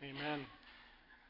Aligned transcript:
Amen. 0.00 0.46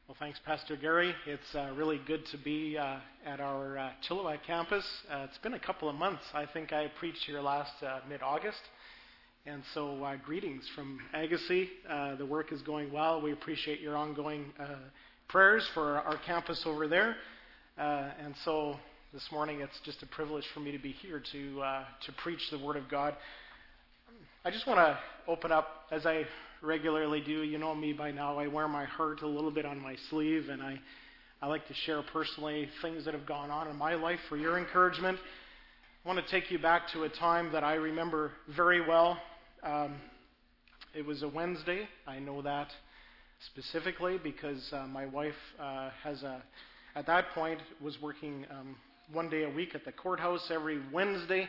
Well, 0.06 0.16
thanks, 0.20 0.38
Pastor 0.44 0.76
Gary. 0.76 1.14
It's 1.26 1.54
uh, 1.54 1.72
really 1.74 1.98
good 2.06 2.26
to 2.32 2.36
be 2.36 2.76
uh, 2.76 2.98
at 3.24 3.40
our 3.40 3.78
uh, 3.78 3.90
Chilliwack 4.06 4.40
campus. 4.46 4.84
Uh, 5.10 5.26
it's 5.26 5.38
been 5.38 5.54
a 5.54 5.58
couple 5.58 5.88
of 5.88 5.94
months. 5.94 6.22
I 6.34 6.44
think 6.44 6.70
I 6.70 6.88
preached 6.98 7.24
here 7.24 7.40
last 7.40 7.72
uh, 7.82 8.00
mid 8.10 8.20
August. 8.20 8.60
And 9.46 9.62
so, 9.72 10.04
uh, 10.04 10.16
greetings 10.22 10.68
from 10.74 11.00
Agassiz. 11.14 11.68
the 12.18 12.26
work 12.26 12.52
is 12.52 12.60
going 12.60 12.92
well. 12.92 13.22
We 13.22 13.32
appreciate 13.32 13.80
your 13.80 13.96
ongoing 13.96 14.52
prayers 15.28 15.66
for 15.72 16.00
our 16.00 16.18
campus 16.26 16.62
over 16.66 16.88
there. 16.88 17.16
and 17.78 18.34
so, 18.44 18.76
this 19.14 19.26
morning, 19.32 19.62
it's 19.62 19.80
just 19.86 20.02
a 20.02 20.06
privilege 20.06 20.44
for 20.52 20.60
me 20.60 20.72
to 20.72 20.78
be 20.78 20.92
here 20.92 21.22
to, 21.32 21.54
to 22.04 22.12
preach 22.22 22.50
the 22.50 22.58
Word 22.58 22.76
of 22.76 22.90
God. 22.90 23.16
I 24.44 24.50
just 24.50 24.66
want 24.66 24.76
to 24.76 24.98
open 25.26 25.52
up, 25.52 25.86
as 25.90 26.04
I 26.04 26.26
regularly 26.62 27.20
do. 27.20 27.42
You 27.42 27.58
know 27.58 27.74
me 27.74 27.92
by 27.92 28.10
now. 28.10 28.38
I 28.38 28.46
wear 28.46 28.68
my 28.68 28.84
heart 28.84 29.22
a 29.22 29.26
little 29.26 29.50
bit 29.50 29.64
on 29.64 29.80
my 29.80 29.96
sleeve, 30.10 30.48
and 30.48 30.62
I, 30.62 30.78
I 31.40 31.46
like 31.46 31.66
to 31.68 31.74
share 31.74 32.02
personally 32.12 32.68
things 32.82 33.04
that 33.04 33.14
have 33.14 33.26
gone 33.26 33.50
on 33.50 33.68
in 33.68 33.76
my 33.76 33.94
life 33.94 34.18
for 34.28 34.36
your 34.36 34.58
encouragement. 34.58 35.18
I 36.04 36.08
want 36.08 36.24
to 36.24 36.30
take 36.30 36.50
you 36.50 36.58
back 36.58 36.88
to 36.92 37.04
a 37.04 37.08
time 37.08 37.52
that 37.52 37.64
I 37.64 37.74
remember 37.74 38.32
very 38.56 38.86
well. 38.86 39.18
Um, 39.62 39.96
it 40.94 41.04
was 41.04 41.22
a 41.22 41.28
Wednesday. 41.28 41.88
I 42.06 42.18
know 42.18 42.42
that 42.42 42.68
specifically 43.52 44.18
because 44.22 44.72
uh, 44.72 44.86
my 44.86 45.06
wife 45.06 45.34
uh, 45.60 45.90
has 46.02 46.22
a, 46.22 46.42
at 46.96 47.06
that 47.06 47.26
point, 47.34 47.60
was 47.80 47.96
working 48.02 48.46
um, 48.50 48.76
one 49.12 49.30
day 49.30 49.44
a 49.44 49.50
week 49.50 49.74
at 49.74 49.84
the 49.84 49.92
courthouse 49.92 50.50
every 50.50 50.80
Wednesday, 50.92 51.48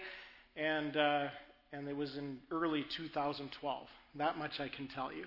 and 0.55 0.95
uh, 0.95 1.27
and 1.71 1.87
it 1.87 1.95
was 1.95 2.15
in 2.17 2.37
early 2.51 2.85
2012. 2.97 3.87
That 4.15 4.37
much 4.37 4.59
I 4.59 4.67
can 4.67 4.87
tell 4.87 5.11
you. 5.13 5.25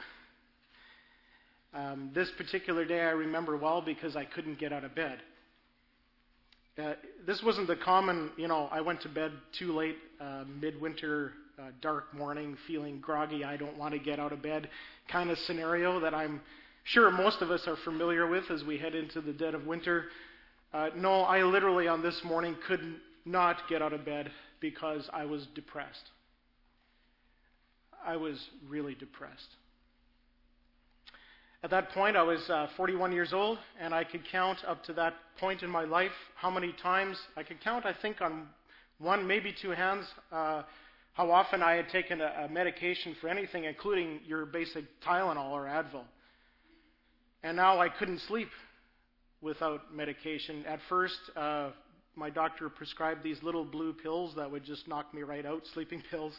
Um, 1.75 2.11
this 2.15 2.31
particular 2.37 2.85
day 2.85 3.01
I 3.01 3.11
remember 3.11 3.57
well 3.57 3.81
because 3.81 4.17
I 4.17 4.25
couldn't 4.25 4.59
get 4.59 4.73
out 4.73 4.85
of 4.85 4.95
bed. 4.95 5.19
Uh, 6.77 6.95
this 7.27 7.43
wasn't 7.43 7.67
the 7.67 7.77
common, 7.77 8.31
you 8.37 8.49
know, 8.49 8.69
I 8.73 8.81
went 8.81 9.03
to 9.03 9.09
bed 9.09 9.33
too 9.59 9.73
late, 9.73 9.97
uh, 10.21 10.45
midwinter, 10.61 11.33
uh, 11.59 11.67
dark 11.81 12.15
morning, 12.15 12.57
feeling 12.67 12.99
groggy, 13.01 13.45
I 13.45 13.57
don't 13.57 13.77
want 13.77 13.93
to 13.93 14.01
get 14.01 14.19
out 14.19 14.33
of 14.33 14.43
bed 14.43 14.69
kind 15.11 15.31
of 15.31 15.39
scenario 15.39 16.01
that 16.01 16.15
I'm 16.15 16.41
sure 16.85 17.11
most 17.11 17.43
of 17.43 17.51
us 17.51 17.67
are 17.67 17.77
familiar 17.85 18.27
with 18.27 18.51
as 18.51 18.65
we 18.65 18.79
head 18.79 18.95
into 18.95 19.21
the 19.21 19.33
dead 19.33 19.55
of 19.55 19.67
winter. 19.67 20.07
Uh, 20.73 20.89
no, 20.97 21.21
I 21.23 21.43
literally 21.43 21.89
on 21.89 22.03
this 22.03 22.21
morning 22.25 22.57
could 22.67 22.81
not 23.25 23.69
get 23.69 23.83
out 23.83 23.93
of 23.93 24.05
bed 24.05 24.31
because 24.61 25.09
I 25.13 25.27
was 25.27 25.47
depressed. 25.55 26.11
I 28.05 28.17
was 28.17 28.39
really 28.69 28.95
depressed. 28.95 29.57
At 31.65 31.71
that 31.71 31.91
point, 31.91 32.17
I 32.17 32.25
was 32.25 32.41
uh, 32.51 32.67
41 32.77 33.13
years 33.13 33.33
old, 33.33 33.59
and 33.81 33.95
I 33.95 34.03
could 34.03 34.23
count 34.33 34.59
up 34.67 34.83
to 34.85 34.93
that 34.95 35.15
point 35.39 35.63
in 35.63 35.71
my 35.71 35.85
life 35.85 36.11
how 36.35 36.51
many 36.51 36.75
times 36.83 37.17
I 37.37 37.45
could 37.45 37.61
count, 37.61 37.87
I 37.87 37.95
think, 38.03 38.21
on 38.21 38.49
one, 38.99 39.27
maybe 39.27 39.55
two 39.63 39.71
hands, 39.71 40.05
uh, 40.33 40.63
how 41.13 41.31
often 41.31 41.63
I 41.63 41.75
had 41.75 41.89
taken 41.91 42.21
a, 42.21 42.47
a, 42.47 42.49
medication 42.49 43.15
for 43.21 43.29
anything, 43.29 43.65
including 43.65 44.21
your 44.27 44.45
basic 44.47 44.85
Tylenol 45.07 45.51
or 45.51 45.65
Advil. 45.67 46.03
And 47.45 47.57
now 47.57 47.79
I 47.81 47.89
couldn't 47.89 48.21
sleep 48.23 48.49
without 49.41 49.95
medication. 49.95 50.65
At 50.67 50.81
first, 50.89 51.19
uh, 51.37 51.71
my 52.17 52.31
doctor 52.31 52.69
prescribed 52.69 53.23
these 53.23 53.43
little 53.43 53.65
blue 53.65 53.93
pills 53.93 54.35
that 54.37 54.51
would 54.51 54.65
just 54.65 54.89
knock 54.89 55.13
me 55.15 55.23
right 55.23 55.47
out, 55.47 55.63
sleeping 55.75 56.03
pills. 56.11 56.33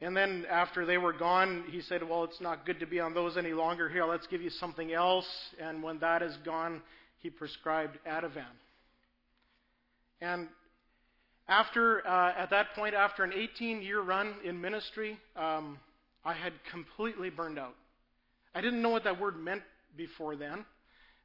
And 0.00 0.16
then 0.16 0.46
after 0.48 0.86
they 0.86 0.96
were 0.96 1.12
gone, 1.12 1.64
he 1.70 1.80
said, 1.80 2.08
Well, 2.08 2.24
it's 2.24 2.40
not 2.40 2.64
good 2.64 2.78
to 2.80 2.86
be 2.86 3.00
on 3.00 3.14
those 3.14 3.36
any 3.36 3.52
longer. 3.52 3.88
Here, 3.88 4.04
let's 4.04 4.26
give 4.28 4.40
you 4.40 4.50
something 4.50 4.92
else. 4.92 5.26
And 5.60 5.82
when 5.82 5.98
that 5.98 6.22
is 6.22 6.36
gone, 6.44 6.82
he 7.18 7.30
prescribed 7.30 7.98
Ativan. 8.06 8.44
And 10.20 10.48
after, 11.48 12.06
uh, 12.06 12.32
at 12.36 12.50
that 12.50 12.74
point, 12.74 12.94
after 12.94 13.24
an 13.24 13.32
18 13.32 13.82
year 13.82 14.00
run 14.00 14.34
in 14.44 14.60
ministry, 14.60 15.18
um, 15.36 15.78
I 16.24 16.34
had 16.34 16.52
completely 16.70 17.30
burned 17.30 17.58
out. 17.58 17.74
I 18.54 18.60
didn't 18.60 18.82
know 18.82 18.90
what 18.90 19.04
that 19.04 19.20
word 19.20 19.36
meant 19.36 19.62
before 19.96 20.36
then. 20.36 20.64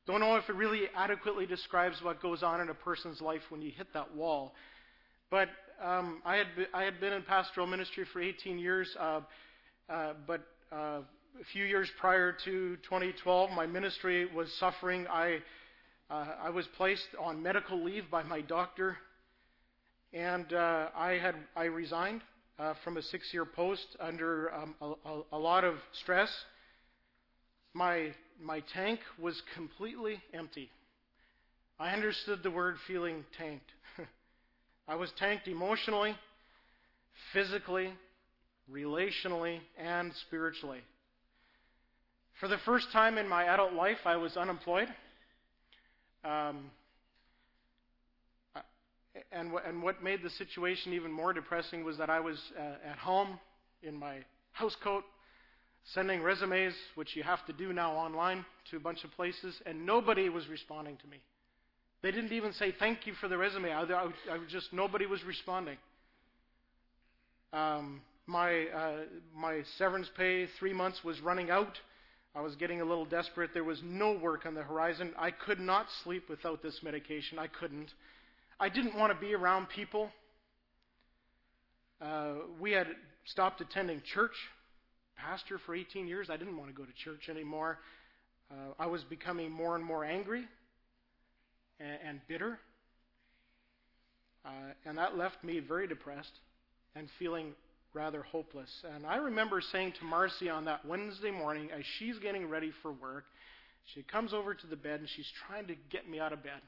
Don't 0.05 0.19
know 0.19 0.35
if 0.35 0.49
it 0.49 0.55
really 0.55 0.83
adequately 0.95 1.45
describes 1.45 2.01
what 2.01 2.21
goes 2.21 2.43
on 2.43 2.59
in 2.59 2.69
a 2.69 2.73
person's 2.73 3.21
life 3.21 3.41
when 3.49 3.61
you 3.61 3.71
hit 3.71 3.87
that 3.93 4.15
wall. 4.15 4.53
But 5.29 5.49
um, 5.81 6.21
I, 6.25 6.37
had 6.37 6.47
been, 6.55 6.65
I 6.73 6.83
had 6.83 6.99
been 6.99 7.13
in 7.13 7.23
pastoral 7.23 7.67
ministry 7.67 8.05
for 8.11 8.21
18 8.21 8.59
years, 8.59 8.95
uh, 8.99 9.21
uh, 9.89 10.13
but 10.25 10.41
uh, 10.71 11.01
a 11.39 11.43
few 11.51 11.65
years 11.65 11.89
prior 11.99 12.31
to 12.45 12.77
2012, 12.77 13.51
my 13.51 13.65
ministry 13.65 14.27
was 14.33 14.51
suffering. 14.53 15.07
I, 15.07 15.39
uh, 16.09 16.25
I 16.43 16.49
was 16.49 16.67
placed 16.77 17.07
on 17.19 17.41
medical 17.41 17.83
leave 17.83 18.09
by 18.11 18.23
my 18.23 18.41
doctor, 18.41 18.97
and 20.13 20.51
uh, 20.53 20.89
I, 20.95 21.13
had, 21.13 21.35
I 21.55 21.65
resigned 21.65 22.21
uh, 22.59 22.73
from 22.83 22.97
a 22.97 23.01
six 23.01 23.33
year 23.33 23.45
post 23.45 23.87
under 23.99 24.53
um, 24.53 24.75
a, 24.81 25.09
a, 25.09 25.21
a 25.33 25.37
lot 25.39 25.63
of 25.63 25.75
stress. 26.01 26.29
My, 27.73 28.13
my 28.41 28.61
tank 28.73 28.99
was 29.19 29.41
completely 29.55 30.21
empty. 30.33 30.69
I 31.79 31.91
understood 31.91 32.43
the 32.43 32.51
word 32.51 32.75
feeling 32.87 33.25
tanked. 33.37 33.71
I 34.87 34.95
was 34.95 35.11
tanked 35.17 35.47
emotionally, 35.47 36.15
physically, 37.31 37.93
relationally, 38.71 39.59
and 39.77 40.11
spiritually. 40.27 40.81
For 42.39 42.47
the 42.47 42.57
first 42.59 42.91
time 42.91 43.17
in 43.17 43.27
my 43.27 43.45
adult 43.45 43.73
life, 43.73 43.99
I 44.05 44.17
was 44.17 44.35
unemployed. 44.35 44.87
Um, 46.25 46.71
and, 49.31 49.51
and 49.65 49.83
what 49.83 50.03
made 50.03 50.23
the 50.23 50.29
situation 50.31 50.93
even 50.93 51.11
more 51.11 51.33
depressing 51.33 51.83
was 51.83 51.97
that 51.97 52.09
I 52.09 52.19
was 52.19 52.37
uh, 52.57 52.89
at 52.89 52.97
home 52.97 53.39
in 53.81 53.95
my 53.97 54.17
housecoat 54.59 55.03
sending 55.93 56.21
resumes, 56.21 56.73
which 56.95 57.15
you 57.15 57.23
have 57.23 57.45
to 57.45 57.53
do 57.53 57.73
now 57.73 57.93
online, 57.93 58.45
to 58.71 58.77
a 58.77 58.79
bunch 58.79 59.03
of 59.03 59.11
places, 59.11 59.61
and 59.65 59.85
nobody 59.85 60.29
was 60.29 60.47
responding 60.47 60.97
to 60.97 61.07
me. 61.07 61.17
They 62.03 62.11
didn't 62.11 62.33
even 62.33 62.51
say 62.51 62.73
thank 62.77 63.07
you 63.07 63.13
for 63.13 63.29
the 63.29 63.37
resume. 63.37 63.71
I, 63.71 63.83
I, 63.83 64.03
I 64.29 64.37
just 64.49 64.73
nobody 64.73 65.05
was 65.05 65.23
responding. 65.23 65.77
Um, 67.53 68.01
my 68.27 68.65
uh, 68.65 68.95
my 69.33 69.61
severance 69.77 70.09
pay 70.17 70.47
three 70.59 70.73
months 70.73 71.01
was 71.05 71.21
running 71.21 71.49
out. 71.49 71.79
I 72.35 72.41
was 72.41 72.55
getting 72.55 72.81
a 72.81 72.85
little 72.85 73.05
desperate. 73.05 73.51
There 73.53 73.63
was 73.63 73.79
no 73.85 74.17
work 74.17 74.45
on 74.45 74.53
the 74.53 74.63
horizon. 74.63 75.13
I 75.17 75.31
could 75.31 75.61
not 75.61 75.85
sleep 76.03 76.29
without 76.29 76.61
this 76.61 76.77
medication. 76.83 77.39
I 77.39 77.47
couldn't. 77.47 77.93
I 78.59 78.67
didn't 78.67 78.97
want 78.97 79.13
to 79.13 79.25
be 79.25 79.33
around 79.33 79.69
people. 79.69 80.09
Uh, 82.01 82.33
we 82.59 82.71
had 82.73 82.87
stopped 83.25 83.61
attending 83.61 84.01
church. 84.13 84.35
Pastor 85.15 85.57
for 85.65 85.73
18 85.73 86.07
years. 86.07 86.29
I 86.29 86.35
didn't 86.35 86.57
want 86.57 86.69
to 86.69 86.75
go 86.75 86.83
to 86.83 86.93
church 87.01 87.29
anymore. 87.29 87.79
Uh, 88.51 88.73
I 88.77 88.87
was 88.87 89.03
becoming 89.05 89.51
more 89.51 89.77
and 89.77 89.85
more 89.85 90.03
angry 90.03 90.45
and, 91.83 91.99
and 92.07 92.21
bitter. 92.27 92.59
Uh, 94.45 94.49
and 94.85 94.97
that 94.97 95.17
left 95.17 95.43
me 95.43 95.59
very 95.59 95.87
depressed 95.87 96.39
and 96.95 97.07
feeling 97.19 97.53
rather 97.93 98.23
hopeless. 98.23 98.69
And 98.95 99.05
I 99.05 99.17
remember 99.17 99.61
saying 99.61 99.93
to 99.99 100.05
Marcy 100.05 100.49
on 100.49 100.65
that 100.65 100.85
Wednesday 100.85 101.31
morning, 101.31 101.69
as 101.71 101.83
she's 101.97 102.17
getting 102.19 102.49
ready 102.49 102.71
for 102.81 102.91
work, 102.91 103.25
she 103.93 104.03
comes 104.03 104.33
over 104.33 104.53
to 104.53 104.67
the 104.67 104.75
bed 104.75 104.99
and 104.99 105.09
she's 105.09 105.31
trying 105.47 105.67
to 105.67 105.75
get 105.89 106.09
me 106.09 106.19
out 106.19 106.33
of 106.33 106.43
bed. 106.43 106.61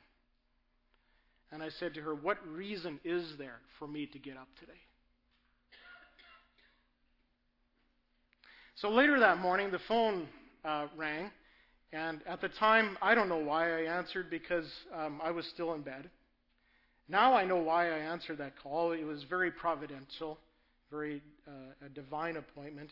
And 1.51 1.63
I 1.63 1.69
said 1.69 1.93
to 1.95 2.01
her, 2.01 2.13
What 2.13 2.37
reason 2.47 2.99
is 3.03 3.37
there 3.37 3.59
for 3.79 3.87
me 3.87 4.05
to 4.07 4.19
get 4.19 4.35
up 4.35 4.47
today? 4.59 4.73
So 8.75 8.89
later 8.89 9.19
that 9.21 9.39
morning, 9.39 9.71
the 9.71 9.79
phone 9.87 10.27
uh, 10.65 10.87
rang, 10.97 11.31
and 11.91 12.21
at 12.27 12.41
the 12.41 12.49
time, 12.49 12.97
I 13.01 13.15
don't 13.15 13.29
know 13.29 13.37
why 13.37 13.71
I 13.71 13.97
answered 13.97 14.29
because 14.29 14.69
um, 14.93 15.21
I 15.23 15.31
was 15.31 15.45
still 15.47 15.73
in 15.73 15.81
bed. 15.81 16.09
Now 17.07 17.35
I 17.35 17.45
know 17.45 17.57
why 17.57 17.89
I 17.89 17.99
answered 17.99 18.39
that 18.39 18.53
call. 18.61 18.91
It 18.91 19.03
was 19.03 19.23
very 19.23 19.51
providential, 19.51 20.39
very 20.89 21.21
uh, 21.47 21.85
a 21.85 21.89
divine 21.89 22.37
appointment. 22.37 22.89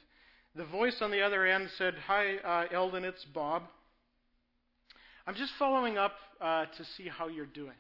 The 0.56 0.66
voice 0.66 0.98
on 1.02 1.10
the 1.10 1.22
other 1.22 1.46
end 1.46 1.70
said, 1.78 1.96
Hi, 2.08 2.38
uh, 2.38 2.68
Eldon, 2.72 3.04
it's 3.04 3.26
Bob. 3.34 3.64
I'm 5.26 5.36
just 5.36 5.54
following 5.58 5.98
up 5.98 6.14
uh, 6.40 6.66
to 6.66 6.86
see 6.96 7.08
how 7.08 7.28
you're 7.28 7.46
doing. 7.46 7.76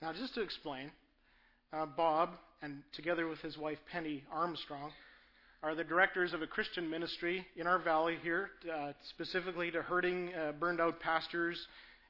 Now, 0.00 0.12
just 0.12 0.34
to 0.34 0.42
explain, 0.42 0.90
uh, 1.72 1.86
Bob, 1.86 2.30
and 2.62 2.82
together 2.94 3.26
with 3.26 3.40
his 3.40 3.58
wife 3.58 3.78
Penny 3.90 4.24
Armstrong, 4.32 4.90
are 5.64 5.74
the 5.74 5.82
directors 5.82 6.34
of 6.34 6.42
a 6.42 6.46
Christian 6.46 6.90
ministry 6.90 7.46
in 7.56 7.66
our 7.66 7.78
valley 7.78 8.18
here, 8.22 8.50
uh, 8.70 8.92
specifically 9.08 9.70
to 9.70 9.80
hurting, 9.80 10.30
uh, 10.34 10.52
burned 10.52 10.78
out 10.78 11.00
pastors 11.00 11.58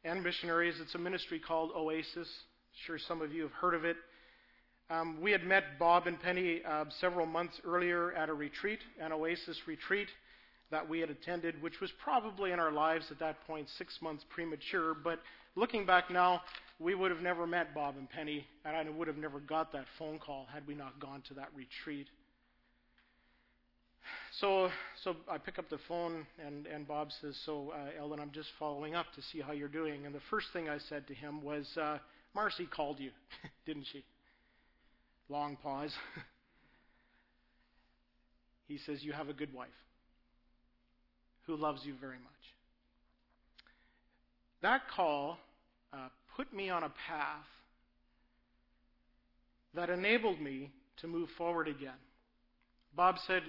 and 0.02 0.24
missionaries. 0.24 0.74
It's 0.80 0.96
a 0.96 0.98
ministry 0.98 1.38
called 1.38 1.70
Oasis. 1.70 2.16
I'm 2.16 2.84
sure 2.84 2.98
some 2.98 3.22
of 3.22 3.32
you 3.32 3.42
have 3.42 3.52
heard 3.52 3.74
of 3.74 3.84
it. 3.84 3.96
Um, 4.90 5.20
we 5.20 5.30
had 5.30 5.44
met 5.44 5.78
Bob 5.78 6.08
and 6.08 6.20
Penny 6.20 6.62
uh, 6.68 6.86
several 7.00 7.26
months 7.26 7.60
earlier 7.64 8.12
at 8.14 8.28
a 8.28 8.34
retreat, 8.34 8.80
an 9.00 9.12
Oasis 9.12 9.56
retreat 9.68 10.08
that 10.72 10.88
we 10.88 10.98
had 10.98 11.10
attended, 11.10 11.62
which 11.62 11.80
was 11.80 11.92
probably 12.02 12.50
in 12.50 12.58
our 12.58 12.72
lives 12.72 13.06
at 13.12 13.20
that 13.20 13.46
point 13.46 13.68
six 13.78 14.02
months 14.02 14.24
premature. 14.30 14.94
But 14.94 15.20
looking 15.54 15.86
back 15.86 16.10
now, 16.10 16.40
we 16.80 16.96
would 16.96 17.12
have 17.12 17.22
never 17.22 17.46
met 17.46 17.72
Bob 17.72 17.94
and 17.98 18.10
Penny, 18.10 18.48
and 18.64 18.76
I 18.76 18.90
would 18.90 19.06
have 19.06 19.16
never 19.16 19.38
got 19.38 19.72
that 19.74 19.84
phone 19.96 20.18
call 20.18 20.48
had 20.52 20.66
we 20.66 20.74
not 20.74 20.98
gone 20.98 21.22
to 21.28 21.34
that 21.34 21.50
retreat. 21.54 22.08
So, 24.40 24.68
so 25.02 25.16
I 25.30 25.38
pick 25.38 25.58
up 25.58 25.68
the 25.70 25.78
phone, 25.88 26.26
and, 26.44 26.66
and 26.66 26.86
Bob 26.86 27.10
says, 27.20 27.36
So, 27.44 27.72
uh, 27.74 28.00
Eldon, 28.00 28.20
I'm 28.20 28.32
just 28.32 28.48
following 28.58 28.94
up 28.94 29.06
to 29.14 29.22
see 29.22 29.40
how 29.40 29.52
you're 29.52 29.68
doing. 29.68 30.06
And 30.06 30.14
the 30.14 30.20
first 30.30 30.48
thing 30.52 30.68
I 30.68 30.78
said 30.88 31.06
to 31.08 31.14
him 31.14 31.42
was, 31.42 31.66
uh, 31.80 31.98
Marcy 32.34 32.66
called 32.66 33.00
you, 33.00 33.10
didn't 33.66 33.86
she? 33.92 34.04
Long 35.28 35.56
pause. 35.56 35.92
he 38.68 38.78
says, 38.78 39.02
You 39.02 39.12
have 39.12 39.28
a 39.28 39.32
good 39.32 39.54
wife 39.54 39.68
who 41.46 41.56
loves 41.56 41.80
you 41.84 41.94
very 42.00 42.18
much. 42.18 42.30
That 44.62 44.82
call 44.94 45.38
uh, 45.92 46.08
put 46.36 46.52
me 46.52 46.70
on 46.70 46.82
a 46.82 46.92
path 47.08 47.46
that 49.74 49.90
enabled 49.90 50.40
me 50.40 50.70
to 50.98 51.06
move 51.06 51.28
forward 51.36 51.68
again. 51.68 51.92
Bob 52.96 53.16
said, 53.26 53.42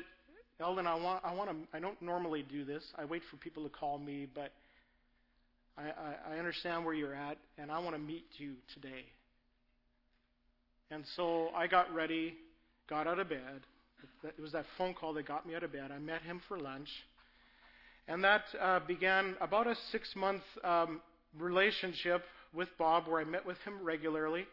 Eldon, 0.59 0.87
I 0.87 0.95
want, 0.95 1.23
I 1.25 1.33
want 1.33 1.49
to, 1.49 1.77
I 1.77 1.81
don't 1.81 2.01
normally 2.01 2.43
do 2.49 2.63
this. 2.63 2.83
I 2.97 3.03
wait 3.03 3.21
for 3.29 3.35
people 3.37 3.63
to 3.63 3.69
call 3.69 3.97
me, 3.97 4.27
but 4.33 4.53
I, 5.77 5.83
I, 5.83 6.35
I 6.35 6.39
understand 6.39 6.85
where 6.85 6.93
you're 6.93 7.13
at, 7.13 7.37
and 7.57 7.69
I 7.69 7.79
want 7.79 7.95
to 7.95 8.01
meet 8.01 8.25
you 8.37 8.53
today. 8.73 9.03
And 10.91 11.03
so 11.17 11.49
I 11.53 11.67
got 11.67 11.93
ready, 11.93 12.35
got 12.89 13.05
out 13.05 13.19
of 13.19 13.27
bed. 13.27 13.61
It 14.23 14.41
was 14.41 14.53
that 14.53 14.65
phone 14.77 14.93
call 14.93 15.13
that 15.13 15.27
got 15.27 15.45
me 15.45 15.55
out 15.55 15.63
of 15.63 15.73
bed. 15.73 15.91
I 15.91 15.99
met 15.99 16.21
him 16.21 16.41
for 16.47 16.57
lunch. 16.57 16.89
And 18.07 18.23
that 18.23 18.43
uh, 18.61 18.79
began 18.87 19.35
about 19.41 19.67
a 19.67 19.75
six 19.91 20.15
month 20.15 20.43
um, 20.63 21.01
relationship 21.37 22.23
with 22.53 22.69
Bob 22.77 23.07
where 23.07 23.19
I 23.19 23.25
met 23.25 23.45
with 23.45 23.57
him 23.65 23.83
regularly, 23.83 24.45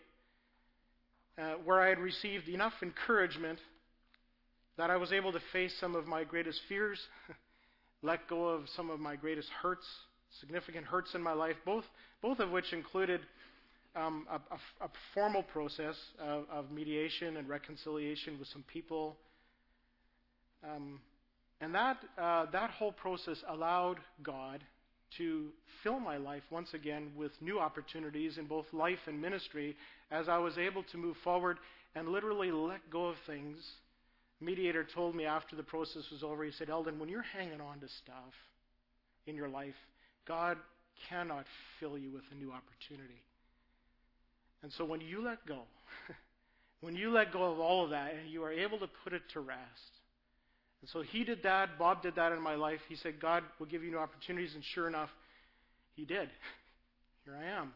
uh, 1.38 1.54
where 1.64 1.81
I 1.81 1.90
had 1.90 1.99
received 1.99 2.49
enough 2.49 2.72
encouragement 2.82 3.58
that 4.79 4.91
I 4.91 4.97
was 4.97 5.13
able 5.13 5.33
to 5.33 5.41
face 5.53 5.75
some 5.81 5.95
of 5.95 6.07
my 6.07 6.25
greatest 6.25 6.61
fears, 6.69 6.99
let 8.03 8.29
go 8.29 8.49
of 8.49 8.69
some 8.77 8.91
of 8.91 9.01
my 9.01 9.17
greatest 9.17 9.49
hurts, 9.63 9.87
significant 10.41 10.87
hurts 10.87 11.15
in 11.15 11.23
my 11.23 11.33
life, 11.33 11.57
both, 11.65 11.85
both 12.21 12.39
of 12.39 12.51
which 12.51 12.73
included 12.73 13.21
um, 13.95 14.27
a, 14.31 14.37
a, 14.37 14.87
a, 14.87 14.91
formal 15.13 15.43
process 15.43 15.97
of, 16.19 16.45
of, 16.51 16.71
mediation 16.71 17.37
and 17.37 17.47
reconciliation 17.47 18.39
with 18.39 18.49
some 18.49 18.65
people. 18.73 19.17
Um, 20.65 21.01
and 21.61 21.75
that, 21.75 21.99
uh, 22.17 22.47
that 22.53 22.71
whole 22.71 22.93
process 22.93 23.37
allowed 23.49 23.99
God 24.23 24.65
to 25.19 25.49
fill 25.83 26.01
my 26.01 26.17
life 26.17 26.43
once 26.51 26.73
again 26.73 27.11
with 27.17 27.33
new 27.43 27.59
opportunities 27.59 28.39
in 28.39 28.47
both 28.47 28.67
life 28.73 28.99
and 29.07 29.21
ministry 29.21 29.77
as 30.11 30.29
I 30.29 30.39
was 30.39 30.57
able 30.57 30.85
to 30.85 30.97
move 30.97 31.17
forward 31.23 31.59
and 31.95 32.09
literally 32.09 32.51
let 32.51 32.89
go 32.91 33.07
of 33.07 33.17
things. 33.27 33.59
Mediator 34.43 34.87
told 34.94 35.15
me 35.15 35.25
after 35.25 35.56
the 35.56 35.62
process 35.62 36.03
was 36.11 36.23
over, 36.23 36.44
he 36.44 36.53
said, 36.53 36.69
Eldon, 36.69 36.99
when 36.99 37.09
you're 37.09 37.23
hanging 37.23 37.61
on 37.61 37.81
to 37.81 37.89
stuff 38.03 38.35
in 39.27 39.37
your 39.37 39.49
life, 39.49 39.75
God 40.27 40.59
cannot 41.09 41.44
fill 41.79 41.97
you 41.97 42.11
with 42.11 42.25
a 42.33 42.35
new 42.35 42.53
opportunity. 42.53 43.23
And 44.62 44.73
so 44.73 44.85
when 44.85 45.00
you 45.00 45.25
let 45.25 45.44
go, 45.47 45.61
when 46.81 46.94
you 46.94 47.11
let 47.11 47.33
go 47.33 47.53
of 47.53 47.59
all 47.59 47.85
of 47.85 47.91
that 47.91 48.15
and 48.15 48.31
you 48.31 48.43
are 48.44 48.53
able 48.53 48.79
to 48.79 48.89
put 49.05 49.12
it 49.12 49.23
to 49.33 49.41
rest, 49.41 49.59
and 50.83 50.91
so 50.91 51.00
he 51.00 51.23
did 51.23 51.45
that. 51.45 51.79
Bob 51.79 52.03
did 52.03 52.17
that 52.17 52.33
in 52.33 52.43
my 52.43 52.56
life. 52.56 52.81
He 52.88 52.97
said, 52.97 53.21
God 53.21 53.45
will 53.59 53.67
give 53.67 53.85
you 53.85 53.93
new 53.93 53.99
opportunities. 53.99 54.55
And 54.55 54.65
sure 54.75 54.88
enough, 54.88 55.11
he 55.95 56.05
did. 56.05 56.29
Here 57.25 57.38
I 57.41 57.61
am. 57.61 57.73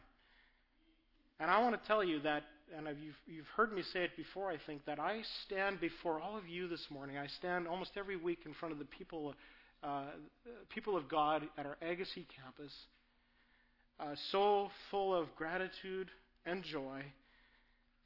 And 1.39 1.49
I 1.49 1.63
want 1.63 1.81
to 1.81 1.87
tell 1.87 2.03
you 2.03 2.21
that, 2.23 2.43
and 2.77 2.87
you've, 3.01 3.15
you've 3.27 3.47
heard 3.57 3.73
me 3.73 3.83
say 3.93 4.05
it 4.05 4.17
before, 4.17 4.51
I 4.51 4.57
think, 4.67 4.85
that 4.87 4.99
I 4.99 5.21
stand 5.45 5.81
before 5.81 6.21
all 6.21 6.37
of 6.37 6.49
you 6.49 6.69
this 6.69 6.85
morning. 6.91 7.17
I 7.17 7.27
stand 7.39 7.69
almost 7.69 7.93
every 7.97 8.17
week 8.17 8.41
in 8.45 8.55
front 8.55 8.73
of 8.73 8.79
the 8.79 8.85
people, 8.87 9.35
uh, 9.83 10.05
people 10.75 10.97
of 10.97 11.09
God 11.09 11.43
at 11.57 11.67
our 11.67 11.77
Agassiz 11.83 12.25
campus, 12.43 12.73
uh, 14.01 14.15
so 14.31 14.69
full 14.91 15.15
of 15.15 15.35
gratitude 15.37 16.09
and 16.45 16.63
joy. 16.63 17.03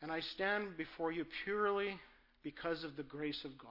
And 0.03 0.11
I 0.11 0.21
stand 0.35 0.77
before 0.77 1.13
you 1.13 1.25
purely 1.45 1.99
because 2.43 2.85
of 2.85 2.97
the 2.97 3.03
grace 3.03 3.41
of 3.45 3.59
God 3.59 3.71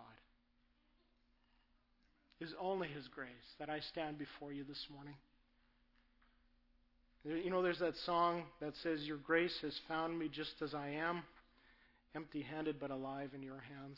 is 2.39 2.53
only 2.59 2.87
His 2.87 3.07
grace 3.09 3.29
that 3.59 3.69
I 3.69 3.79
stand 3.91 4.17
before 4.17 4.53
you 4.53 4.63
this 4.63 4.85
morning. 4.93 5.15
You 7.25 7.49
know, 7.49 7.61
there's 7.61 7.79
that 7.79 7.97
song 8.05 8.43
that 8.61 8.73
says, 8.81 9.01
Your 9.01 9.17
grace 9.17 9.57
has 9.61 9.77
found 9.87 10.17
me 10.17 10.29
just 10.29 10.61
as 10.61 10.73
I 10.73 10.89
am, 10.89 11.23
empty 12.15 12.41
handed 12.41 12.79
but 12.79 12.91
alive 12.91 13.31
in 13.35 13.43
your 13.43 13.59
hands. 13.59 13.97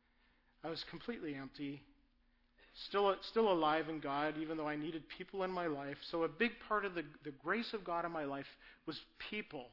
I 0.64 0.68
was 0.68 0.84
completely 0.90 1.36
empty, 1.36 1.82
still, 2.88 3.14
still 3.30 3.52
alive 3.52 3.88
in 3.88 4.00
God, 4.00 4.34
even 4.40 4.56
though 4.56 4.66
I 4.66 4.74
needed 4.74 5.04
people 5.16 5.44
in 5.44 5.52
my 5.52 5.68
life. 5.68 5.98
So, 6.10 6.24
a 6.24 6.28
big 6.28 6.50
part 6.68 6.84
of 6.84 6.96
the, 6.96 7.04
the 7.24 7.30
grace 7.44 7.72
of 7.74 7.84
God 7.84 8.04
in 8.04 8.10
my 8.10 8.24
life 8.24 8.46
was 8.86 8.98
people 9.30 9.66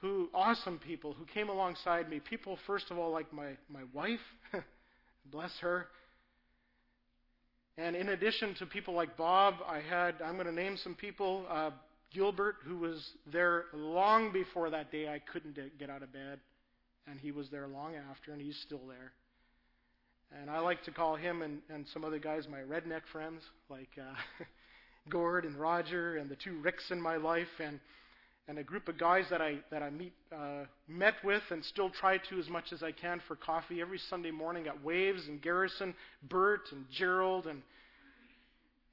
who, 0.00 0.28
awesome 0.32 0.78
people, 0.78 1.12
who 1.12 1.24
came 1.24 1.48
alongside 1.48 2.08
me. 2.08 2.20
People, 2.20 2.56
first 2.68 2.90
of 2.92 2.98
all, 2.98 3.10
like 3.10 3.32
my, 3.32 3.56
my 3.68 3.82
wife, 3.92 4.20
bless 5.32 5.50
her, 5.60 5.88
and 7.76 7.96
in 7.96 8.10
addition 8.10 8.54
to 8.56 8.66
people 8.66 8.94
like 8.94 9.16
Bob, 9.16 9.54
I 9.66 9.80
had, 9.80 10.14
I'm 10.24 10.34
going 10.34 10.46
to 10.46 10.52
name 10.52 10.76
some 10.76 10.94
people, 10.94 11.44
uh, 11.50 11.70
Gilbert, 12.12 12.56
who 12.64 12.78
was 12.78 13.04
there 13.32 13.64
long 13.72 14.32
before 14.32 14.70
that 14.70 14.92
day 14.92 15.08
I 15.08 15.18
couldn't 15.18 15.58
get 15.78 15.90
out 15.90 16.02
of 16.02 16.12
bed. 16.12 16.38
And 17.08 17.18
he 17.18 17.32
was 17.32 17.50
there 17.50 17.66
long 17.66 17.94
after, 18.10 18.32
and 18.32 18.40
he's 18.40 18.56
still 18.64 18.86
there. 18.88 19.12
And 20.40 20.48
I 20.48 20.60
like 20.60 20.82
to 20.84 20.90
call 20.90 21.16
him 21.16 21.42
and, 21.42 21.60
and 21.68 21.84
some 21.92 22.04
other 22.04 22.18
guys 22.18 22.46
my 22.48 22.60
redneck 22.60 23.02
friends, 23.12 23.42
like 23.68 23.90
uh, 23.98 24.14
Gord 25.10 25.44
and 25.44 25.56
Roger 25.56 26.16
and 26.16 26.30
the 26.30 26.36
two 26.36 26.60
Ricks 26.60 26.90
in 26.90 27.00
my 27.00 27.16
life. 27.16 27.60
And 27.60 27.78
and 28.46 28.58
a 28.58 28.62
group 28.62 28.88
of 28.88 28.98
guys 28.98 29.24
that 29.30 29.40
I 29.40 29.58
that 29.70 29.82
I 29.82 29.90
meet 29.90 30.12
uh, 30.32 30.64
met 30.86 31.14
with 31.24 31.42
and 31.50 31.64
still 31.64 31.90
try 31.90 32.18
to 32.18 32.38
as 32.38 32.48
much 32.48 32.72
as 32.72 32.82
I 32.82 32.92
can 32.92 33.20
for 33.26 33.36
coffee 33.36 33.80
every 33.80 33.98
Sunday 34.10 34.30
morning 34.30 34.66
at 34.66 34.82
Waves 34.84 35.26
and 35.28 35.40
Garrison, 35.40 35.94
Bert 36.28 36.62
and 36.72 36.84
Gerald 36.90 37.46
and 37.46 37.62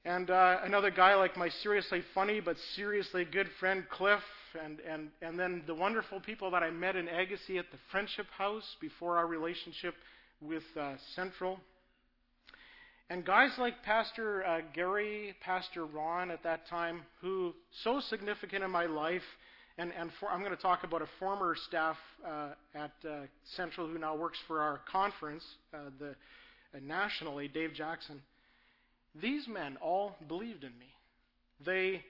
and 0.04 0.30
uh, 0.30 0.58
another 0.64 0.90
guy 0.90 1.14
like 1.14 1.36
my 1.36 1.48
seriously 1.48 2.02
funny 2.14 2.40
but 2.40 2.56
seriously 2.74 3.24
good 3.24 3.48
friend 3.60 3.84
Cliff 3.90 4.22
and 4.64 4.78
and 4.88 5.08
and 5.20 5.38
then 5.38 5.62
the 5.66 5.74
wonderful 5.74 6.20
people 6.20 6.50
that 6.50 6.62
I 6.62 6.70
met 6.70 6.96
in 6.96 7.08
Agassiz 7.08 7.58
at 7.58 7.70
the 7.70 7.78
Friendship 7.90 8.26
House 8.36 8.76
before 8.80 9.18
our 9.18 9.26
relationship 9.26 9.94
with 10.40 10.64
uh, 10.78 10.94
Central. 11.14 11.60
And 13.10 13.26
guys 13.26 13.50
like 13.58 13.82
Pastor 13.82 14.42
uh, 14.42 14.60
Gary, 14.74 15.34
Pastor 15.42 15.84
Ron 15.84 16.30
at 16.30 16.42
that 16.44 16.66
time, 16.68 17.02
who 17.20 17.52
so 17.84 18.00
significant 18.00 18.64
in 18.64 18.70
my 18.70 18.86
life, 18.86 19.22
and, 19.78 19.92
and 19.98 20.10
for, 20.20 20.28
I'm 20.28 20.40
going 20.40 20.54
to 20.54 20.60
talk 20.60 20.84
about 20.84 21.02
a 21.02 21.08
former 21.18 21.56
staff 21.68 21.96
uh, 22.26 22.50
at 22.74 22.92
uh, 23.08 23.22
Central 23.56 23.86
who 23.88 23.98
now 23.98 24.16
works 24.16 24.38
for 24.46 24.60
our 24.60 24.80
conference, 24.90 25.44
uh, 25.72 25.90
the 25.98 26.10
uh, 26.10 26.80
nationally, 26.82 27.48
Dave 27.48 27.72
Jackson. 27.74 28.20
These 29.20 29.48
men 29.48 29.76
all 29.82 30.16
believed 30.28 30.64
in 30.64 30.70
me. 30.78 30.86
They 31.64 32.02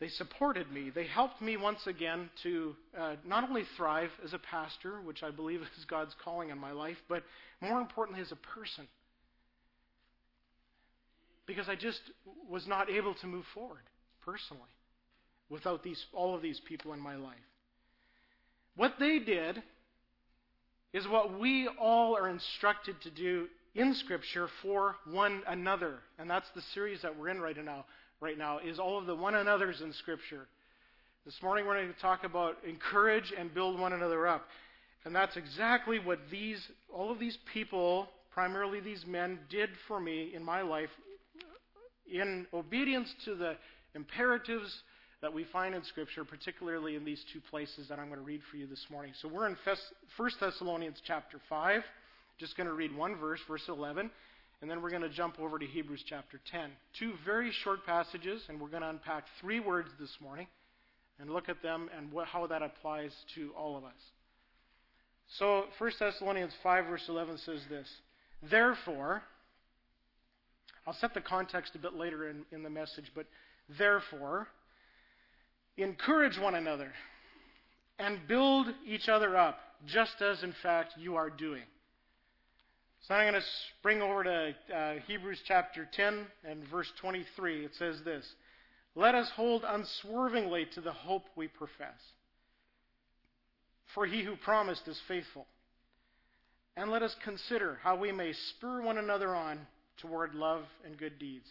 they 0.00 0.08
supported 0.08 0.72
me. 0.72 0.88
They 0.88 1.06
helped 1.06 1.42
me 1.42 1.58
once 1.58 1.86
again 1.86 2.30
to 2.42 2.74
uh, 2.98 3.16
not 3.26 3.44
only 3.44 3.64
thrive 3.76 4.08
as 4.24 4.32
a 4.32 4.38
pastor, 4.38 5.02
which 5.02 5.22
I 5.22 5.30
believe 5.30 5.60
is 5.60 5.84
God's 5.84 6.14
calling 6.24 6.48
in 6.48 6.56
my 6.56 6.72
life, 6.72 6.96
but 7.06 7.22
more 7.60 7.78
importantly 7.78 8.22
as 8.22 8.32
a 8.32 8.36
person. 8.36 8.88
Because 11.46 11.68
I 11.68 11.74
just 11.74 12.00
was 12.48 12.66
not 12.66 12.88
able 12.88 13.14
to 13.16 13.26
move 13.26 13.44
forward 13.52 13.82
personally 14.24 14.70
without 15.50 15.82
these, 15.82 16.02
all 16.12 16.34
of 16.34 16.42
these 16.42 16.60
people 16.66 16.92
in 16.92 17.00
my 17.00 17.16
life. 17.16 17.36
What 18.76 18.94
they 18.98 19.18
did 19.18 19.62
is 20.92 21.06
what 21.06 21.38
we 21.38 21.68
all 21.78 22.16
are 22.16 22.28
instructed 22.28 23.00
to 23.02 23.10
do 23.10 23.46
in 23.74 23.94
Scripture 23.94 24.48
for 24.62 24.96
one 25.10 25.42
another. 25.46 25.98
And 26.18 26.28
that's 26.28 26.48
the 26.54 26.62
series 26.74 27.02
that 27.02 27.16
we're 27.16 27.28
in 27.28 27.40
right 27.40 27.62
now, 27.62 27.84
right 28.20 28.38
now 28.38 28.58
is 28.58 28.78
all 28.78 28.98
of 28.98 29.06
the 29.06 29.14
one 29.14 29.34
another's 29.34 29.80
in 29.80 29.92
Scripture. 29.92 30.46
This 31.24 31.36
morning 31.42 31.66
we're 31.66 31.80
going 31.80 31.92
to 31.92 32.00
talk 32.00 32.24
about 32.24 32.56
encourage 32.66 33.32
and 33.36 33.52
build 33.52 33.78
one 33.78 33.92
another 33.92 34.26
up. 34.26 34.46
And 35.04 35.14
that's 35.14 35.36
exactly 35.36 35.98
what 35.98 36.18
these 36.30 36.60
all 36.92 37.10
of 37.10 37.18
these 37.18 37.38
people, 37.52 38.08
primarily 38.32 38.80
these 38.80 39.04
men, 39.06 39.38
did 39.48 39.70
for 39.88 40.00
me 40.00 40.32
in 40.34 40.42
my 40.42 40.62
life 40.62 40.90
in 42.10 42.46
obedience 42.52 43.12
to 43.24 43.34
the 43.34 43.56
imperatives 43.94 44.82
that 45.22 45.32
we 45.32 45.44
find 45.44 45.74
in 45.74 45.84
Scripture, 45.84 46.24
particularly 46.24 46.96
in 46.96 47.04
these 47.04 47.22
two 47.32 47.40
places 47.50 47.88
that 47.88 47.98
I'm 47.98 48.06
going 48.06 48.20
to 48.20 48.24
read 48.24 48.40
for 48.50 48.56
you 48.56 48.66
this 48.66 48.86
morning. 48.90 49.12
So 49.20 49.28
we're 49.28 49.46
in 49.46 49.56
1 50.16 50.30
Thessalonians 50.40 50.96
chapter 51.06 51.38
5. 51.48 51.82
Just 52.38 52.56
going 52.56 52.68
to 52.68 52.72
read 52.72 52.96
one 52.96 53.16
verse, 53.16 53.40
verse 53.46 53.64
11. 53.68 54.10
and 54.62 54.70
then 54.70 54.80
we're 54.80 54.90
going 54.90 55.02
to 55.02 55.10
jump 55.10 55.38
over 55.38 55.58
to 55.58 55.66
Hebrews 55.66 56.04
chapter 56.08 56.40
10. 56.50 56.70
Two 56.98 57.12
very 57.24 57.52
short 57.64 57.84
passages, 57.84 58.42
and 58.48 58.58
we're 58.58 58.68
going 58.68 58.82
to 58.82 58.88
unpack 58.88 59.24
three 59.40 59.60
words 59.60 59.88
this 59.98 60.16
morning 60.22 60.46
and 61.18 61.30
look 61.30 61.50
at 61.50 61.62
them 61.62 61.90
and 61.96 62.10
what, 62.10 62.26
how 62.26 62.46
that 62.46 62.62
applies 62.62 63.12
to 63.34 63.50
all 63.58 63.76
of 63.76 63.84
us. 63.84 63.92
So, 65.38 65.64
1 65.78 65.92
Thessalonians 65.98 66.52
5, 66.62 66.86
verse 66.86 67.04
11 67.08 67.38
says 67.44 67.60
this 67.68 67.86
Therefore, 68.50 69.22
I'll 70.86 70.94
set 70.94 71.12
the 71.12 71.20
context 71.20 71.74
a 71.74 71.78
bit 71.78 71.94
later 71.94 72.28
in, 72.28 72.44
in 72.52 72.62
the 72.62 72.70
message, 72.70 73.12
but 73.14 73.26
therefore, 73.78 74.48
encourage 75.82 76.38
one 76.38 76.54
another 76.54 76.92
and 77.98 78.26
build 78.26 78.66
each 78.86 79.08
other 79.08 79.36
up, 79.36 79.58
just 79.86 80.20
as 80.20 80.42
in 80.42 80.54
fact 80.62 80.94
you 80.98 81.16
are 81.16 81.30
doing. 81.30 81.62
So 83.06 83.14
I'm 83.14 83.30
going 83.30 83.40
to 83.40 83.48
spring 83.78 84.02
over 84.02 84.24
to 84.24 84.54
uh, 84.74 84.94
Hebrews 85.06 85.40
chapter 85.46 85.88
10 85.90 86.26
and 86.44 86.68
verse 86.68 86.90
23. 87.00 87.64
It 87.64 87.74
says 87.78 87.96
this 88.04 88.26
Let 88.94 89.14
us 89.14 89.30
hold 89.34 89.64
unswervingly 89.66 90.66
to 90.74 90.80
the 90.80 90.92
hope 90.92 91.24
we 91.34 91.48
profess. 91.48 91.98
For 93.94 94.06
he 94.06 94.22
who 94.22 94.36
promised 94.36 94.86
is 94.86 95.00
faithful. 95.08 95.46
And 96.76 96.90
let 96.90 97.02
us 97.02 97.16
consider 97.24 97.78
how 97.82 97.96
we 97.96 98.12
may 98.12 98.32
spur 98.32 98.82
one 98.82 98.98
another 98.98 99.34
on 99.34 99.66
toward 100.00 100.34
love 100.34 100.62
and 100.84 100.96
good 100.96 101.18
deeds. 101.18 101.46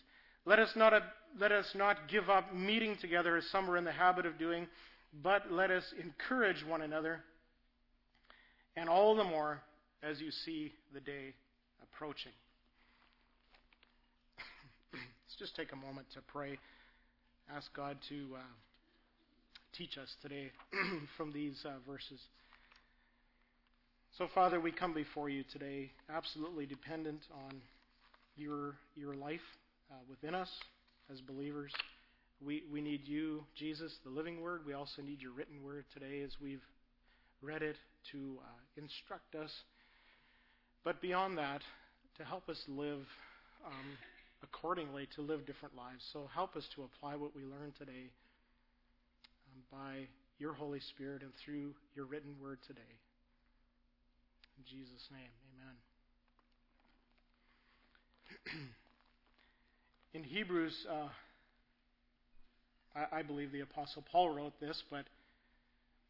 Let 0.45 0.59
us 0.59 0.71
not, 0.75 0.93
let 1.38 1.51
us 1.51 1.65
not 1.75 2.07
give 2.09 2.29
up 2.29 2.53
meeting 2.55 2.98
together 3.00 3.38
as 3.38 3.45
some 3.51 3.69
are 3.69 3.77
in 3.77 3.83
the 3.83 3.91
habit 3.91 4.25
of 4.25 4.38
doing, 4.38 4.67
but 5.24 5.51
let 5.51 5.71
us 5.71 5.83
encourage 6.01 6.63
one 6.65 6.81
another, 6.81 7.21
and 8.75 8.89
all 8.89 9.15
the 9.15 9.24
more 9.24 9.62
as 10.01 10.21
you 10.21 10.31
see 10.31 10.71
the 10.93 11.00
day 11.00 11.33
approaching. 11.83 12.31
Let's 14.93 15.36
just 15.38 15.55
take 15.55 15.71
a 15.71 15.75
moment 15.75 16.07
to 16.13 16.21
pray. 16.21 16.57
Ask 17.55 17.74
God 17.75 17.98
to 18.09 18.36
uh, 18.36 18.39
teach 19.77 19.98
us 19.98 20.15
today 20.21 20.51
from 21.17 21.33
these 21.33 21.63
uh, 21.65 21.71
verses. 21.89 22.19
So, 24.17 24.27
Father, 24.33 24.59
we 24.59 24.71
come 24.71 24.93
before 24.93 25.29
you 25.29 25.43
today 25.51 25.91
absolutely 26.13 26.65
dependent 26.65 27.21
on 27.45 27.62
your, 28.36 28.75
your 28.95 29.15
life 29.15 29.39
uh, 29.91 29.95
within 30.09 30.36
us 30.36 30.50
as 31.11 31.21
believers. 31.21 31.73
We, 32.45 32.63
we 32.71 32.81
need 32.81 33.01
you, 33.05 33.43
Jesus, 33.55 33.91
the 34.03 34.09
living 34.09 34.41
word. 34.41 34.61
We 34.65 34.73
also 34.73 35.01
need 35.01 35.21
your 35.21 35.31
written 35.31 35.63
word 35.63 35.85
today 35.93 36.21
as 36.21 36.31
we've 36.41 36.63
read 37.41 37.61
it 37.61 37.75
to 38.11 38.37
uh, 38.41 38.81
instruct 38.81 39.35
us. 39.35 39.51
But 40.83 41.01
beyond 41.01 41.37
that, 41.37 41.61
to 42.17 42.23
help 42.23 42.47
us 42.49 42.61
live 42.67 43.05
um, 43.65 43.97
accordingly, 44.43 45.07
to 45.15 45.21
live 45.21 45.45
different 45.45 45.75
lives. 45.75 46.03
So 46.13 46.29
help 46.33 46.55
us 46.55 46.67
to 46.75 46.83
apply 46.83 47.15
what 47.15 47.35
we 47.35 47.43
learned 47.43 47.73
today 47.77 48.11
um, 49.47 49.63
by 49.71 50.07
your 50.37 50.53
Holy 50.53 50.79
Spirit 50.79 51.21
and 51.21 51.31
through 51.43 51.73
your 51.95 52.05
written 52.05 52.35
word 52.41 52.59
today. 52.67 52.81
In 54.57 54.63
Jesus' 54.65 55.07
name, 55.11 55.31
amen. 58.55 58.69
In 60.13 60.23
Hebrews, 60.23 60.87
uh, 60.89 61.09
I, 62.95 63.19
I, 63.19 63.21
believe 63.21 63.51
the 63.51 63.59
Apostle 63.59 64.03
Paul 64.11 64.31
wrote 64.31 64.59
this, 64.59 64.81
but 64.89 65.05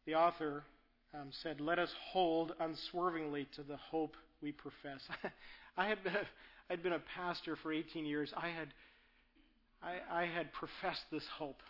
the 0.06 0.14
author 0.14 0.64
um, 1.14 1.28
said, 1.42 1.60
Let 1.60 1.78
us 1.78 1.90
hold 2.10 2.54
unswervingly 2.60 3.46
to 3.56 3.62
the 3.62 3.76
hope 3.76 4.16
we 4.40 4.52
profess. 4.52 5.00
I 5.76 5.86
had 5.86 6.02
been 6.02 6.14
a, 6.14 6.72
I'd 6.72 6.82
been 6.82 6.94
a 6.94 7.02
pastor 7.14 7.56
for 7.56 7.72
18 7.72 8.06
years. 8.06 8.32
I 8.34 8.48
had 8.48 8.68
I, 9.82 10.22
I 10.22 10.26
had 10.26 10.52
professed 10.52 11.04
this 11.10 11.24
hope 11.36 11.62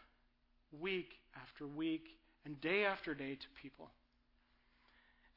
week 0.81 1.09
after 1.41 1.67
week 1.67 2.05
and 2.45 2.61
day 2.61 2.85
after 2.85 3.15
day 3.15 3.35
to 3.35 3.47
people. 3.61 3.91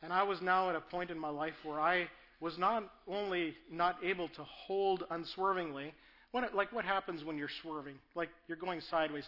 And 0.01 0.11
I 0.11 0.23
was 0.23 0.41
now 0.41 0.69
at 0.69 0.75
a 0.75 0.81
point 0.81 1.09
in 1.09 1.17
my 1.17 1.29
life 1.29 1.53
where 1.63 1.79
I 1.79 2.07
was 2.39 2.57
not 2.57 2.83
only 3.07 3.55
not 3.71 3.97
able 4.03 4.27
to 4.27 4.43
hold 4.43 5.05
unswervingly, 5.09 5.93
what, 6.33 6.53
like 6.55 6.73
what 6.73 6.83
happens 6.83 7.23
when 7.23 7.37
you're 7.37 7.47
swerving, 7.61 7.93
like 8.15 8.29
you're 8.47 8.57
going 8.57 8.81
sideways. 8.89 9.23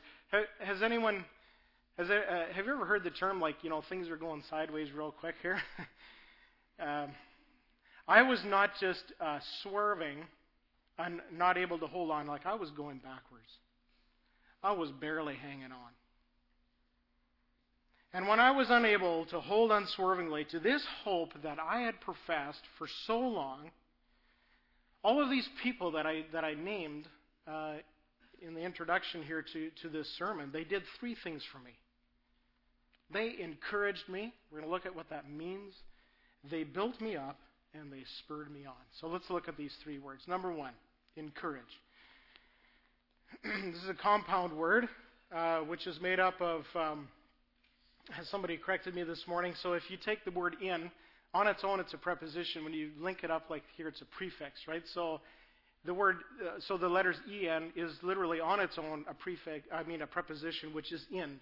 Has 0.60 0.82
anyone, 0.82 1.24
has 1.98 2.08
there, 2.08 2.30
uh, 2.30 2.54
have 2.54 2.66
you 2.66 2.74
ever 2.74 2.86
heard 2.86 3.04
the 3.04 3.12
term 3.12 3.40
like 3.40 3.58
you 3.62 3.70
know 3.70 3.84
things 3.88 4.10
are 4.10 4.18
going 4.18 4.44
sideways 4.50 4.92
real 4.92 5.14
quick 5.18 5.36
here? 5.44 5.60
um, 6.80 7.12
I 8.08 8.24
was 8.24 8.42
not 8.44 8.72
just 8.82 9.04
uh, 9.22 9.40
swerving 9.62 10.18
and 10.98 11.22
not 11.32 11.60
able 11.60 11.78
to 11.78 11.86
hold 11.86 12.10
on, 12.10 12.26
like 12.26 12.48
I 12.48 12.56
was 12.56 12.72
going 12.72 12.98
backwards. 12.98 13.52
I 14.64 14.72
was 14.72 14.90
barely 14.90 15.36
hanging 15.36 15.72
on. 15.72 15.92
And 18.14 18.28
when 18.28 18.40
I 18.40 18.50
was 18.50 18.68
unable 18.70 19.26
to 19.28 19.40
hold 19.40 19.72
unswervingly 19.72 20.46
to 20.46 20.60
this 20.60 20.84
hope 21.04 21.34
that 21.44 21.60
I 21.60 21.82
had 21.82 22.02
professed 22.02 22.64
for 22.80 22.88
so 23.06 23.20
long, 23.20 23.70
all 25.06 25.22
of 25.22 25.30
these 25.30 25.48
people 25.62 25.92
that 25.92 26.08
I, 26.08 26.24
that 26.34 26.44
I 26.44 26.56
named 26.56 27.06
uh, 27.48 27.74
in 28.42 28.56
the 28.56 28.62
introduction 28.62 29.22
here 29.22 29.46
to, 29.54 29.70
to 29.84 29.90
this 29.90 30.10
sermon, 30.18 30.50
they 30.52 30.64
did 30.64 30.82
three 31.00 31.16
things 31.24 31.44
for 31.54 31.60
me. 31.60 31.70
They 33.14 33.36
encouraged 33.40 34.10
me. 34.10 34.34
We're 34.52 34.62
going 34.62 34.68
to 34.68 34.74
look 34.74 34.88
at 34.88 34.96
what 34.96 35.12
that 35.12 35.30
means. 35.30 35.76
They 36.50 36.64
built 36.64 37.00
me 37.00 37.16
up, 37.16 37.38
and 37.76 37.94
they 37.94 38.04
spurred 38.18 38.52
me 38.52 38.66
on. 38.66 38.74
So 39.00 39.06
let's 39.06 39.30
look 39.30 39.48
at 39.48 39.58
these 39.58 39.74
three 39.84 40.00
words. 40.00 40.24
Number 40.28 40.52
one, 40.52 40.74
encourage. 41.18 41.62
this 43.44 43.84
is 43.84 43.90
a 43.90 43.94
compound 43.94 44.54
word, 44.54 44.90
uh, 45.32 45.60
which 45.60 45.86
is 45.86 46.02
made 46.02 46.20
up 46.20 46.42
of, 46.42 46.64
um, 46.74 47.10
as 48.20 48.28
somebody 48.30 48.58
corrected 48.58 48.96
me 48.96 49.04
this 49.04 49.24
morning, 49.28 49.54
so 49.62 49.74
if 49.74 49.84
you 49.88 49.98
take 50.04 50.26
the 50.26 50.32
word 50.32 50.56
in, 50.64 50.90
on 51.36 51.48
its 51.48 51.66
own 51.66 51.82
it's 51.82 51.94
a 51.94 51.98
preposition. 51.98 52.64
When 52.64 52.74
you 52.74 52.92
link 52.98 53.20
it 53.24 53.30
up 53.30 53.50
like 53.50 53.64
here, 53.76 53.90
it's 53.90 54.02
a 54.02 54.06
prefix, 54.06 54.54
right? 54.68 54.84
So 54.94 55.20
the 55.84 55.94
word, 55.94 56.18
uh, 56.42 56.60
so 56.68 56.78
the 56.78 56.88
letters 56.88 57.18
en 57.30 57.74
is 57.76 57.92
literally 58.02 58.40
on 58.40 58.62
its 58.62 58.78
own 58.78 59.04
a 59.10 59.14
prefix, 59.14 59.68
I 59.72 59.84
mean 59.84 60.02
a 60.02 60.08
preposition, 60.08 60.74
which 60.74 60.94
is 60.94 61.06
in. 61.12 61.40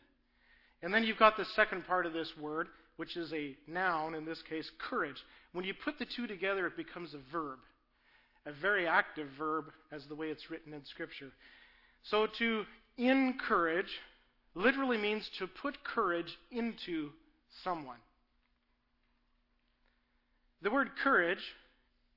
And 0.81 0.91
then 0.91 1.03
you've 1.03 1.19
got 1.19 1.37
the 1.37 1.45
second 1.55 1.85
part 1.85 2.07
of 2.07 2.11
this 2.11 2.29
word, 2.41 2.67
which 2.97 3.15
is 3.15 3.31
a 3.33 3.55
noun, 3.67 4.15
in 4.15 4.25
this 4.25 4.41
case, 4.49 4.69
courage. 4.89 5.15
When 5.53 5.63
you 5.63 5.73
put 5.73 5.99
the 5.99 6.05
two 6.05 6.25
together, 6.25 6.65
it 6.65 6.75
becomes 6.75 7.13
a 7.13 7.19
verb, 7.31 7.59
a 8.47 8.51
very 8.51 8.87
active 8.87 9.27
verb, 9.37 9.65
as 9.91 10.03
the 10.09 10.15
way 10.15 10.27
it's 10.27 10.49
written 10.49 10.73
in 10.73 10.83
Scripture. 10.85 11.29
So 12.09 12.27
to 12.39 12.63
encourage 12.97 13.99
literally 14.55 14.97
means 14.97 15.29
to 15.37 15.47
put 15.47 15.83
courage 15.83 16.37
into 16.51 17.11
someone. 17.63 17.97
The 20.63 20.71
word 20.71 20.91
courage 21.03 21.43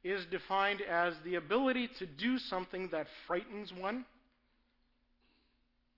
is 0.05 0.25
defined 0.27 0.81
as 0.81 1.15
the 1.25 1.35
ability 1.35 1.89
to 1.99 2.07
do 2.07 2.39
something 2.39 2.89
that 2.93 3.09
frightens 3.27 3.73
one. 3.77 4.05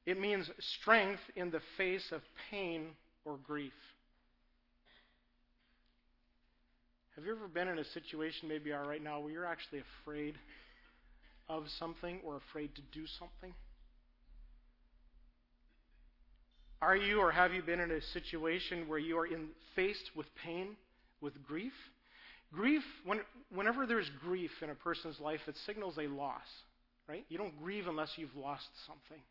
It 0.06 0.18
means 0.18 0.50
strength 0.58 1.20
in 1.36 1.50
the 1.50 1.60
face 1.76 2.10
of 2.10 2.22
pain 2.50 2.86
or 3.26 3.36
grief. 3.46 3.74
Have 7.16 7.26
you 7.26 7.36
ever 7.36 7.48
been 7.48 7.68
in 7.68 7.78
a 7.78 7.84
situation, 7.84 8.48
maybe 8.48 8.70
you 8.70 8.76
are 8.76 8.86
right 8.86 9.02
now, 9.02 9.20
where 9.20 9.30
you're 9.30 9.44
actually 9.44 9.82
afraid 10.02 10.34
of 11.50 11.64
something 11.78 12.20
or 12.24 12.36
afraid 12.36 12.74
to 12.76 12.80
do 12.92 13.06
something? 13.18 13.52
Are 16.80 16.96
you 16.96 17.20
or 17.20 17.30
have 17.30 17.52
you 17.52 17.60
been 17.60 17.80
in 17.80 17.90
a 17.90 18.00
situation 18.00 18.88
where 18.88 18.98
you 18.98 19.18
are 19.18 19.26
in, 19.26 19.48
faced 19.76 20.16
with 20.16 20.26
pain, 20.42 20.76
with 21.20 21.44
grief? 21.44 21.74
Grief, 22.52 22.82
when, 23.04 23.20
whenever 23.54 23.86
there's 23.86 24.10
grief 24.24 24.50
in 24.62 24.70
a 24.70 24.74
person's 24.74 25.20
life, 25.20 25.40
it 25.46 25.54
signals 25.66 25.98
a 25.98 26.06
loss, 26.06 26.46
right? 27.08 27.24
You 27.28 27.38
don't 27.38 27.58
grieve 27.62 27.86
unless 27.86 28.10
you've 28.16 28.34
lost 28.34 28.66
something. 28.86 29.22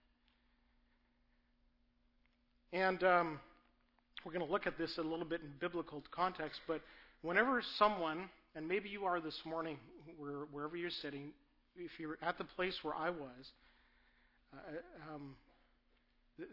And 2.73 3.03
um, 3.03 3.39
we're 4.23 4.33
going 4.33 4.45
to 4.45 4.51
look 4.51 4.67
at 4.67 4.77
this 4.77 4.97
a 4.97 5.01
little 5.01 5.25
bit 5.25 5.41
in 5.41 5.51
biblical 5.59 6.03
context, 6.11 6.59
but 6.67 6.81
whenever 7.21 7.61
someone, 7.77 8.29
and 8.55 8.67
maybe 8.67 8.89
you 8.89 9.05
are 9.05 9.19
this 9.19 9.39
morning, 9.45 9.77
where, 10.17 10.45
wherever 10.51 10.77
you're 10.77 10.89
sitting, 11.01 11.31
if 11.75 11.91
you're 11.99 12.17
at 12.21 12.37
the 12.37 12.43
place 12.43 12.77
where 12.83 12.95
I 12.95 13.09
was, 13.09 13.51
uh, 14.53 15.13
um, 15.13 15.35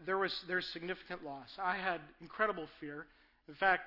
there 0.05 0.17
was 0.17 0.33
there's 0.47 0.65
significant 0.73 1.23
loss. 1.23 1.47
I 1.61 1.77
had 1.77 2.01
incredible 2.21 2.67
fear. 2.79 3.05
In 3.47 3.55
fact, 3.55 3.83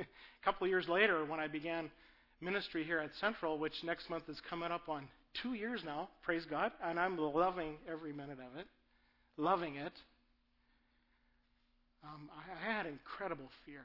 a 0.00 0.06
couple 0.44 0.64
of 0.64 0.70
years 0.70 0.88
later, 0.88 1.24
when 1.24 1.40
I 1.40 1.48
began 1.48 1.90
ministry 2.40 2.84
here 2.84 2.98
at 2.98 3.10
Central, 3.20 3.58
which 3.58 3.74
next 3.84 4.08
month 4.10 4.28
is 4.28 4.40
coming 4.48 4.70
up 4.70 4.88
on 4.88 5.08
two 5.42 5.54
years 5.54 5.82
now, 5.84 6.08
praise 6.22 6.44
God, 6.48 6.72
and 6.82 6.98
I'm 6.98 7.18
loving 7.18 7.76
every 7.90 8.12
minute 8.12 8.38
of 8.38 8.58
it, 8.58 8.66
loving 9.36 9.76
it. 9.76 9.92
Um, 12.04 12.30
I, 12.30 12.70
I 12.70 12.76
had 12.76 12.86
incredible 12.86 13.48
fear 13.66 13.82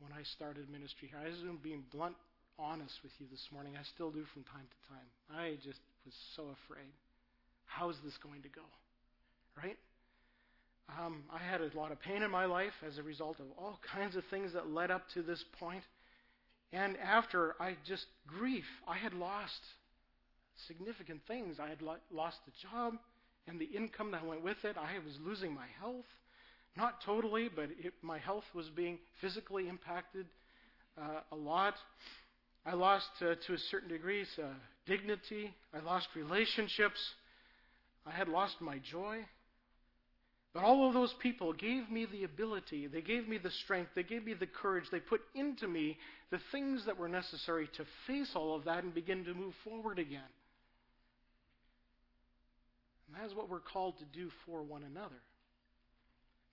when 0.00 0.12
I 0.12 0.22
started 0.36 0.68
ministry 0.70 1.08
here. 1.08 1.18
I 1.18 1.28
am 1.48 1.58
being 1.62 1.84
blunt, 1.92 2.16
honest 2.58 2.94
with 3.02 3.12
you 3.18 3.26
this 3.30 3.48
morning. 3.52 3.74
I 3.78 3.84
still 3.94 4.10
do 4.10 4.24
from 4.32 4.44
time 4.44 4.66
to 4.68 4.78
time. 4.92 5.08
I 5.32 5.56
just 5.64 5.80
was 6.04 6.14
so 6.36 6.54
afraid. 6.64 6.92
How 7.64 7.90
is 7.90 7.96
this 8.04 8.16
going 8.22 8.42
to 8.42 8.48
go? 8.48 8.64
Right? 9.56 9.76
Um, 10.88 11.24
I 11.32 11.38
had 11.38 11.60
a 11.60 11.70
lot 11.76 11.90
of 11.90 12.00
pain 12.00 12.22
in 12.22 12.30
my 12.30 12.44
life 12.44 12.72
as 12.86 12.98
a 12.98 13.02
result 13.02 13.40
of 13.40 13.46
all 13.58 13.78
kinds 13.94 14.16
of 14.16 14.24
things 14.30 14.52
that 14.52 14.70
led 14.70 14.90
up 14.90 15.02
to 15.14 15.22
this 15.22 15.44
point. 15.58 15.82
And 16.72 16.96
after 16.98 17.54
I 17.60 17.76
just 17.86 18.06
grief, 18.26 18.64
I 18.86 18.96
had 18.96 19.12
lost 19.12 19.60
significant 20.66 21.20
things. 21.26 21.58
I 21.60 21.68
had 21.68 21.82
lo- 21.82 21.96
lost 22.10 22.38
the 22.46 22.52
job 22.68 22.94
and 23.46 23.60
the 23.60 23.66
income 23.66 24.10
that 24.12 24.26
went 24.26 24.42
with 24.42 24.56
it. 24.64 24.76
I 24.76 24.98
was 25.04 25.14
losing 25.24 25.54
my 25.54 25.66
health. 25.80 26.06
Not 26.76 27.02
totally, 27.04 27.48
but 27.54 27.68
it, 27.78 27.94
my 28.02 28.18
health 28.18 28.44
was 28.54 28.68
being 28.68 28.98
physically 29.20 29.68
impacted 29.68 30.26
uh, 31.00 31.20
a 31.32 31.36
lot. 31.36 31.74
I 32.64 32.74
lost, 32.74 33.08
uh, 33.22 33.34
to 33.46 33.54
a 33.54 33.58
certain 33.70 33.88
degree, 33.88 34.26
uh, 34.38 34.46
dignity. 34.86 35.54
I 35.72 35.80
lost 35.80 36.08
relationships. 36.14 36.98
I 38.04 38.10
had 38.10 38.28
lost 38.28 38.56
my 38.60 38.78
joy. 38.90 39.24
But 40.56 40.64
all 40.64 40.88
of 40.88 40.94
those 40.94 41.12
people 41.20 41.52
gave 41.52 41.90
me 41.90 42.06
the 42.10 42.24
ability, 42.24 42.86
they 42.86 43.02
gave 43.02 43.28
me 43.28 43.36
the 43.36 43.50
strength, 43.50 43.90
they 43.94 44.02
gave 44.02 44.24
me 44.24 44.32
the 44.32 44.46
courage, 44.46 44.84
they 44.90 45.00
put 45.00 45.20
into 45.34 45.68
me 45.68 45.98
the 46.30 46.40
things 46.50 46.86
that 46.86 46.96
were 46.96 47.10
necessary 47.10 47.68
to 47.76 47.84
face 48.06 48.30
all 48.34 48.56
of 48.56 48.64
that 48.64 48.82
and 48.82 48.94
begin 48.94 49.22
to 49.26 49.34
move 49.34 49.52
forward 49.64 49.98
again. 49.98 50.22
And 53.06 53.20
that 53.20 53.30
is 53.30 53.36
what 53.36 53.50
we're 53.50 53.60
called 53.60 53.98
to 53.98 54.06
do 54.18 54.30
for 54.46 54.62
one 54.62 54.82
another. 54.82 55.20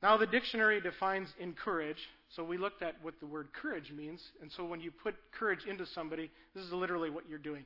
Now, 0.02 0.18
the 0.18 0.28
dictionary 0.28 0.82
defines 0.82 1.30
encourage, 1.40 2.10
so 2.36 2.44
we 2.44 2.58
looked 2.58 2.82
at 2.82 2.96
what 3.04 3.22
the 3.22 3.26
word 3.26 3.54
courage 3.54 3.90
means, 3.96 4.22
and 4.42 4.52
so 4.52 4.66
when 4.66 4.82
you 4.82 4.92
put 4.92 5.16
courage 5.32 5.64
into 5.66 5.86
somebody, 5.86 6.30
this 6.54 6.66
is 6.66 6.74
literally 6.74 7.10
what 7.10 7.30
you're 7.30 7.40
doing. 7.40 7.64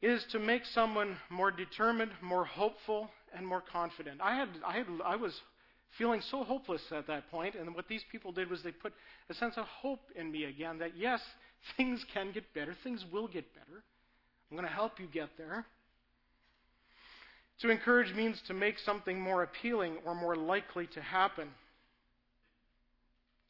It 0.00 0.10
is 0.10 0.24
to 0.30 0.38
make 0.38 0.64
someone 0.64 1.16
more 1.28 1.50
determined, 1.50 2.12
more 2.22 2.44
hopeful, 2.44 3.10
and 3.34 3.44
more 3.44 3.64
confident. 3.72 4.20
I 4.22 4.36
had, 4.36 4.48
I 4.64 4.74
had, 4.74 4.86
I 5.04 5.16
was 5.16 5.32
feeling 5.98 6.20
so 6.30 6.44
hopeless 6.44 6.82
at 6.92 7.06
that 7.06 7.30
point, 7.30 7.54
and 7.54 7.74
what 7.74 7.88
these 7.88 8.02
people 8.10 8.32
did 8.32 8.50
was 8.50 8.62
they 8.62 8.72
put 8.72 8.92
a 9.28 9.34
sense 9.34 9.54
of 9.56 9.64
hope 9.66 10.00
in 10.14 10.30
me 10.30 10.44
again 10.44 10.78
that 10.78 10.96
yes, 10.96 11.20
things 11.76 12.04
can 12.12 12.32
get 12.32 12.52
better, 12.54 12.74
things 12.82 13.04
will 13.12 13.28
get 13.28 13.44
better. 13.54 13.82
I'm 14.50 14.56
going 14.56 14.68
to 14.68 14.74
help 14.74 15.00
you 15.00 15.06
get 15.06 15.30
there. 15.36 15.66
To 17.62 17.70
encourage 17.70 18.14
means 18.14 18.40
to 18.46 18.54
make 18.54 18.78
something 18.78 19.18
more 19.18 19.42
appealing 19.42 19.96
or 20.04 20.14
more 20.14 20.36
likely 20.36 20.86
to 20.88 21.00
happen. 21.00 21.48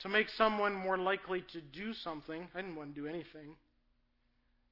To 0.01 0.09
make 0.09 0.29
someone 0.31 0.75
more 0.75 0.97
likely 0.97 1.45
to 1.53 1.61
do 1.61 1.93
something. 1.93 2.47
I 2.55 2.61
didn't 2.61 2.77
want 2.77 2.95
to 2.95 3.01
do 3.01 3.09
anything. 3.09 3.57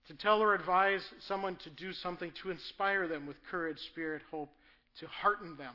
To 0.08 0.14
tell 0.14 0.40
or 0.40 0.54
advise 0.54 1.02
someone 1.26 1.56
to 1.64 1.70
do 1.70 1.92
something 1.92 2.30
to 2.42 2.50
inspire 2.50 3.08
them 3.08 3.26
with 3.26 3.36
courage, 3.50 3.78
spirit, 3.90 4.22
hope, 4.30 4.50
to 5.00 5.06
hearten 5.06 5.56
them. 5.56 5.74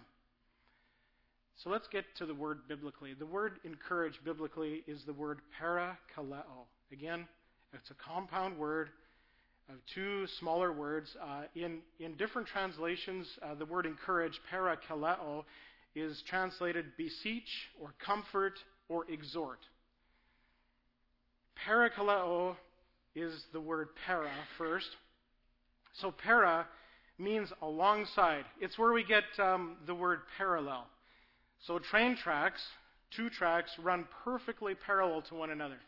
So 1.64 1.70
let's 1.70 1.88
get 1.90 2.06
to 2.20 2.26
the 2.26 2.34
word 2.34 2.60
biblically. 2.70 3.14
The 3.14 3.26
word 3.26 3.60
encourage 3.66 4.14
biblically 4.24 4.82
is 4.88 5.04
the 5.06 5.12
word 5.12 5.40
parakaleo. 5.62 6.68
Again, 6.94 7.28
it's 7.74 7.92
a 7.92 7.96
compound 7.96 8.58
word 8.58 8.90
of 9.70 9.76
two 9.94 10.26
smaller 10.40 10.72
words. 10.72 11.18
Uh, 11.22 11.44
in, 11.56 11.80
in 12.00 12.16
different 12.16 12.48
translations, 12.48 13.28
uh, 13.44 13.56
the 13.56 13.66
word 13.66 13.86
encourage, 13.86 14.40
parakaleo, 14.50 15.44
is 15.96 16.24
translated 16.30 16.86
beseech 16.98 17.50
or 17.82 17.94
comfort 18.06 18.54
or 18.88 19.04
exhort. 19.12 19.60
Parakaleo 21.68 22.56
is 23.16 23.34
the 23.52 23.60
word 23.60 23.90
para 24.06 24.32
first. 24.58 24.88
So 26.00 26.12
para 26.12 26.68
means 27.18 27.52
alongside. 27.62 28.46
It's 28.62 28.80
where 28.80 28.94
we 28.94 29.04
get 29.04 29.24
um, 29.40 29.76
the 29.86 29.94
word 29.94 30.20
parallel. 30.38 30.88
So 31.66 31.80
train 31.80 32.16
tracks, 32.16 32.62
two 33.16 33.30
tracks, 33.30 33.72
run 33.82 34.08
perfectly 34.24 34.76
parallel 34.76 35.22
to 35.24 35.36
one 35.36 35.50
another. 35.50 35.80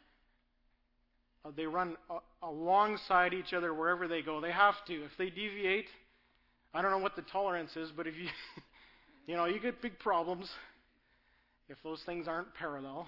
Uh, 1.43 1.51
they 1.55 1.65
run 1.65 1.97
uh, 2.09 2.19
alongside 2.43 3.33
each 3.33 3.53
other 3.53 3.73
wherever 3.73 4.07
they 4.07 4.21
go. 4.21 4.41
They 4.41 4.51
have 4.51 4.75
to. 4.87 4.93
If 4.93 5.11
they 5.17 5.29
deviate, 5.29 5.87
I 6.73 6.81
don't 6.81 6.91
know 6.91 6.99
what 6.99 7.15
the 7.15 7.23
tolerance 7.23 7.75
is, 7.75 7.89
but 7.95 8.05
if 8.05 8.15
you, 8.15 8.27
you 9.27 9.35
know, 9.35 9.45
you 9.45 9.59
get 9.59 9.81
big 9.81 9.97
problems 9.99 10.49
if 11.67 11.77
those 11.83 12.01
things 12.05 12.27
aren't 12.27 12.53
parallel. 12.53 13.07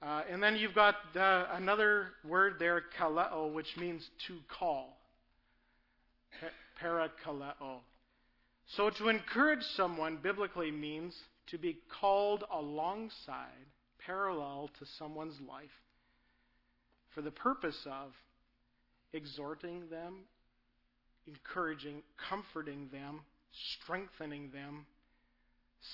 Uh, 0.00 0.22
and 0.30 0.42
then 0.42 0.56
you've 0.56 0.74
got 0.74 0.94
uh, 1.16 1.46
another 1.52 2.08
word 2.26 2.54
there, 2.58 2.82
kaleo, 2.98 3.52
which 3.52 3.76
means 3.76 4.08
to 4.26 4.38
call. 4.48 4.96
Parakaleo. 6.82 7.80
So 8.74 8.90
to 8.90 9.08
encourage 9.08 9.62
someone 9.76 10.18
biblically 10.22 10.70
means 10.70 11.14
to 11.48 11.58
be 11.58 11.78
called 12.00 12.44
alongside, 12.52 13.66
parallel 14.04 14.70
to 14.78 14.86
someone's 14.98 15.40
life 15.48 15.70
for 17.14 17.22
the 17.22 17.30
purpose 17.30 17.78
of 17.86 18.12
exhorting 19.12 19.88
them, 19.88 20.24
encouraging, 21.26 22.02
comforting 22.28 22.88
them, 22.92 23.20
strengthening 23.80 24.50
them, 24.50 24.86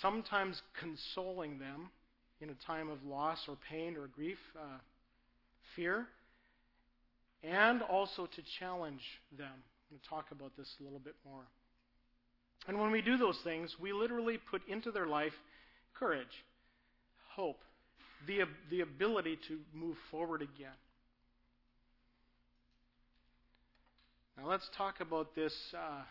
sometimes 0.00 0.60
consoling 0.78 1.58
them 1.58 1.90
in 2.40 2.50
a 2.50 2.66
time 2.66 2.88
of 2.88 3.04
loss 3.04 3.38
or 3.48 3.56
pain 3.70 3.96
or 3.96 4.06
grief, 4.08 4.38
uh, 4.58 4.78
fear, 5.76 6.06
and 7.42 7.82
also 7.82 8.26
to 8.26 8.42
challenge 8.58 9.02
them. 9.36 9.46
I'm 9.52 9.96
going 9.96 10.00
to 10.02 10.08
talk 10.08 10.26
about 10.32 10.56
this 10.56 10.68
a 10.80 10.84
little 10.84 10.98
bit 10.98 11.14
more. 11.24 11.44
And 12.68 12.78
when 12.78 12.92
we 12.92 13.02
do 13.02 13.16
those 13.16 13.38
things, 13.42 13.74
we 13.80 13.92
literally 13.92 14.38
put 14.50 14.66
into 14.68 14.90
their 14.90 15.06
life 15.06 15.32
courage, 15.98 16.44
hope, 17.34 17.60
the, 18.26 18.40
the 18.70 18.80
ability 18.80 19.38
to 19.48 19.58
move 19.74 19.96
forward 20.10 20.42
again. 20.42 20.76
Now 24.36 24.48
let's 24.48 24.68
talk 24.76 25.00
about 25.00 25.34
this 25.34 25.54
uh, 25.74 26.02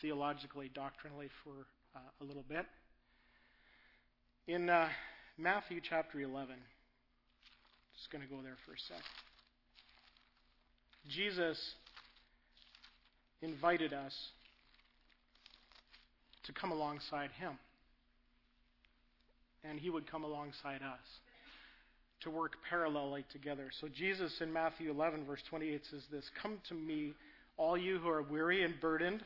theologically, 0.00 0.70
doctrinally 0.74 1.28
for 1.44 1.66
uh, 1.94 2.00
a 2.20 2.24
little 2.24 2.44
bit. 2.48 2.66
In 4.48 4.70
uh, 4.70 4.88
Matthew 5.38 5.80
chapter 5.86 6.20
11, 6.20 6.56
just 7.96 8.10
going 8.10 8.22
to 8.22 8.28
go 8.28 8.42
there 8.42 8.56
for 8.64 8.72
a 8.72 8.78
sec. 8.78 9.02
Jesus 11.08 11.58
invited 13.42 13.92
us 13.92 14.14
to 16.46 16.52
come 16.52 16.72
alongside 16.72 17.30
him. 17.38 17.52
And 19.64 19.78
he 19.80 19.90
would 19.90 20.10
come 20.10 20.24
alongside 20.24 20.82
us 20.82 21.06
to 22.22 22.30
work 22.30 22.54
parallelly 22.70 23.24
together. 23.32 23.70
So 23.80 23.88
Jesus 23.88 24.40
in 24.40 24.52
Matthew 24.52 24.90
11, 24.90 25.24
verse 25.26 25.42
28 25.48 25.82
says 25.90 26.02
this 26.10 26.24
Come 26.42 26.58
to 26.68 26.74
me, 26.74 27.12
all 27.56 27.76
you 27.76 27.98
who 27.98 28.08
are 28.08 28.22
weary 28.22 28.64
and 28.64 28.74
burdened. 28.80 29.22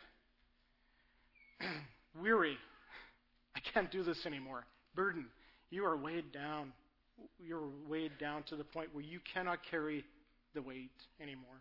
weary. 2.21 2.57
I 3.55 3.61
can't 3.73 3.91
do 3.91 4.03
this 4.03 4.27
anymore. 4.27 4.65
Burden. 4.95 5.27
You 5.71 5.85
are 5.85 5.97
weighed 5.97 6.33
down. 6.33 6.73
You're 7.39 7.69
weighed 7.89 8.19
down 8.19 8.45
to 8.45 8.57
the 8.57 8.65
point 8.65 8.95
where 8.95 9.05
you 9.05 9.21
cannot 9.35 9.61
carry 9.71 10.05
the 10.55 10.63
weight 10.63 10.91
anymore. 11.21 11.61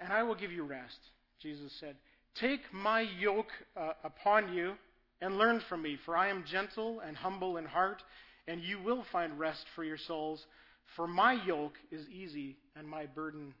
And 0.00 0.12
I 0.12 0.22
will 0.24 0.34
give 0.34 0.50
you 0.50 0.64
rest, 0.64 0.98
Jesus 1.40 1.72
said. 1.80 1.96
Take 2.40 2.72
my 2.72 3.00
yoke 3.00 3.52
uh, 3.76 3.92
upon 4.02 4.52
you 4.52 4.74
and 5.20 5.38
learn 5.38 5.62
from 5.68 5.82
me, 5.82 5.98
for 6.04 6.16
I 6.16 6.28
am 6.28 6.44
gentle 6.50 7.00
and 7.00 7.16
humble 7.16 7.56
in 7.56 7.64
heart, 7.64 8.02
and 8.48 8.60
you 8.60 8.82
will 8.82 9.04
find 9.12 9.38
rest 9.38 9.64
for 9.74 9.84
your 9.84 9.96
souls. 9.96 10.44
For 10.96 11.06
my 11.06 11.34
yoke 11.46 11.74
is 11.92 12.06
easy 12.08 12.56
and 12.76 12.88
my 12.88 13.06
burden 13.06 13.54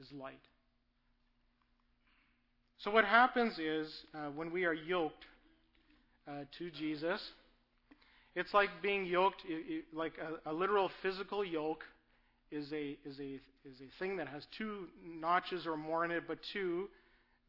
is 0.00 0.06
light. 0.12 0.40
So, 2.78 2.90
what 2.90 3.04
happens 3.06 3.58
is 3.58 3.90
uh, 4.14 4.28
when 4.34 4.52
we 4.52 4.66
are 4.66 4.74
yoked 4.74 5.24
uh, 6.28 6.44
to 6.58 6.70
Jesus, 6.70 7.20
it's 8.34 8.52
like 8.52 8.68
being 8.82 9.06
yoked, 9.06 9.42
like 9.92 10.12
a, 10.18 10.50
a, 10.50 10.52
literal 10.52 10.90
physical 11.02 11.44
yoke 11.44 11.84
is 12.50 12.70
a, 12.72 12.98
is, 13.06 13.18
a, 13.20 13.40
is 13.66 13.80
a 13.80 13.98
thing 13.98 14.16
that 14.16 14.28
has 14.28 14.46
two 14.58 14.88
notches 15.02 15.66
or 15.66 15.76
more 15.76 16.04
in 16.04 16.10
it, 16.10 16.24
but 16.26 16.38
two 16.52 16.88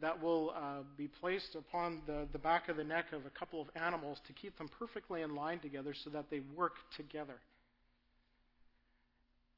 that 0.01 0.21
will 0.21 0.51
uh, 0.55 0.84
be 0.97 1.08
placed 1.08 1.55
upon 1.55 2.01
the, 2.05 2.27
the 2.34 2.39
back 2.39 2.67
of 2.67 2.77
the 2.77 2.84
neck 2.84 3.05
of 3.13 3.25
a 3.25 3.29
couple 3.29 3.62
of 3.62 3.67
animals 3.75 4.19
to 4.27 4.34
keep 4.34 4.58
them 4.58 4.69
perfectly 4.77 5.21
in 5.21 5.36
line 5.36 5.60
together 5.60 5.93
so 6.03 6.10
that 6.10 6.29
they 6.29 6.41
work 6.55 6.73
together. 6.97 7.36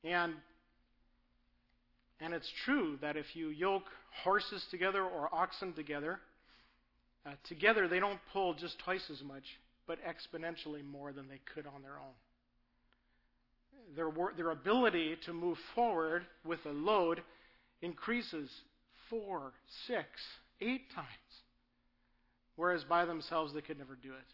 And, 0.04 0.34
and 2.22 2.34
it's 2.34 2.52
true 2.66 2.98
that 3.02 3.18
if 3.18 3.36
you 3.36 3.50
yoke 3.50 3.88
horses 4.24 4.64
together 4.70 5.04
or 5.04 5.34
oxen 5.34 5.74
together, 5.74 6.20
uh, 7.26 7.32
together 7.48 7.88
they 7.88 8.00
don't 8.00 8.20
pull 8.32 8.54
just 8.54 8.78
twice 8.80 9.10
as 9.12 9.22
much, 9.24 9.44
but 9.88 9.98
exponentially 10.04 10.86
more 10.86 11.12
than 11.12 11.28
they 11.28 11.42
could 11.54 11.66
on 11.66 11.82
their 11.82 11.98
own. 11.98 12.14
Their, 13.96 14.12
their 14.36 14.52
ability 14.52 15.18
to 15.26 15.34
move 15.34 15.58
forward 15.74 16.26
with 16.46 16.60
a 16.66 16.72
load 16.72 17.22
increases 17.82 18.50
four, 19.10 19.54
six, 19.88 20.06
eight 20.62 20.92
times. 20.94 21.08
Whereas 22.56 22.84
by 22.84 23.06
themselves 23.06 23.54
they 23.54 23.62
could 23.62 23.78
never 23.78 23.96
do 23.96 24.10
it. 24.10 24.34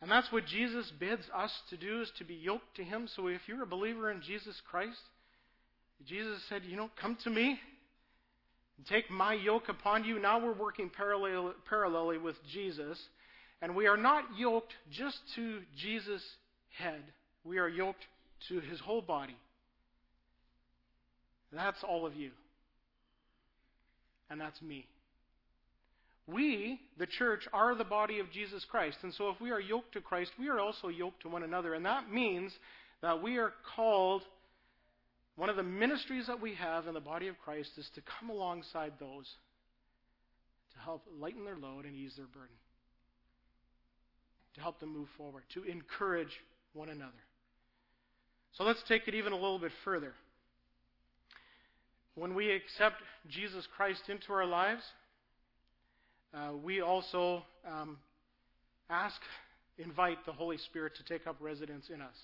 And 0.00 0.10
that's 0.10 0.30
what 0.32 0.46
Jesus 0.46 0.90
bids 0.98 1.22
us 1.34 1.52
to 1.70 1.76
do 1.76 2.02
is 2.02 2.10
to 2.18 2.24
be 2.24 2.34
yoked 2.34 2.76
to 2.76 2.84
him. 2.84 3.08
So 3.16 3.28
if 3.28 3.40
you're 3.46 3.62
a 3.62 3.66
believer 3.66 4.10
in 4.10 4.20
Jesus 4.20 4.60
Christ, 4.70 5.00
Jesus 6.06 6.40
said, 6.48 6.62
you 6.66 6.76
know, 6.76 6.90
come 7.00 7.16
to 7.24 7.30
me 7.30 7.58
and 8.76 8.86
take 8.86 9.10
my 9.10 9.34
yoke 9.34 9.68
upon 9.68 10.04
you. 10.04 10.18
Now 10.18 10.44
we're 10.44 10.52
working 10.52 10.90
parallel, 10.94 11.54
parallelly 11.70 12.20
with 12.20 12.36
Jesus. 12.52 12.98
And 13.62 13.74
we 13.74 13.86
are 13.86 13.96
not 13.96 14.24
yoked 14.36 14.74
just 14.90 15.16
to 15.36 15.60
Jesus' 15.78 16.24
head. 16.76 17.02
We 17.44 17.58
are 17.58 17.68
yoked 17.68 18.04
to 18.48 18.60
his 18.60 18.80
whole 18.80 19.00
body. 19.00 19.36
That's 21.52 21.82
all 21.82 22.04
of 22.04 22.14
you. 22.14 22.30
And 24.30 24.40
that's 24.40 24.60
me. 24.62 24.86
We, 26.26 26.80
the 26.98 27.06
church, 27.06 27.46
are 27.52 27.74
the 27.74 27.84
body 27.84 28.18
of 28.18 28.30
Jesus 28.30 28.64
Christ. 28.70 28.98
And 29.02 29.12
so 29.12 29.28
if 29.28 29.40
we 29.40 29.50
are 29.50 29.60
yoked 29.60 29.92
to 29.92 30.00
Christ, 30.00 30.32
we 30.38 30.48
are 30.48 30.58
also 30.58 30.88
yoked 30.88 31.22
to 31.22 31.28
one 31.28 31.42
another. 31.42 31.74
And 31.74 31.84
that 31.84 32.10
means 32.10 32.52
that 33.02 33.22
we 33.22 33.36
are 33.36 33.52
called, 33.76 34.22
one 35.36 35.50
of 35.50 35.56
the 35.56 35.62
ministries 35.62 36.26
that 36.28 36.40
we 36.40 36.54
have 36.54 36.86
in 36.86 36.94
the 36.94 37.00
body 37.00 37.28
of 37.28 37.38
Christ 37.44 37.70
is 37.76 37.88
to 37.94 38.00
come 38.18 38.30
alongside 38.30 38.94
those 38.98 39.26
to 40.74 40.80
help 40.80 41.02
lighten 41.20 41.44
their 41.44 41.58
load 41.58 41.84
and 41.84 41.94
ease 41.94 42.14
their 42.16 42.26
burden, 42.26 42.56
to 44.54 44.60
help 44.60 44.80
them 44.80 44.92
move 44.92 45.08
forward, 45.16 45.42
to 45.54 45.62
encourage 45.64 46.40
one 46.72 46.88
another. 46.88 47.12
So 48.52 48.64
let's 48.64 48.82
take 48.88 49.08
it 49.08 49.14
even 49.14 49.32
a 49.32 49.36
little 49.36 49.58
bit 49.58 49.72
further. 49.84 50.14
When 52.16 52.34
we 52.34 52.50
accept 52.52 53.02
Jesus 53.28 53.66
Christ 53.76 54.02
into 54.08 54.32
our 54.32 54.46
lives, 54.46 54.82
uh, 56.32 56.50
we 56.62 56.80
also 56.80 57.42
um, 57.68 57.98
ask, 58.88 59.20
invite 59.78 60.24
the 60.24 60.32
Holy 60.32 60.58
Spirit 60.58 60.92
to 60.96 61.04
take 61.04 61.26
up 61.26 61.36
residence 61.40 61.86
in 61.92 62.00
us. 62.00 62.14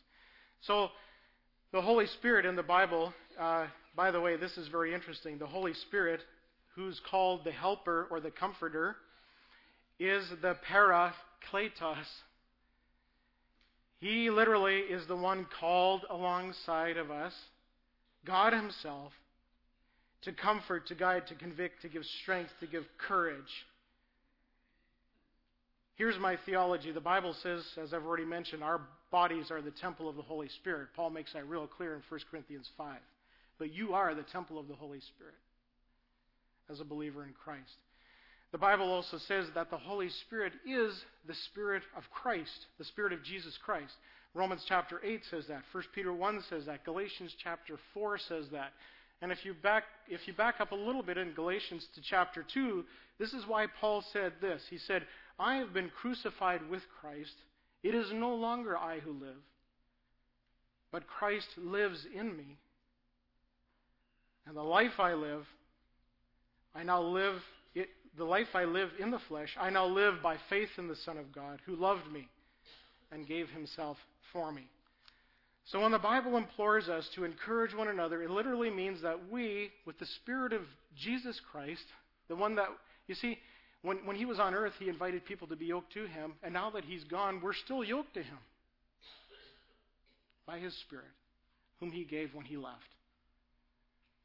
So, 0.62 0.88
the 1.72 1.80
Holy 1.80 2.06
Spirit 2.06 2.46
in 2.46 2.56
the 2.56 2.62
Bible, 2.62 3.12
uh, 3.38 3.66
by 3.96 4.10
the 4.10 4.20
way, 4.20 4.36
this 4.36 4.56
is 4.56 4.68
very 4.68 4.94
interesting. 4.94 5.38
The 5.38 5.46
Holy 5.46 5.74
Spirit, 5.74 6.20
who's 6.74 7.00
called 7.10 7.44
the 7.44 7.52
Helper 7.52 8.06
or 8.10 8.20
the 8.20 8.30
Comforter, 8.30 8.96
is 9.98 10.24
the 10.42 10.56
Parakletos. 10.68 12.06
He 14.00 14.30
literally 14.30 14.78
is 14.78 15.06
the 15.06 15.16
one 15.16 15.46
called 15.60 16.02
alongside 16.10 16.96
of 16.96 17.10
us, 17.10 17.34
God 18.24 18.52
Himself, 18.52 19.12
to 20.22 20.32
comfort, 20.32 20.86
to 20.88 20.94
guide, 20.94 21.26
to 21.28 21.34
convict, 21.34 21.82
to 21.82 21.88
give 21.88 22.04
strength, 22.22 22.50
to 22.60 22.66
give 22.66 22.84
courage. 22.98 23.66
Here's 25.96 26.18
my 26.18 26.36
theology. 26.46 26.92
The 26.92 27.00
Bible 27.00 27.34
says, 27.42 27.62
as 27.82 27.92
I've 27.92 28.04
already 28.04 28.24
mentioned, 28.24 28.62
our 28.62 28.80
bodies 29.10 29.50
are 29.50 29.60
the 29.60 29.70
temple 29.70 30.08
of 30.08 30.16
the 30.16 30.22
Holy 30.22 30.48
Spirit. 30.48 30.88
Paul 30.96 31.10
makes 31.10 31.32
that 31.32 31.46
real 31.48 31.66
clear 31.66 31.94
in 31.94 32.02
1 32.08 32.20
Corinthians 32.30 32.68
5. 32.76 32.96
But 33.58 33.74
you 33.74 33.92
are 33.92 34.14
the 34.14 34.22
temple 34.22 34.58
of 34.58 34.68
the 34.68 34.74
Holy 34.74 35.00
Spirit 35.00 35.34
as 36.70 36.80
a 36.80 36.84
believer 36.84 37.24
in 37.24 37.34
Christ. 37.44 37.76
The 38.52 38.58
Bible 38.58 38.90
also 38.90 39.18
says 39.28 39.46
that 39.54 39.70
the 39.70 39.76
Holy 39.76 40.08
Spirit 40.26 40.52
is 40.66 40.94
the 41.26 41.34
Spirit 41.50 41.82
of 41.96 42.02
Christ, 42.10 42.66
the 42.78 42.84
Spirit 42.84 43.12
of 43.12 43.22
Jesus 43.22 43.56
Christ. 43.64 43.92
Romans 44.34 44.64
chapter 44.66 45.00
8 45.04 45.22
says 45.30 45.44
that. 45.48 45.62
1 45.72 45.84
Peter 45.94 46.12
1 46.12 46.44
says 46.48 46.66
that. 46.66 46.84
Galatians 46.84 47.34
chapter 47.42 47.76
4 47.94 48.18
says 48.18 48.46
that. 48.52 48.72
And 49.22 49.30
if 49.30 49.44
you 49.44 49.54
back 49.54 49.84
if 50.08 50.26
you 50.26 50.32
back 50.32 50.60
up 50.60 50.72
a 50.72 50.76
little 50.76 51.02
bit 51.02 51.18
in 51.18 51.34
Galatians 51.34 51.86
to 51.94 52.00
chapter 52.00 52.44
2, 52.54 52.84
this 53.18 53.32
is 53.32 53.46
why 53.46 53.66
Paul 53.80 54.02
said 54.12 54.32
this. 54.40 54.62
He 54.70 54.78
said, 54.78 55.06
I 55.38 55.56
have 55.56 55.72
been 55.74 55.90
crucified 56.00 56.68
with 56.68 56.82
Christ. 57.00 57.34
It 57.82 57.94
is 57.94 58.12
no 58.12 58.34
longer 58.34 58.76
I 58.76 59.00
who 59.00 59.12
live, 59.12 59.42
but 60.92 61.06
Christ 61.06 61.48
lives 61.56 62.06
in 62.14 62.36
me. 62.36 62.58
And 64.46 64.56
the 64.56 64.62
life 64.62 64.98
I 64.98 65.14
live, 65.14 65.46
I 66.74 66.82
now 66.82 67.02
live, 67.02 67.36
it, 67.74 67.88
the 68.16 68.24
life 68.24 68.48
I 68.54 68.64
live 68.64 68.90
in 68.98 69.10
the 69.10 69.20
flesh, 69.28 69.56
I 69.60 69.70
now 69.70 69.86
live 69.86 70.22
by 70.22 70.36
faith 70.48 70.70
in 70.76 70.88
the 70.88 70.96
Son 70.96 71.16
of 71.16 71.32
God 71.32 71.60
who 71.66 71.76
loved 71.76 72.10
me 72.12 72.28
and 73.12 73.26
gave 73.26 73.48
himself 73.50 73.96
for 74.32 74.50
me. 74.50 74.68
So 75.66 75.80
when 75.80 75.92
the 75.92 75.98
Bible 75.98 76.36
implores 76.36 76.88
us 76.88 77.08
to 77.14 77.24
encourage 77.24 77.74
one 77.74 77.88
another, 77.88 78.22
it 78.22 78.30
literally 78.30 78.70
means 78.70 79.02
that 79.02 79.30
we, 79.30 79.70
with 79.86 79.98
the 79.98 80.06
Spirit 80.06 80.52
of 80.52 80.62
Jesus 80.96 81.40
Christ, 81.52 81.84
the 82.28 82.36
one 82.36 82.56
that, 82.56 82.68
you 83.06 83.14
see, 83.14 83.38
when, 83.82 83.98
when 84.04 84.16
he 84.16 84.24
was 84.24 84.38
on 84.38 84.54
earth, 84.54 84.72
he 84.78 84.88
invited 84.88 85.24
people 85.24 85.46
to 85.48 85.56
be 85.56 85.66
yoked 85.66 85.92
to 85.94 86.06
him, 86.06 86.32
and 86.42 86.52
now 86.52 86.70
that 86.70 86.84
he's 86.84 87.04
gone, 87.04 87.40
we're 87.42 87.54
still 87.54 87.84
yoked 87.84 88.14
to 88.14 88.22
him 88.22 88.38
by 90.46 90.58
his 90.58 90.74
Spirit, 90.86 91.06
whom 91.78 91.92
he 91.92 92.04
gave 92.04 92.34
when 92.34 92.44
he 92.44 92.56
left. 92.56 92.78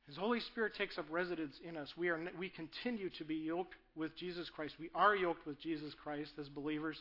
His 0.08 0.17
Holy 0.17 0.39
Spirit 0.39 0.74
takes 0.76 0.98
up 0.98 1.06
residence 1.10 1.56
in 1.67 1.78
us. 1.78 1.89
We, 1.98 2.10
are, 2.10 2.19
we 2.38 2.50
continue 2.50 3.10
to 3.17 3.24
be 3.24 3.36
yoked 3.36 3.74
with 3.95 4.15
Jesus 4.15 4.50
Christ. 4.56 4.76
We 4.80 4.89
are 4.93 5.15
yoked 5.15 5.48
with 5.48 5.60
Jesus 5.60 5.93
Christ 6.04 6.32
as 6.39 6.48
believers. 6.48 6.98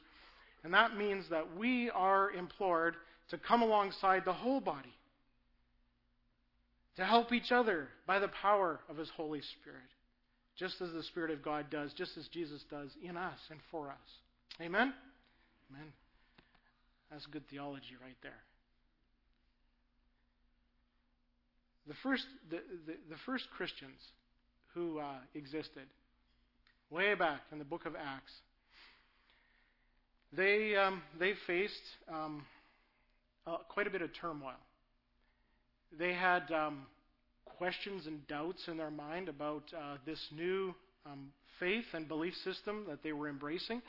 And 0.62 0.73
that 0.73 0.97
means 0.97 1.27
that 1.29 1.57
we 1.57 1.90
are 1.90 2.31
implored 2.31 2.97
to 3.31 3.39
come 3.39 3.63
alongside 3.63 4.25
the 4.25 4.33
whole 4.33 4.61
body, 4.61 4.95
to 6.97 7.05
help 7.05 7.33
each 7.33 7.51
other 7.51 7.89
by 8.07 8.19
the 8.19 8.29
power 8.29 8.81
of 8.89 8.97
His 8.97 9.09
Holy 9.17 9.41
Spirit 9.61 9.83
just 10.57 10.81
as 10.81 10.93
the 10.93 11.03
Spirit 11.03 11.31
of 11.31 11.43
God 11.43 11.67
does, 11.71 11.93
just 11.95 12.17
as 12.17 12.29
Jesus 12.29 12.63
does 12.71 12.91
in 13.03 13.17
us 13.17 13.39
and 13.51 13.59
for 13.71 13.89
us. 13.89 13.97
Amen? 14.61 14.93
Amen. 15.71 15.93
That's 17.11 17.27
good 17.27 17.49
theology 17.51 17.97
right 18.03 18.17
there. 18.23 18.33
The 21.87 21.95
first, 22.03 22.25
the, 22.51 22.59
the, 22.87 22.93
the 23.11 23.17
first 23.27 23.45
Christians 23.57 24.01
who 24.75 24.99
uh, 24.99 25.17
existed 25.35 25.87
way 26.91 27.15
back 27.15 27.41
in 27.53 27.59
the 27.59 27.65
book 27.65 27.85
of 27.85 27.95
Acts, 27.95 28.33
they, 30.33 30.77
um, 30.77 31.03
they 31.19 31.35
faced 31.47 31.75
um, 32.11 32.45
uh, 33.46 33.57
quite 33.68 33.87
a 33.87 33.90
bit 33.90 34.02
of 34.02 34.11
turmoil. 34.20 34.54
They 35.98 36.12
had 36.12 36.50
um, 36.50 36.87
questions 37.44 38.07
and 38.07 38.26
doubts 38.26 38.66
in 38.68 38.76
their 38.76 38.90
mind 38.90 39.28
about 39.28 39.64
uh, 39.76 39.96
this 40.07 40.18
new 40.35 40.74
um, 41.07 41.33
faith 41.61 41.85
and 41.92 42.09
belief 42.09 42.35
system 42.42 42.85
that 42.88 43.02
they 43.02 43.12
were 43.12 43.28
embracing. 43.28 43.83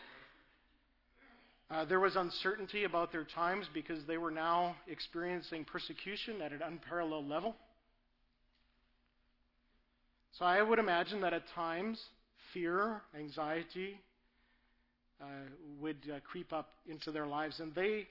Uh, 1.71 1.83
there 1.85 1.99
was 1.99 2.15
uncertainty 2.15 2.83
about 2.83 3.11
their 3.11 3.23
times 3.23 3.65
because 3.73 3.99
they 4.07 4.17
were 4.17 4.29
now 4.29 4.75
experiencing 4.87 5.65
persecution 5.65 6.41
at 6.41 6.51
an 6.51 6.61
unparalleled 6.61 7.27
level. 7.27 7.55
So 10.37 10.45
I 10.45 10.61
would 10.61 10.79
imagine 10.79 11.21
that 11.21 11.33
at 11.33 11.43
times 11.55 11.99
fear, 12.53 13.01
anxiety 13.17 13.99
uh, 15.21 15.25
would 15.79 15.97
uh, 16.13 16.19
creep 16.29 16.53
up 16.53 16.73
into 16.87 17.11
their 17.11 17.25
lives, 17.25 17.59
and 17.59 17.73
they 17.73 18.07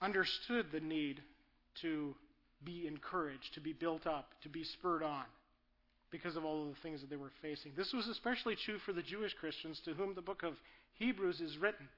understood 0.00 0.66
the 0.72 0.80
need 0.80 1.20
to 1.82 2.14
be 2.64 2.86
encouraged, 2.86 3.54
to 3.54 3.60
be 3.60 3.72
built 3.72 4.06
up, 4.06 4.30
to 4.42 4.48
be 4.48 4.64
spurred 4.64 5.02
on 5.02 5.24
because 6.10 6.36
of 6.36 6.44
all 6.44 6.62
of 6.62 6.68
the 6.68 6.80
things 6.82 7.00
that 7.00 7.10
they 7.10 7.16
were 7.16 7.32
facing. 7.42 7.72
This 7.76 7.92
was 7.92 8.06
especially 8.06 8.56
true 8.64 8.78
for 8.86 8.92
the 8.92 9.02
Jewish 9.02 9.34
Christians 9.34 9.80
to 9.84 9.94
whom 9.94 10.14
the 10.14 10.22
book 10.22 10.42
of 10.42 10.54
Hebrews 10.94 11.40
is 11.40 11.58
written. 11.58 11.88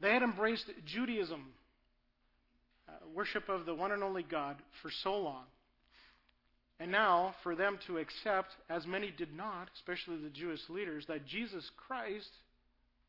They 0.00 0.12
had 0.12 0.22
embraced 0.22 0.70
Judaism, 0.86 1.44
uh, 2.88 2.92
worship 3.14 3.48
of 3.48 3.66
the 3.66 3.74
one 3.74 3.92
and 3.92 4.02
only 4.02 4.22
God, 4.22 4.56
for 4.82 4.90
so 5.02 5.16
long. 5.18 5.44
And 6.80 6.90
now, 6.90 7.34
for 7.42 7.54
them 7.54 7.78
to 7.86 7.98
accept, 7.98 8.48
as 8.68 8.86
many 8.86 9.10
did 9.10 9.34
not, 9.36 9.68
especially 9.76 10.16
the 10.22 10.30
Jewish 10.30 10.60
leaders, 10.68 11.04
that 11.06 11.26
Jesus 11.26 11.70
Christ 11.86 12.30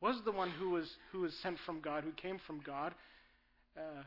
was 0.05 0.21
the 0.23 0.31
one 0.31 0.51
who 0.51 0.69
was, 0.69 0.87
who 1.11 1.21
was 1.21 1.33
sent 1.41 1.57
from 1.65 1.81
God, 1.81 2.03
who 2.03 2.11
came 2.11 2.39
from 2.45 2.61
God, 2.63 2.93
uh, 3.75 4.03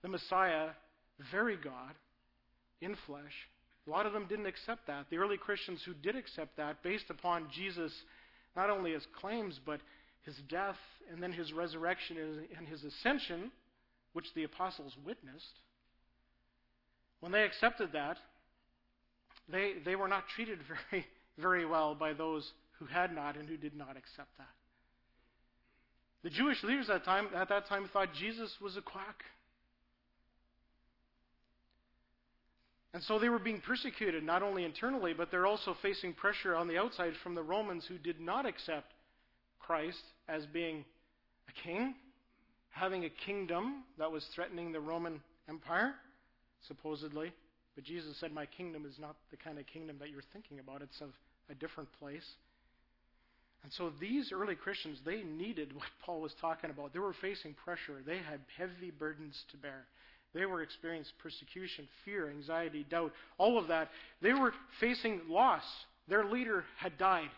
the 0.00 0.08
Messiah, 0.08 0.68
very 1.32 1.56
God, 1.56 1.94
in 2.80 2.96
flesh. 3.04 3.48
A 3.88 3.90
lot 3.90 4.06
of 4.06 4.12
them 4.12 4.26
didn't 4.28 4.46
accept 4.46 4.86
that. 4.86 5.06
The 5.10 5.16
early 5.16 5.36
Christians 5.36 5.82
who 5.84 5.92
did 5.92 6.14
accept 6.14 6.56
that, 6.56 6.84
based 6.84 7.10
upon 7.10 7.48
Jesus, 7.52 7.92
not 8.54 8.70
only 8.70 8.92
his 8.92 9.04
claims, 9.20 9.58
but 9.66 9.80
his 10.22 10.36
death 10.48 10.76
and 11.12 11.20
then 11.20 11.32
his 11.32 11.52
resurrection 11.52 12.16
and 12.56 12.68
his 12.68 12.84
ascension, 12.84 13.50
which 14.12 14.26
the 14.36 14.44
apostles 14.44 14.96
witnessed, 15.04 15.58
when 17.18 17.32
they 17.32 17.42
accepted 17.42 17.90
that, 17.92 18.18
they, 19.50 19.74
they 19.84 19.96
were 19.96 20.08
not 20.08 20.28
treated 20.36 20.60
very, 20.90 21.06
very 21.38 21.66
well 21.66 21.96
by 21.96 22.12
those 22.12 22.52
who 22.78 22.86
had 22.86 23.12
not 23.12 23.36
and 23.36 23.48
who 23.48 23.56
did 23.56 23.74
not 23.74 23.96
accept 23.96 24.30
that. 24.38 24.59
The 26.22 26.30
Jewish 26.30 26.62
leaders 26.62 26.90
at, 26.90 27.04
time, 27.04 27.28
at 27.34 27.48
that 27.48 27.66
time 27.66 27.88
thought 27.92 28.12
Jesus 28.12 28.54
was 28.60 28.76
a 28.76 28.82
quack. 28.82 29.24
And 32.92 33.02
so 33.04 33.18
they 33.18 33.28
were 33.28 33.38
being 33.38 33.60
persecuted 33.60 34.24
not 34.24 34.42
only 34.42 34.64
internally, 34.64 35.14
but 35.14 35.30
they're 35.30 35.46
also 35.46 35.76
facing 35.80 36.12
pressure 36.12 36.56
on 36.56 36.66
the 36.66 36.76
outside 36.76 37.12
from 37.22 37.34
the 37.34 37.42
Romans 37.42 37.84
who 37.86 37.98
did 37.98 38.20
not 38.20 38.46
accept 38.46 38.92
Christ 39.60 40.02
as 40.28 40.44
being 40.46 40.84
a 41.48 41.66
king, 41.66 41.94
having 42.70 43.04
a 43.04 43.10
kingdom 43.10 43.84
that 43.98 44.10
was 44.10 44.24
threatening 44.34 44.72
the 44.72 44.80
Roman 44.80 45.20
Empire, 45.48 45.94
supposedly. 46.66 47.32
But 47.76 47.84
Jesus 47.84 48.16
said, 48.18 48.32
My 48.32 48.46
kingdom 48.46 48.84
is 48.84 48.98
not 48.98 49.14
the 49.30 49.36
kind 49.36 49.58
of 49.58 49.66
kingdom 49.66 49.96
that 50.00 50.10
you're 50.10 50.22
thinking 50.32 50.58
about, 50.58 50.82
it's 50.82 51.00
of 51.00 51.10
a 51.48 51.54
different 51.54 51.88
place. 52.00 52.26
And 53.62 53.72
so 53.72 53.92
these 54.00 54.32
early 54.32 54.54
Christians, 54.54 54.98
they 55.04 55.22
needed 55.22 55.74
what 55.74 55.88
Paul 56.04 56.20
was 56.20 56.34
talking 56.40 56.70
about. 56.70 56.92
They 56.92 56.98
were 56.98 57.14
facing 57.20 57.54
pressure, 57.54 58.00
they 58.06 58.18
had 58.18 58.40
heavy 58.56 58.90
burdens 58.90 59.42
to 59.50 59.56
bear. 59.56 59.84
They 60.32 60.46
were 60.46 60.62
experiencing 60.62 61.12
persecution, 61.20 61.88
fear, 62.04 62.30
anxiety, 62.30 62.86
doubt, 62.88 63.12
all 63.36 63.58
of 63.58 63.66
that. 63.68 63.88
They 64.22 64.32
were 64.32 64.52
facing 64.78 65.22
loss. 65.28 65.64
Their 66.08 66.24
leader 66.24 66.64
had 66.78 66.96
died. 66.98 67.30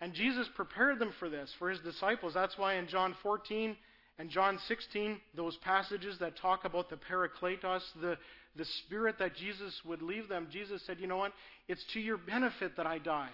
And 0.00 0.12
Jesus 0.12 0.48
prepared 0.56 0.98
them 0.98 1.12
for 1.18 1.28
this, 1.28 1.52
for 1.58 1.70
his 1.70 1.78
disciples. 1.80 2.34
That's 2.34 2.58
why 2.58 2.74
in 2.74 2.88
John 2.88 3.14
14 3.22 3.76
and 4.18 4.28
John 4.28 4.58
16, 4.66 5.20
those 5.36 5.56
passages 5.58 6.18
that 6.18 6.36
talk 6.36 6.64
about 6.64 6.90
the 6.90 6.96
Parakletos, 6.96 7.82
the, 8.00 8.18
the 8.56 8.64
Spirit 8.84 9.16
that 9.20 9.36
Jesus 9.36 9.80
would 9.84 10.02
leave 10.02 10.28
them, 10.28 10.48
Jesus 10.50 10.82
said, 10.86 10.98
You 11.00 11.06
know 11.06 11.16
what? 11.16 11.32
It's 11.68 11.84
to 11.92 12.00
your 12.00 12.18
benefit 12.18 12.76
that 12.76 12.86
I 12.86 12.98
die. 12.98 13.30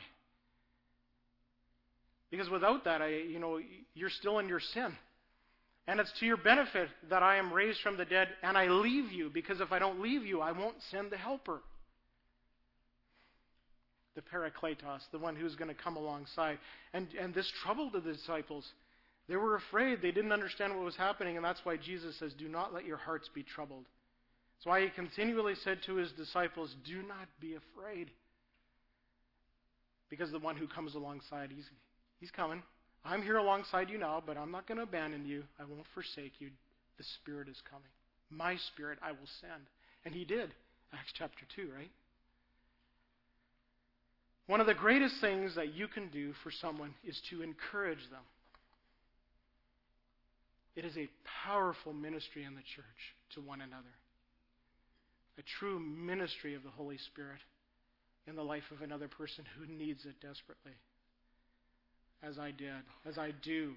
Because 2.30 2.48
without 2.48 2.84
that, 2.84 3.02
I, 3.02 3.08
you 3.08 3.38
know, 3.38 3.60
you're 3.94 4.10
still 4.10 4.38
in 4.38 4.48
your 4.48 4.60
sin. 4.60 4.92
And 5.86 5.98
it's 5.98 6.12
to 6.20 6.26
your 6.26 6.36
benefit 6.36 6.88
that 7.08 7.22
I 7.22 7.36
am 7.36 7.52
raised 7.52 7.80
from 7.80 7.96
the 7.96 8.04
dead 8.04 8.28
and 8.42 8.56
I 8.56 8.68
leave 8.68 9.10
you, 9.10 9.28
because 9.28 9.60
if 9.60 9.72
I 9.72 9.78
don't 9.78 10.00
leave 10.00 10.24
you, 10.24 10.40
I 10.40 10.52
won't 10.52 10.76
send 10.90 11.10
the 11.10 11.16
helper. 11.16 11.60
The 14.14 14.22
Parakletos, 14.22 15.00
the 15.10 15.18
one 15.18 15.34
who's 15.34 15.56
going 15.56 15.68
to 15.68 15.82
come 15.82 15.96
alongside. 15.96 16.58
And, 16.92 17.08
and 17.20 17.34
this 17.34 17.50
troubled 17.64 17.92
the 17.92 18.00
disciples. 18.00 18.64
They 19.28 19.36
were 19.36 19.56
afraid. 19.56 20.02
They 20.02 20.10
didn't 20.10 20.32
understand 20.32 20.74
what 20.74 20.84
was 20.84 20.96
happening, 20.96 21.36
and 21.36 21.44
that's 21.44 21.64
why 21.64 21.76
Jesus 21.76 22.16
says, 22.18 22.32
Do 22.38 22.48
not 22.48 22.74
let 22.74 22.84
your 22.84 22.96
hearts 22.96 23.28
be 23.34 23.42
troubled. 23.42 23.86
That's 24.56 24.66
why 24.66 24.82
he 24.82 24.90
continually 24.90 25.54
said 25.64 25.78
to 25.86 25.94
his 25.94 26.12
disciples, 26.12 26.74
Do 26.84 27.02
not 27.02 27.28
be 27.40 27.54
afraid. 27.54 28.10
Because 30.10 30.30
the 30.32 30.38
one 30.38 30.56
who 30.56 30.66
comes 30.66 30.94
alongside, 30.94 31.50
he's, 31.54 31.64
he's 32.20 32.30
coming. 32.30 32.62
I'm 33.04 33.22
here 33.22 33.38
alongside 33.38 33.88
you 33.88 33.98
now, 33.98 34.22
but 34.24 34.36
I'm 34.36 34.50
not 34.50 34.66
going 34.68 34.76
to 34.76 34.84
abandon 34.84 35.24
you. 35.24 35.44
I 35.58 35.64
won't 35.64 35.86
forsake 35.94 36.34
you. 36.38 36.50
The 36.98 37.04
Spirit 37.20 37.48
is 37.48 37.60
coming. 37.68 37.88
My 38.30 38.56
Spirit 38.72 38.98
I 39.02 39.12
will 39.12 39.30
send. 39.40 39.62
And 40.04 40.14
He 40.14 40.24
did. 40.24 40.50
Acts 40.92 41.12
chapter 41.16 41.46
2, 41.56 41.70
right? 41.74 41.90
One 44.46 44.60
of 44.60 44.66
the 44.66 44.74
greatest 44.74 45.14
things 45.20 45.54
that 45.54 45.74
you 45.74 45.86
can 45.86 46.08
do 46.08 46.32
for 46.42 46.50
someone 46.50 46.94
is 47.04 47.20
to 47.30 47.42
encourage 47.42 48.02
them. 48.10 48.22
It 50.76 50.84
is 50.84 50.96
a 50.96 51.08
powerful 51.46 51.92
ministry 51.92 52.44
in 52.44 52.54
the 52.54 52.62
church 52.74 53.14
to 53.34 53.40
one 53.40 53.60
another. 53.60 53.94
A 55.38 55.42
true 55.58 55.78
ministry 55.78 56.54
of 56.54 56.62
the 56.62 56.70
Holy 56.70 56.98
Spirit 56.98 57.40
in 58.26 58.36
the 58.36 58.42
life 58.42 58.64
of 58.70 58.82
another 58.82 59.08
person 59.08 59.44
who 59.56 59.72
needs 59.72 60.04
it 60.04 60.20
desperately 60.20 60.72
as 62.22 62.38
I 62.38 62.50
did, 62.50 62.70
as 63.06 63.18
I 63.18 63.32
do. 63.42 63.72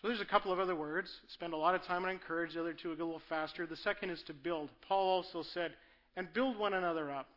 So 0.00 0.08
there's 0.08 0.20
a 0.20 0.26
couple 0.26 0.52
of 0.52 0.58
other 0.58 0.74
words. 0.74 1.10
Spend 1.28 1.52
a 1.52 1.56
lot 1.56 1.74
of 1.74 1.82
time 1.84 2.04
on 2.04 2.10
encourage. 2.10 2.54
The 2.54 2.60
other 2.60 2.72
two 2.72 2.94
go 2.96 3.04
a 3.04 3.06
little 3.06 3.22
faster. 3.28 3.66
The 3.66 3.76
second 3.76 4.10
is 4.10 4.22
to 4.26 4.34
build. 4.34 4.70
Paul 4.88 5.08
also 5.08 5.42
said, 5.54 5.72
and 6.16 6.32
build 6.32 6.58
one 6.58 6.74
another 6.74 7.10
up. 7.10 7.28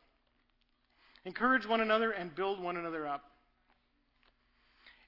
Encourage 1.25 1.67
one 1.67 1.81
another 1.81 2.11
and 2.11 2.35
build 2.35 2.61
one 2.61 2.77
another 2.77 3.07
up. 3.07 3.23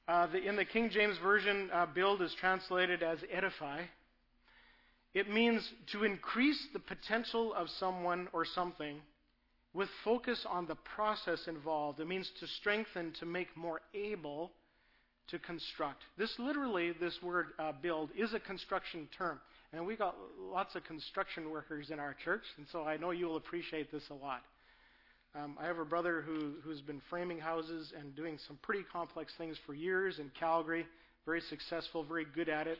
Uh, 0.07 0.27
the, 0.27 0.47
in 0.47 0.55
the 0.55 0.65
King 0.65 0.89
James 0.89 1.17
Version, 1.17 1.69
uh, 1.73 1.85
build 1.85 2.21
is 2.21 2.33
translated 2.39 3.03
as 3.03 3.19
edify. 3.31 3.81
It 5.13 5.29
means 5.29 5.67
to 5.91 6.03
increase 6.03 6.67
the 6.73 6.79
potential 6.79 7.53
of 7.53 7.67
someone 7.79 8.27
or 8.33 8.45
something 8.45 9.01
with 9.77 9.89
focus 10.03 10.43
on 10.49 10.65
the 10.65 10.75
process 10.95 11.47
involved. 11.47 11.99
It 11.99 12.07
means 12.07 12.31
to 12.39 12.47
strengthen, 12.47 13.13
to 13.19 13.27
make 13.27 13.55
more 13.55 13.79
able 13.93 14.51
to 15.27 15.37
construct. 15.37 16.01
This 16.17 16.33
literally, 16.39 16.93
this 16.99 17.21
word 17.21 17.49
uh, 17.59 17.73
build, 17.79 18.09
is 18.17 18.33
a 18.33 18.39
construction 18.39 19.07
term. 19.15 19.39
And 19.71 19.85
we 19.85 19.95
got 19.95 20.15
lots 20.41 20.73
of 20.73 20.83
construction 20.83 21.51
workers 21.51 21.91
in 21.91 21.99
our 21.99 22.15
church, 22.25 22.41
and 22.57 22.65
so 22.71 22.85
I 22.85 22.97
know 22.97 23.11
you'll 23.11 23.37
appreciate 23.37 23.91
this 23.91 24.01
a 24.09 24.15
lot. 24.15 24.41
Um, 25.35 25.55
I 25.61 25.67
have 25.67 25.77
a 25.77 25.85
brother 25.85 26.21
who, 26.21 26.53
who's 26.63 26.81
been 26.81 27.01
framing 27.11 27.37
houses 27.37 27.93
and 27.99 28.15
doing 28.15 28.39
some 28.47 28.57
pretty 28.63 28.83
complex 28.91 29.31
things 29.37 29.57
for 29.67 29.75
years 29.75 30.17
in 30.17 30.31
Calgary, 30.39 30.87
very 31.23 31.41
successful, 31.41 32.03
very 32.03 32.25
good 32.33 32.49
at 32.49 32.65
it. 32.65 32.79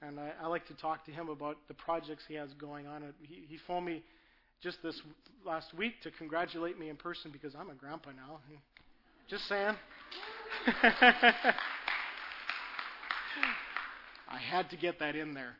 And 0.00 0.18
I, 0.18 0.30
I 0.42 0.46
like 0.46 0.66
to 0.68 0.74
talk 0.74 1.04
to 1.04 1.10
him 1.10 1.28
about 1.28 1.58
the 1.68 1.74
projects 1.74 2.22
he 2.26 2.34
has 2.36 2.48
going 2.54 2.86
on. 2.86 3.02
He, 3.20 3.44
he 3.48 3.58
phoned 3.66 3.84
me 3.84 4.02
just 4.62 4.80
this 4.82 5.00
last 5.44 5.74
week 5.74 6.00
to 6.02 6.10
congratulate 6.12 6.78
me 6.78 6.88
in 6.88 6.94
person 6.94 7.32
because 7.32 7.54
I'm 7.54 7.68
a 7.70 7.74
grandpa 7.74 8.10
now. 8.10 8.38
Just 9.28 9.48
saying. 9.48 9.74
I 14.28 14.38
had 14.38 14.70
to 14.70 14.76
get 14.76 15.00
that 15.00 15.16
in 15.16 15.34
there. 15.34 15.56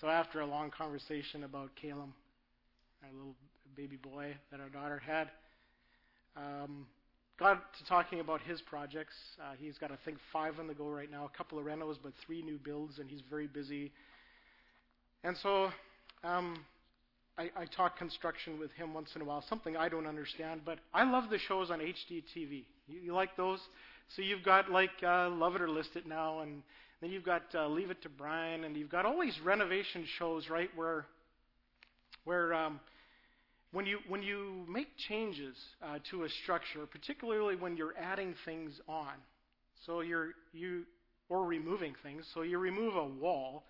So 0.00 0.08
after 0.08 0.40
a 0.40 0.46
long 0.46 0.70
conversation 0.70 1.44
about 1.44 1.70
Caleb, 1.76 2.08
our 3.02 3.12
little 3.12 3.34
baby 3.76 3.96
boy 3.96 4.34
that 4.50 4.60
our 4.60 4.70
daughter 4.70 4.98
had, 4.98 5.30
um, 6.34 6.86
got 7.38 7.74
to 7.78 7.84
talking 7.84 8.20
about 8.20 8.40
his 8.40 8.62
projects. 8.62 9.14
Uh, 9.38 9.52
he's 9.58 9.76
got, 9.76 9.90
I 9.90 9.96
think, 10.06 10.16
five 10.32 10.58
on 10.58 10.66
the 10.66 10.74
go 10.74 10.88
right 10.88 11.10
now, 11.10 11.26
a 11.26 11.36
couple 11.36 11.58
of 11.58 11.66
renos, 11.66 11.96
but 12.02 12.12
three 12.24 12.42
new 12.42 12.58
builds, 12.58 12.98
and 12.98 13.10
he's 13.10 13.22
very 13.28 13.46
busy. 13.46 13.92
And 15.24 15.36
so 15.42 15.70
um, 16.24 16.56
I, 17.38 17.50
I 17.56 17.64
talk 17.66 17.98
construction 17.98 18.58
with 18.58 18.72
him 18.72 18.94
once 18.94 19.10
in 19.14 19.20
a 19.20 19.24
while, 19.24 19.44
something 19.48 19.76
I 19.76 19.88
don't 19.88 20.06
understand, 20.06 20.62
but 20.64 20.78
I 20.94 21.04
love 21.04 21.28
the 21.28 21.38
shows 21.38 21.70
on 21.70 21.80
HGTV. 21.80 22.64
You, 22.88 23.00
you 23.04 23.14
like 23.14 23.36
those? 23.36 23.60
So 24.14 24.22
you've 24.22 24.42
got 24.42 24.70
like 24.70 24.90
uh, 25.02 25.28
Love 25.30 25.54
It 25.54 25.60
or 25.60 25.68
List 25.68 25.90
It 25.96 26.06
now, 26.06 26.40
and 26.40 26.62
then 27.02 27.10
you've 27.10 27.24
got 27.24 27.42
uh, 27.54 27.68
Leave 27.68 27.90
It 27.90 28.02
to 28.02 28.08
Bryan, 28.08 28.64
and 28.64 28.74
you've 28.76 28.90
got 28.90 29.04
all 29.04 29.20
these 29.20 29.38
renovation 29.44 30.06
shows, 30.18 30.48
right? 30.48 30.70
Where, 30.74 31.04
where 32.24 32.54
um, 32.54 32.80
when 33.72 33.84
you 33.84 33.98
when 34.08 34.22
you 34.22 34.64
make 34.66 34.88
changes 35.08 35.56
uh, 35.82 35.98
to 36.10 36.24
a 36.24 36.28
structure, 36.42 36.86
particularly 36.90 37.56
when 37.56 37.76
you're 37.76 37.94
adding 38.00 38.34
things 38.46 38.72
on, 38.88 39.12
so 39.84 40.00
you're 40.00 40.30
you 40.54 40.84
or 41.28 41.44
removing 41.44 41.94
things, 42.02 42.24
so 42.32 42.40
you 42.42 42.58
remove 42.58 42.96
a 42.96 43.04
wall 43.04 43.64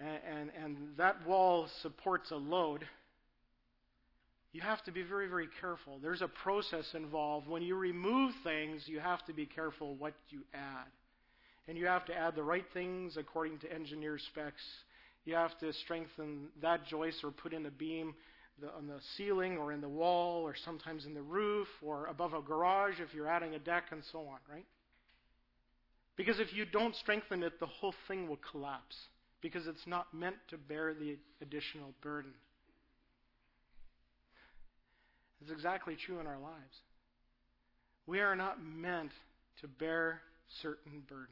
and, 0.00 0.18
and, 0.30 0.50
and 0.64 0.76
that 0.96 1.26
wall 1.26 1.68
supports 1.82 2.30
a 2.30 2.36
load, 2.36 2.86
you 4.52 4.60
have 4.60 4.82
to 4.84 4.92
be 4.92 5.02
very, 5.02 5.28
very 5.28 5.48
careful. 5.60 5.98
There's 6.00 6.22
a 6.22 6.28
process 6.28 6.86
involved. 6.94 7.48
When 7.48 7.62
you 7.62 7.76
remove 7.76 8.32
things, 8.44 8.82
you 8.86 9.00
have 9.00 9.24
to 9.26 9.32
be 9.32 9.46
careful 9.46 9.96
what 9.96 10.14
you 10.30 10.42
add. 10.54 10.86
And 11.66 11.76
you 11.76 11.86
have 11.86 12.06
to 12.06 12.14
add 12.14 12.34
the 12.34 12.42
right 12.42 12.64
things 12.72 13.16
according 13.18 13.58
to 13.58 13.72
engineer 13.72 14.18
specs. 14.18 14.62
You 15.24 15.34
have 15.34 15.58
to 15.58 15.72
strengthen 15.72 16.48
that 16.62 16.86
joist 16.86 17.22
or 17.22 17.30
put 17.30 17.52
in 17.52 17.66
a 17.66 17.70
beam 17.70 18.14
the, 18.60 18.72
on 18.72 18.86
the 18.86 19.00
ceiling 19.16 19.58
or 19.58 19.72
in 19.72 19.80
the 19.82 19.88
wall 19.88 20.42
or 20.42 20.54
sometimes 20.64 21.04
in 21.04 21.12
the 21.12 21.22
roof 21.22 21.68
or 21.82 22.06
above 22.06 22.32
a 22.32 22.40
garage 22.40 22.94
if 23.00 23.12
you're 23.14 23.28
adding 23.28 23.54
a 23.54 23.58
deck 23.58 23.84
and 23.90 24.02
so 24.10 24.20
on, 24.20 24.38
right? 24.50 24.64
Because 26.16 26.40
if 26.40 26.54
you 26.54 26.64
don't 26.64 26.96
strengthen 26.96 27.42
it, 27.42 27.60
the 27.60 27.66
whole 27.66 27.94
thing 28.08 28.28
will 28.28 28.40
collapse 28.50 28.96
because 29.40 29.66
it's 29.66 29.86
not 29.86 30.12
meant 30.12 30.36
to 30.48 30.56
bear 30.56 30.94
the 30.94 31.16
additional 31.40 31.92
burden. 32.02 32.32
It's 35.40 35.50
exactly 35.50 35.96
true 35.96 36.18
in 36.20 36.26
our 36.26 36.38
lives. 36.38 36.82
We 38.06 38.20
are 38.20 38.34
not 38.34 38.62
meant 38.62 39.12
to 39.60 39.68
bear 39.68 40.20
certain 40.62 41.02
burdens. 41.08 41.28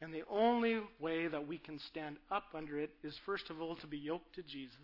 And 0.00 0.12
the 0.12 0.24
only 0.30 0.80
way 1.00 1.26
that 1.28 1.46
we 1.46 1.58
can 1.58 1.78
stand 1.78 2.16
up 2.30 2.44
under 2.54 2.78
it 2.78 2.90
is, 3.02 3.16
first 3.24 3.48
of 3.50 3.60
all, 3.60 3.76
to 3.76 3.86
be 3.86 3.98
yoked 3.98 4.34
to 4.34 4.42
Jesus, 4.42 4.76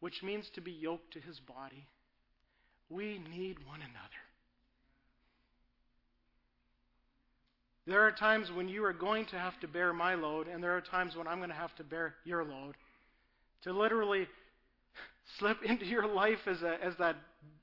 which 0.00 0.22
means 0.22 0.48
to 0.54 0.60
be 0.60 0.72
yoked 0.72 1.12
to 1.12 1.20
his 1.20 1.40
body. 1.40 1.86
We 2.88 3.18
need 3.32 3.58
one 3.66 3.80
another. 3.80 4.29
There 7.86 8.06
are 8.06 8.12
times 8.12 8.50
when 8.54 8.68
you 8.68 8.84
are 8.84 8.92
going 8.92 9.26
to 9.26 9.38
have 9.38 9.58
to 9.60 9.68
bear 9.68 9.92
my 9.92 10.14
load, 10.14 10.46
and 10.48 10.62
there 10.62 10.76
are 10.76 10.80
times 10.80 11.16
when 11.16 11.26
I'm 11.26 11.38
going 11.38 11.50
to 11.50 11.56
have 11.56 11.74
to 11.76 11.84
bear 11.84 12.14
your 12.24 12.44
load. 12.44 12.74
To 13.64 13.72
literally 13.72 14.26
slip 15.38 15.58
into 15.64 15.86
your 15.86 16.06
life 16.06 16.46
as, 16.46 16.62
a, 16.62 16.82
as 16.82 16.94
that 16.98 17.16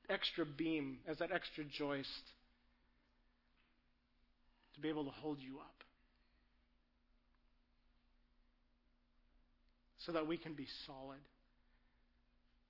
extra 0.10 0.46
beam, 0.46 1.00
as 1.08 1.18
that 1.20 1.32
extra 1.32 1.64
joist, 1.64 2.10
to 4.76 4.82
be 4.82 4.90
able 4.90 5.06
to 5.06 5.12
hold 5.12 5.40
you 5.40 5.60
up. 5.60 5.78
so 10.08 10.14
that 10.14 10.26
we 10.26 10.38
can 10.38 10.54
be 10.54 10.68
solid, 10.88 11.20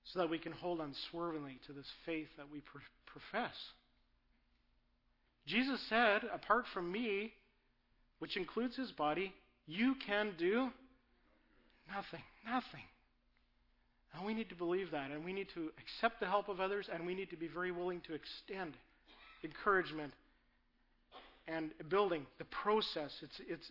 so 0.04 0.18
that 0.18 0.28
we 0.28 0.38
can 0.38 0.50
hold 0.50 0.80
unswervingly 0.80 1.60
to 1.66 1.72
this 1.72 1.86
faith 2.04 2.26
that 2.36 2.50
we 2.52 2.60
profess. 3.06 3.54
Jesus 5.46 5.80
said, 5.88 6.22
apart 6.34 6.64
from 6.74 6.90
me, 6.90 7.32
which 8.18 8.36
includes 8.36 8.76
his 8.76 8.92
body, 8.92 9.32
you 9.66 9.94
can 10.06 10.32
do 10.38 10.70
nothing. 11.94 12.22
Nothing. 12.44 12.84
And 14.14 14.26
we 14.26 14.34
need 14.34 14.48
to 14.48 14.54
believe 14.54 14.90
that, 14.92 15.10
and 15.10 15.24
we 15.24 15.32
need 15.32 15.48
to 15.54 15.70
accept 15.78 16.20
the 16.20 16.26
help 16.26 16.48
of 16.48 16.60
others, 16.60 16.88
and 16.92 17.06
we 17.06 17.14
need 17.14 17.30
to 17.30 17.36
be 17.36 17.48
very 17.48 17.70
willing 17.70 18.00
to 18.06 18.14
extend 18.14 18.72
encouragement 19.44 20.12
and 21.46 21.70
building 21.88 22.26
the 22.38 22.44
process. 22.44 23.12
It's, 23.22 23.40
it's, 23.48 23.70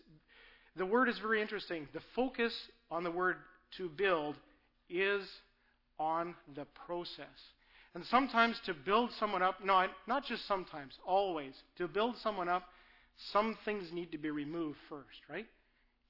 the 0.76 0.86
word 0.86 1.10
is 1.10 1.18
very 1.20 1.42
interesting. 1.42 1.88
The 1.94 2.02
focus 2.16 2.54
on 2.90 3.04
the 3.04 3.12
word 3.12 3.36
to 3.78 3.90
build 3.90 4.36
is 4.90 5.28
on 6.00 6.36
the 6.56 6.66
process. 6.86 7.26
And 7.94 8.06
sometimes 8.06 8.60
to 8.66 8.74
build 8.74 9.12
someone 9.20 9.42
up, 9.42 9.64
no, 9.64 9.88
not 10.08 10.26
just 10.26 10.48
sometimes, 10.48 10.94
always, 11.06 11.54
to 11.78 11.88
build 11.88 12.16
someone 12.22 12.48
up, 12.48 12.64
some 13.34 13.58
things 13.66 13.90
need 13.92 14.12
to 14.12 14.18
be 14.18 14.30
removed 14.30 14.78
first, 14.90 15.20
right? 15.30 15.48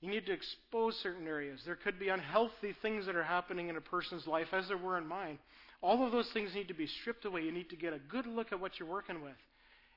You 0.02 0.12
need 0.12 0.26
to 0.28 0.34
expose 0.34 0.96
certain 1.02 1.28
areas. 1.28 1.62
There 1.66 1.76
could 1.76 2.00
be 2.00 2.10
unhealthy 2.10 2.76
things 2.82 3.06
that 3.08 3.16
are 3.16 3.24
happening 3.24 3.70
in 3.70 3.78
a 3.78 3.82
person's 3.82 4.28
life, 4.28 4.48
as 4.52 4.68
there 4.68 4.78
were 4.78 4.98
in 4.98 5.08
mine. 5.08 5.40
All 5.82 6.06
of 6.06 6.12
those 6.12 6.30
things 6.34 6.54
need 6.54 6.68
to 6.68 6.74
be 6.74 6.88
stripped 6.88 7.26
away. 7.26 7.42
You 7.42 7.52
need 7.52 7.70
to 7.70 7.76
get 7.76 7.94
a 7.94 8.00
good 8.00 8.28
look 8.28 8.52
at 8.52 8.60
what 8.60 8.80
you're 8.80 8.90
working 8.90 9.22
with 9.24 9.36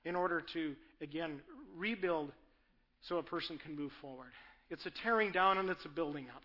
in 0.05 0.17
order 0.17 0.43
to, 0.55 0.75
again, 1.03 1.41
rebuild 1.77 2.33
so 3.03 3.19
a 3.19 3.23
person 3.23 3.59
can 3.59 3.77
move 3.77 3.93
forward. 4.01 4.31
It's 4.71 4.87
a 4.87 4.91
tearing 5.03 5.33
down 5.33 5.59
and 5.59 5.69
it's 5.69 5.85
a 5.85 5.89
building 5.89 6.27
up. 6.35 6.43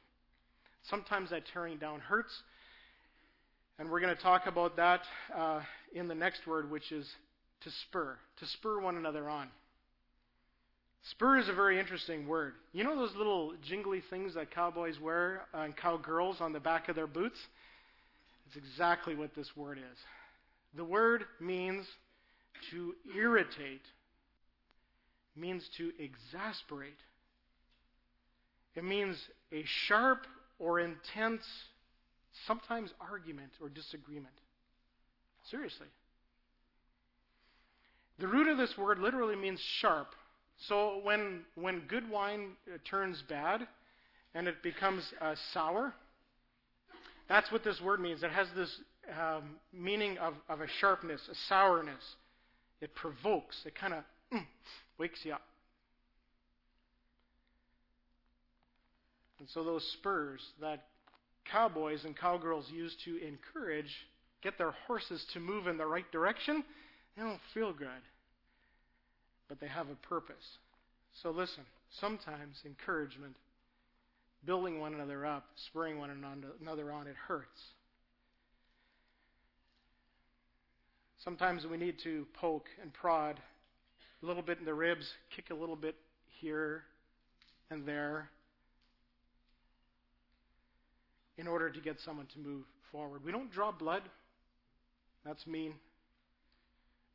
Sometimes 0.90 1.30
that 1.30 1.44
tearing 1.54 1.78
down 1.78 2.00
hurts. 2.00 2.34
And 3.78 3.90
we're 3.90 4.00
going 4.00 4.16
to 4.16 4.22
talk 4.22 4.48
about 4.48 4.78
that 4.78 5.02
uh, 5.36 5.62
in 5.94 6.08
the 6.08 6.16
next 6.16 6.48
word, 6.48 6.72
which 6.72 6.92
is 6.92 7.08
to 7.62 7.70
spur, 7.88 8.18
to 8.40 8.46
spur 8.48 8.80
one 8.80 8.96
another 8.96 9.30
on. 9.30 9.50
Spur 11.12 11.38
is 11.38 11.48
a 11.50 11.54
very 11.54 11.80
interesting 11.80 12.28
word. 12.28 12.54
You 12.74 12.84
know 12.84 12.96
those 12.96 13.16
little 13.16 13.54
jingly 13.68 14.02
things 14.10 14.34
that 14.34 14.50
cowboys 14.50 15.00
wear 15.00 15.44
and 15.54 15.76
cowgirls 15.78 16.38
on 16.40 16.52
the 16.52 16.60
back 16.60 16.90
of 16.90 16.96
their 16.96 17.06
boots? 17.06 17.38
It's 18.48 18.56
exactly 18.56 19.16
what 19.16 19.36
this 19.36 19.56
word 19.56 19.78
is. 19.78 19.98
The 20.76 20.84
word 20.84 21.26
means 21.40 21.86
to 22.72 22.96
irritate, 23.16 23.84
means 25.36 25.70
to 25.78 25.92
exasperate. 26.00 26.98
It 28.76 28.84
means 28.84 29.16
a 29.52 29.64
sharp 29.88 30.26
or 30.58 30.80
intense, 30.80 31.44
sometimes 32.48 32.90
argument 33.00 33.52
or 33.62 33.70
disagreement. 33.70 34.34
Seriously. 35.52 35.88
The 38.18 38.28
root 38.28 38.48
of 38.48 38.58
this 38.58 38.76
word 38.76 38.98
literally 38.98 39.36
means 39.36 39.60
sharp 39.80 40.08
so 40.58 41.00
when, 41.04 41.42
when 41.56 41.82
good 41.88 42.10
wine 42.10 42.52
uh, 42.74 42.78
turns 42.90 43.22
bad 43.28 43.68
and 44.34 44.48
it 44.48 44.64
becomes 44.64 45.04
uh, 45.22 45.36
sour, 45.54 45.94
that's 47.28 47.52
what 47.52 47.64
this 47.64 47.82
word 47.82 48.00
means. 48.00 48.24
It 48.24 48.32
has 48.32 48.48
this 48.56 48.74
um, 49.20 49.58
meaning 49.74 50.18
of, 50.18 50.34
of 50.50 50.62
a 50.62 50.68
sharpness, 50.80 51.22
a 51.30 51.36
sourness. 51.50 52.04
It 52.82 52.96
provokes, 52.96 53.62
it 53.66 53.76
kind 53.76 53.94
of 53.94 54.04
mm, 54.34 54.46
wakes 54.98 55.20
you 55.24 55.34
up. 55.34 55.42
And 59.40 59.50
so 59.50 59.64
those 59.64 59.86
spurs 60.00 60.42
that 60.62 60.86
cowboys 61.52 62.06
and 62.06 62.18
cowgirls 62.18 62.66
use 62.74 62.96
to 63.06 63.18
encourage, 63.18 63.94
get 64.42 64.58
their 64.58 64.74
horses 64.88 65.24
to 65.34 65.40
move 65.40 65.68
in 65.68 65.78
the 65.78 65.86
right 65.86 66.10
direction, 66.12 66.64
they 67.16 67.24
don't 67.24 67.40
feel 67.54 67.74
good 67.74 67.88
but 69.48 69.60
they 69.60 69.68
have 69.68 69.90
a 69.90 70.08
purpose. 70.08 70.58
So 71.22 71.32
listen, 71.32 71.64
sometimes 72.00 72.58
encouragement, 72.66 73.36
building 74.46 74.80
one 74.80 74.94
another 74.94 75.26
up, 75.26 75.46
spurring 75.68 76.00
one 76.00 76.10
another 76.62 76.92
on, 76.92 77.08
it 77.08 77.16
hurts. 77.28 77.62
Sometimes 81.24 81.66
we 81.66 81.78
need 81.78 81.96
to 82.04 82.28
poke 82.40 82.68
and 82.82 82.94
prod 82.94 83.40
a 84.22 84.26
little 84.26 84.44
bit 84.44 84.60
in 84.60 84.66
the 84.66 84.74
ribs, 84.74 85.08
kick 85.36 85.50
a 85.50 85.56
little 85.56 85.76
bit 85.76 85.96
here 86.40 86.84
and 87.72 87.86
there 87.88 88.30
in 91.38 91.48
order 91.48 91.70
to 91.70 91.80
get 91.80 92.00
someone 92.00 92.28
to 92.34 92.40
move 92.40 92.64
forward. 92.92 93.24
We 93.26 93.32
don't 93.32 93.52
draw 93.52 93.72
blood. 93.72 94.04
That's 95.26 95.46
mean. 95.48 95.74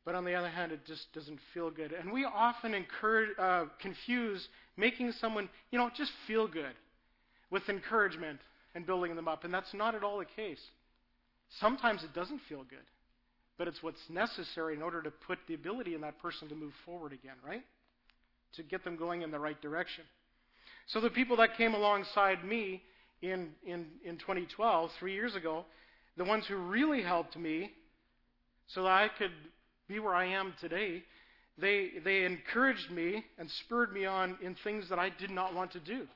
But 0.03 0.15
on 0.15 0.25
the 0.25 0.33
other 0.33 0.49
hand, 0.49 0.71
it 0.71 0.85
just 0.85 1.13
doesn't 1.13 1.39
feel 1.53 1.69
good. 1.69 1.91
And 1.91 2.11
we 2.11 2.25
often 2.25 2.73
encourage, 2.73 3.29
uh, 3.37 3.65
confuse 3.79 4.47
making 4.75 5.11
someone, 5.13 5.47
you 5.71 5.77
know, 5.77 5.91
just 5.95 6.11
feel 6.27 6.47
good 6.47 6.73
with 7.51 7.69
encouragement 7.69 8.39
and 8.73 8.85
building 8.85 9.15
them 9.15 9.27
up. 9.27 9.43
And 9.43 9.53
that's 9.53 9.73
not 9.73 9.93
at 9.93 10.03
all 10.03 10.17
the 10.17 10.25
case. 10.25 10.61
Sometimes 11.59 12.03
it 12.03 12.13
doesn't 12.13 12.41
feel 12.49 12.63
good, 12.63 12.79
but 13.57 13.67
it's 13.67 13.83
what's 13.83 14.01
necessary 14.09 14.75
in 14.75 14.81
order 14.81 15.01
to 15.03 15.11
put 15.11 15.37
the 15.47 15.53
ability 15.53 15.93
in 15.93 16.01
that 16.01 16.19
person 16.19 16.47
to 16.49 16.55
move 16.55 16.73
forward 16.85 17.13
again, 17.13 17.35
right? 17.45 17.63
To 18.55 18.63
get 18.63 18.83
them 18.83 18.95
going 18.95 19.21
in 19.21 19.31
the 19.31 19.39
right 19.39 19.61
direction. 19.61 20.05
So 20.87 20.99
the 20.99 21.09
people 21.09 21.37
that 21.37 21.57
came 21.57 21.73
alongside 21.73 22.43
me 22.43 22.81
in, 23.21 23.49
in, 23.65 23.85
in 24.03 24.17
2012, 24.17 24.91
three 24.97 25.13
years 25.13 25.35
ago, 25.35 25.65
the 26.17 26.23
ones 26.23 26.45
who 26.47 26.55
really 26.55 27.03
helped 27.03 27.37
me 27.37 27.71
so 28.67 28.83
that 28.83 28.89
I 28.89 29.09
could 29.17 29.31
be 29.91 29.99
where 29.99 30.15
I 30.15 30.27
am 30.27 30.53
today, 30.61 31.03
they, 31.57 31.89
they 32.03 32.23
encouraged 32.23 32.89
me 32.91 33.23
and 33.37 33.49
spurred 33.65 33.93
me 33.93 34.05
on 34.05 34.37
in 34.41 34.55
things 34.63 34.89
that 34.89 34.99
I 34.99 35.09
did 35.09 35.29
not 35.29 35.53
want 35.53 35.73
to 35.73 35.79
do. 35.79 36.07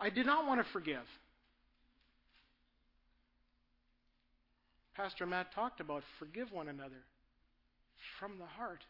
I 0.00 0.10
did 0.10 0.26
not 0.26 0.46
want 0.46 0.60
to 0.64 0.72
forgive. 0.72 1.06
Pastor 4.96 5.26
Matt 5.26 5.54
talked 5.54 5.80
about 5.80 6.02
forgive 6.18 6.52
one 6.52 6.68
another 6.68 7.02
from 8.18 8.38
the 8.38 8.46
heart. 8.46 8.80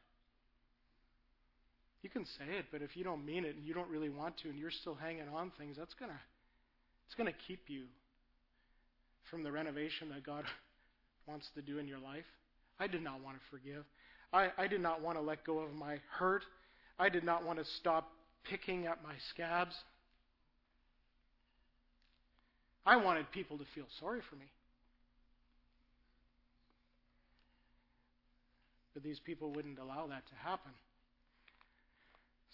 You 2.02 2.10
can 2.10 2.24
say 2.24 2.58
it, 2.58 2.66
but 2.72 2.82
if 2.82 2.96
you 2.96 3.04
don't 3.04 3.24
mean 3.24 3.44
it 3.44 3.56
and 3.56 3.64
you 3.64 3.72
don't 3.72 3.88
really 3.88 4.10
want 4.10 4.36
to 4.38 4.48
and 4.48 4.58
you're 4.58 4.70
still 4.70 4.94
hanging 4.94 5.28
on 5.34 5.52
things, 5.58 5.76
that's 5.78 5.94
going 5.94 6.10
to 6.10 6.18
it's 7.06 7.14
going 7.14 7.30
to 7.30 7.38
keep 7.46 7.68
you 7.68 7.84
from 9.30 9.42
the 9.42 9.52
renovation 9.52 10.08
that 10.10 10.24
God 10.24 10.44
wants 11.26 11.46
to 11.54 11.62
do 11.62 11.78
in 11.78 11.86
your 11.86 11.98
life. 11.98 12.24
I 12.78 12.86
did 12.86 13.02
not 13.02 13.22
want 13.22 13.36
to 13.36 13.42
forgive. 13.50 13.84
I, 14.32 14.50
I 14.58 14.66
did 14.66 14.80
not 14.80 15.00
want 15.00 15.16
to 15.16 15.22
let 15.22 15.44
go 15.44 15.60
of 15.60 15.72
my 15.74 15.98
hurt. 16.10 16.42
I 16.98 17.08
did 17.08 17.24
not 17.24 17.44
want 17.44 17.58
to 17.58 17.64
stop 17.64 18.10
picking 18.42 18.86
at 18.86 19.02
my 19.02 19.14
scabs. 19.30 19.74
I 22.86 22.96
wanted 22.96 23.30
people 23.30 23.58
to 23.58 23.64
feel 23.74 23.86
sorry 24.00 24.20
for 24.28 24.36
me. 24.36 24.46
But 28.92 29.02
these 29.02 29.18
people 29.18 29.52
wouldn't 29.52 29.78
allow 29.78 30.06
that 30.08 30.26
to 30.28 30.34
happen. 30.34 30.72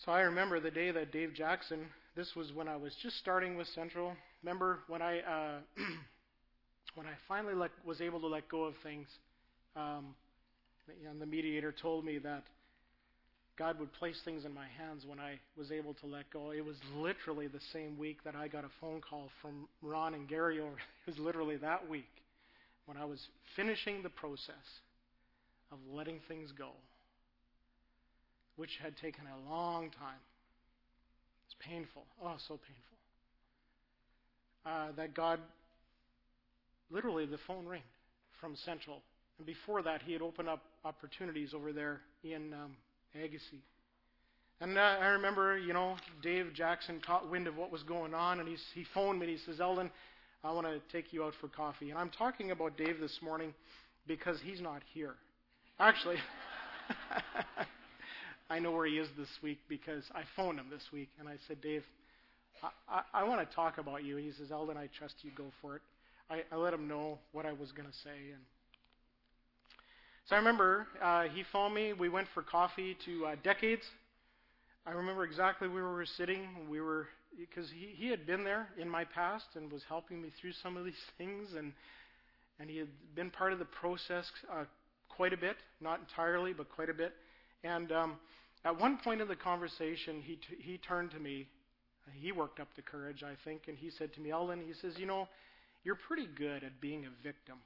So 0.05 0.13
I 0.13 0.21
remember 0.21 0.61
the 0.61 0.71
day 0.71 0.91
that 0.91 1.13
Dave 1.13 1.35
Jackson, 1.35 1.87
this 2.17 2.35
was 2.35 2.53
when 2.53 2.69
I 2.69 2.77
was 2.77 2.95
just 3.03 3.19
starting 3.19 3.57
with 3.57 3.67
Central. 3.69 4.15
Remember 4.43 4.79
when 4.89 5.03
I 5.03 5.19
uh, 5.21 5.59
when 6.95 7.07
I 7.07 7.13
finally 7.29 7.55
let, 7.55 7.71
was 7.85 8.01
able 8.01 8.21
to 8.21 8.27
let 8.27 8.49
go 8.49 8.65
of 8.65 8.75
things 8.83 9.09
um, 9.77 10.15
and 11.09 11.21
the 11.21 11.27
mediator 11.27 11.73
told 11.73 12.05
me 12.05 12.19
that 12.19 12.45
God 13.61 13.79
would 13.79 13.93
place 13.93 14.17
things 14.25 14.45
in 14.47 14.55
my 14.55 14.67
hands 14.79 15.05
when 15.07 15.21
I 15.21 15.39
was 15.57 15.71
able 15.71 15.93
to 15.95 16.07
let 16.07 16.31
go. 16.31 16.51
It 16.51 16.65
was 16.65 16.77
literally 16.97 17.47
the 17.47 17.61
same 17.73 17.99
week 17.99 18.25
that 18.25 18.35
I 18.35 18.49
got 18.49 18.65
a 18.65 18.71
phone 18.81 19.03
call 19.03 19.29
from 19.43 19.69
Ron 19.83 20.15
and 20.15 20.27
Gary 20.27 20.61
over. 20.61 20.71
It 21.07 21.11
was 21.11 21.19
literally 21.19 21.57
that 21.57 21.89
week 21.89 22.09
when 22.87 22.97
I 22.97 23.05
was 23.05 23.19
finishing 23.57 24.03
the 24.03 24.09
process 24.09 24.55
of 25.71 25.79
letting 25.93 26.21
things 26.29 26.53
go, 26.57 26.71
which 28.57 28.71
had 28.83 28.97
taken 28.97 29.25
a 29.27 29.51
long 29.51 29.91
time. 29.91 30.21
It's 31.47 31.57
painful. 31.61 32.05
Oh, 32.23 32.37
so 32.49 32.59
painful. 32.65 32.91
Uh, 34.65 34.93
that 34.97 35.15
God, 35.15 35.41
literally, 36.91 37.27
the 37.27 37.39
phone 37.47 37.67
rang 37.67 37.83
from 38.41 38.57
Central 38.65 39.03
and 39.41 39.47
before 39.47 39.81
that, 39.81 40.03
he 40.03 40.13
had 40.13 40.21
opened 40.21 40.51
up 40.51 40.61
opportunities 40.85 41.55
over 41.55 41.73
there 41.73 42.03
in 42.23 42.53
um, 42.53 42.77
Agassiz. 43.15 43.63
And 44.61 44.77
uh, 44.77 44.83
I 44.83 45.07
remember, 45.07 45.57
you 45.57 45.73
know, 45.73 45.97
Dave 46.23 46.53
Jackson 46.53 47.01
caught 47.01 47.31
wind 47.31 47.47
of 47.47 47.57
what 47.57 47.73
was 47.73 47.83
going 47.83 48.13
on, 48.13 48.41
and 48.41 48.47
he's, 48.47 48.63
he 48.75 48.85
phoned 48.93 49.19
me 49.19 49.29
and 49.29 49.39
he 49.39 49.43
says, 49.47 49.59
Eldon, 49.59 49.91
I 50.45 50.53
want 50.53 50.67
to 50.67 50.79
take 50.93 51.15
you 51.15 51.25
out 51.25 51.33
for 51.41 51.49
coffee. 51.49 51.89
And 51.89 51.99
I'm 51.99 52.11
talking 52.11 52.51
about 52.51 52.77
Dave 52.77 53.01
this 53.01 53.19
morning 53.23 53.55
because 54.07 54.37
he's 54.45 54.61
not 54.61 54.83
here. 54.93 55.15
Actually, 55.79 56.17
I 58.51 58.59
know 58.59 58.73
where 58.73 58.85
he 58.85 58.99
is 58.99 59.09
this 59.17 59.31
week 59.43 59.61
because 59.71 60.05
I 60.15 60.25
phoned 60.37 60.59
him 60.59 60.67
this 60.71 60.85
week, 60.93 61.09
and 61.19 61.27
I 61.31 61.37
said, 61.49 61.63
Dave, 61.63 61.85
I, 62.63 62.69
I, 63.15 63.23
I 63.23 63.25
want 63.25 63.49
to 63.49 63.57
talk 63.57 63.79
about 63.79 64.05
you. 64.05 64.19
And 64.19 64.27
He 64.27 64.33
says, 64.33 64.53
Eldon, 64.53 64.77
I 64.77 64.91
trust 64.99 65.15
you. 65.23 65.31
Go 65.35 65.47
for 65.63 65.77
it. 65.77 65.83
I, 66.29 66.43
I 66.53 66.57
let 66.59 66.75
him 66.75 66.87
know 66.87 67.19
what 67.33 67.47
I 67.47 67.53
was 67.53 67.73
going 67.73 67.89
to 67.89 67.97
say. 68.05 68.33
And 68.35 68.43
so 70.31 70.37
I 70.37 70.39
remember 70.39 70.87
uh, 71.03 71.23
he 71.25 71.43
phoned 71.53 71.75
me. 71.75 71.93
We 71.93 72.09
went 72.09 72.29
for 72.35 72.45
coffee 72.45 72.97
to 73.05 73.27
uh, 73.27 73.37
Decades. 73.43 73.83
I 74.87 74.93
remember 74.93 75.25
exactly 75.25 75.67
where 75.67 75.83
we 75.83 75.91
were 75.93 76.07
sitting. 76.07 76.69
We 76.71 76.81
were 76.81 77.09
because 77.37 77.69
he, 77.69 77.89
he 77.97 78.11
had 78.11 78.29
been 78.29 78.45
there 78.45 78.69
in 78.79 78.89
my 78.89 79.03
past 79.03 79.47
and 79.57 79.73
was 79.73 79.83
helping 79.89 80.23
me 80.23 80.31
through 80.41 80.53
some 80.63 80.77
of 80.77 80.85
these 80.85 80.95
things, 81.19 81.49
and 81.59 81.73
and 82.61 82.71
he 82.71 82.77
had 82.77 82.87
been 83.17 83.31
part 83.31 83.53
of 83.53 83.59
the 83.59 83.65
process 83.65 84.31
uh, 84.53 84.67
quite 85.09 85.33
a 85.33 85.37
bit, 85.37 85.57
not 85.81 85.99
entirely, 85.99 86.53
but 86.53 86.71
quite 86.71 86.91
a 86.91 86.95
bit. 86.95 87.13
And 87.65 87.91
um, 87.91 88.15
at 88.65 88.81
one 88.81 88.99
point 88.99 89.21
in 89.21 89.27
the 89.27 89.35
conversation, 89.35 90.23
he 90.25 90.37
t- 90.37 90.63
he 90.63 90.79
turned 90.79 91.11
to 91.11 91.19
me. 91.19 91.49
He 92.15 92.31
worked 92.31 92.61
up 92.61 92.69
the 92.77 92.83
courage, 92.83 93.25
I 93.25 93.35
think, 93.45 93.63
and 93.67 93.77
he 93.77 93.91
said 93.91 94.15
to 94.15 94.21
me, 94.21 94.31
Eldon, 94.31 94.63
he 94.65 94.75
says, 94.75 94.97
you 94.97 95.07
know, 95.07 95.27
you're 95.83 95.99
pretty 96.07 96.29
good 96.39 96.63
at 96.63 96.81
being 96.81 97.05
a 97.07 97.11
victim. 97.25 97.57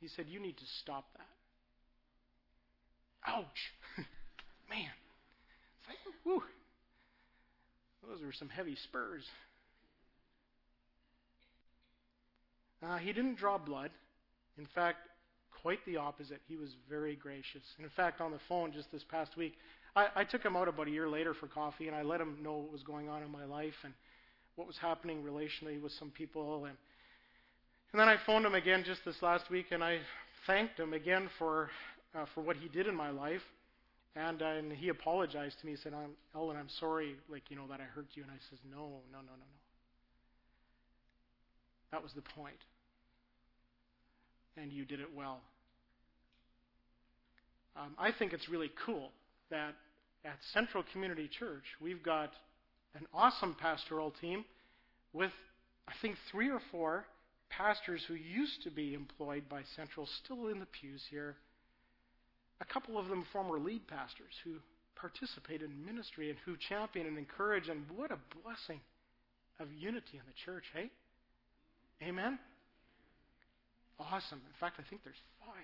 He 0.00 0.08
said, 0.08 0.26
you 0.28 0.40
need 0.40 0.56
to 0.56 0.64
stop 0.82 1.04
that. 1.16 1.26
Ouch. 3.26 3.46
Man. 4.70 4.88
Whew. 6.24 6.42
Those 8.08 8.22
were 8.22 8.32
some 8.32 8.48
heavy 8.48 8.76
spurs. 8.84 9.24
Uh, 12.82 12.96
he 12.96 13.12
didn't 13.12 13.36
draw 13.36 13.58
blood. 13.58 13.90
In 14.58 14.66
fact, 14.74 14.98
quite 15.62 15.84
the 15.84 15.98
opposite. 15.98 16.40
He 16.48 16.56
was 16.56 16.70
very 16.88 17.14
gracious. 17.14 17.62
And 17.76 17.84
in 17.84 17.90
fact, 17.90 18.20
on 18.20 18.30
the 18.30 18.40
phone 18.48 18.72
just 18.72 18.90
this 18.90 19.04
past 19.10 19.36
week, 19.36 19.54
I, 19.94 20.06
I 20.16 20.24
took 20.24 20.42
him 20.42 20.56
out 20.56 20.68
about 20.68 20.88
a 20.88 20.90
year 20.90 21.08
later 21.08 21.34
for 21.34 21.46
coffee, 21.46 21.88
and 21.88 21.96
I 21.96 22.02
let 22.02 22.20
him 22.20 22.38
know 22.42 22.56
what 22.56 22.72
was 22.72 22.82
going 22.82 23.08
on 23.08 23.22
in 23.22 23.30
my 23.30 23.44
life 23.44 23.74
and 23.84 23.92
what 24.56 24.66
was 24.66 24.78
happening 24.78 25.22
relationally 25.22 25.80
with 25.80 25.92
some 25.92 26.10
people. 26.10 26.64
And, 26.64 26.76
and 27.92 28.00
then 28.00 28.08
I 28.08 28.16
phoned 28.26 28.46
him 28.46 28.54
again 28.54 28.84
just 28.84 29.04
this 29.04 29.20
last 29.22 29.50
week, 29.50 29.66
and 29.70 29.82
I 29.82 29.98
thanked 30.46 30.78
him 30.78 30.92
again 30.92 31.28
for 31.38 31.70
uh, 32.14 32.24
for 32.34 32.40
what 32.42 32.56
he 32.56 32.68
did 32.68 32.86
in 32.86 32.94
my 32.94 33.10
life. 33.10 33.42
And, 34.16 34.42
uh, 34.42 34.46
and 34.46 34.72
he 34.72 34.88
apologized 34.88 35.60
to 35.60 35.66
me. 35.66 35.76
Said, 35.80 35.92
I'm, 35.94 36.10
Eldon, 36.34 36.56
I'm 36.56 36.68
sorry, 36.80 37.14
like, 37.28 37.44
you 37.48 37.56
know, 37.56 37.68
that 37.68 37.80
I 37.80 37.84
hurt 37.84 38.08
you. 38.14 38.22
And 38.22 38.32
I 38.32 38.38
says, 38.50 38.58
no, 38.68 38.78
no, 38.78 39.18
no, 39.18 39.18
no, 39.18 39.32
no. 39.38 39.46
That 41.92 42.02
was 42.02 42.12
the. 42.12 42.22
And 44.56 44.72
you 44.72 44.84
did 44.84 45.00
it 45.00 45.08
well. 45.16 45.40
Um, 47.76 47.94
I 47.98 48.10
think 48.10 48.32
it's 48.32 48.48
really 48.48 48.70
cool 48.84 49.10
that 49.50 49.74
at 50.24 50.36
Central 50.52 50.84
Community 50.92 51.28
Church, 51.38 51.64
we've 51.80 52.02
got 52.02 52.32
an 52.94 53.06
awesome 53.14 53.56
pastoral 53.60 54.12
team 54.20 54.44
with, 55.12 55.32
I 55.88 55.92
think, 56.02 56.16
three 56.30 56.50
or 56.50 56.60
four 56.72 57.04
pastors 57.50 58.02
who 58.08 58.14
used 58.14 58.62
to 58.62 58.70
be 58.70 58.94
employed 58.94 59.44
by 59.48 59.62
Central 59.76 60.08
still 60.24 60.48
in 60.48 60.60
the 60.60 60.66
pews 60.66 61.02
here 61.10 61.36
a 62.60 62.64
couple 62.64 62.98
of 62.98 63.08
them 63.08 63.24
former 63.32 63.58
lead 63.58 63.86
pastors 63.88 64.34
who 64.44 64.56
participate 64.94 65.62
in 65.62 65.84
ministry 65.84 66.28
and 66.28 66.38
who 66.44 66.56
champion 66.68 67.06
and 67.06 67.16
encourage, 67.16 67.68
and 67.68 67.84
what 67.96 68.10
a 68.10 68.18
blessing 68.42 68.80
of 69.58 69.68
unity 69.72 70.12
in 70.14 70.22
the 70.26 70.34
church, 70.44 70.64
hey? 70.74 70.90
Amen? 72.02 72.38
Awesome. 73.98 74.38
In 74.38 74.54
fact, 74.58 74.76
I 74.78 74.88
think 74.88 75.02
there's 75.04 75.16
five. 75.40 75.56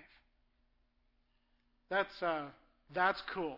That's, 1.89 2.23
uh, 2.23 2.49
that's 2.93 3.21
cool. 3.33 3.57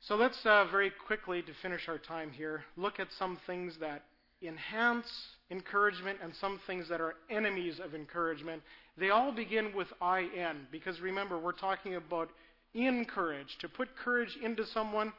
So 0.00 0.16
let's 0.16 0.38
uh, 0.44 0.66
very 0.70 0.92
quickly, 1.06 1.42
to 1.42 1.52
finish 1.62 1.88
our 1.88 1.98
time 1.98 2.30
here, 2.32 2.64
look 2.76 3.00
at 3.00 3.08
some 3.18 3.38
things 3.46 3.74
that 3.80 4.02
enhance 4.42 5.06
encouragement 5.52 6.18
and 6.22 6.32
some 6.40 6.58
things 6.66 6.88
that 6.88 7.00
are 7.00 7.14
enemies 7.30 7.78
of 7.78 7.94
encouragement. 7.94 8.62
They 8.96 9.10
all 9.10 9.30
begin 9.30 9.72
with 9.76 9.88
IN 10.02 10.66
because 10.72 11.00
remember, 11.00 11.38
we're 11.38 11.52
talking 11.52 11.94
about 11.94 12.30
encourage, 12.74 13.58
to 13.60 13.68
put 13.68 13.88
courage 14.02 14.36
into 14.42 14.66
someone. 14.66 15.12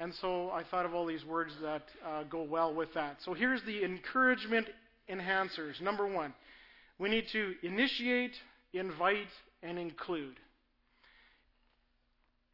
And 0.00 0.12
so 0.20 0.50
I 0.50 0.64
thought 0.64 0.86
of 0.86 0.94
all 0.94 1.06
these 1.06 1.24
words 1.24 1.52
that 1.62 1.84
uh, 2.06 2.24
go 2.24 2.42
well 2.42 2.74
with 2.74 2.92
that. 2.94 3.18
So 3.24 3.32
here's 3.32 3.62
the 3.62 3.84
encouragement 3.84 4.66
enhancers. 5.08 5.80
Number 5.80 6.06
one, 6.06 6.34
we 6.98 7.08
need 7.08 7.26
to 7.32 7.54
initiate, 7.62 8.32
invite, 8.72 9.28
and 9.62 9.78
include. 9.78 10.34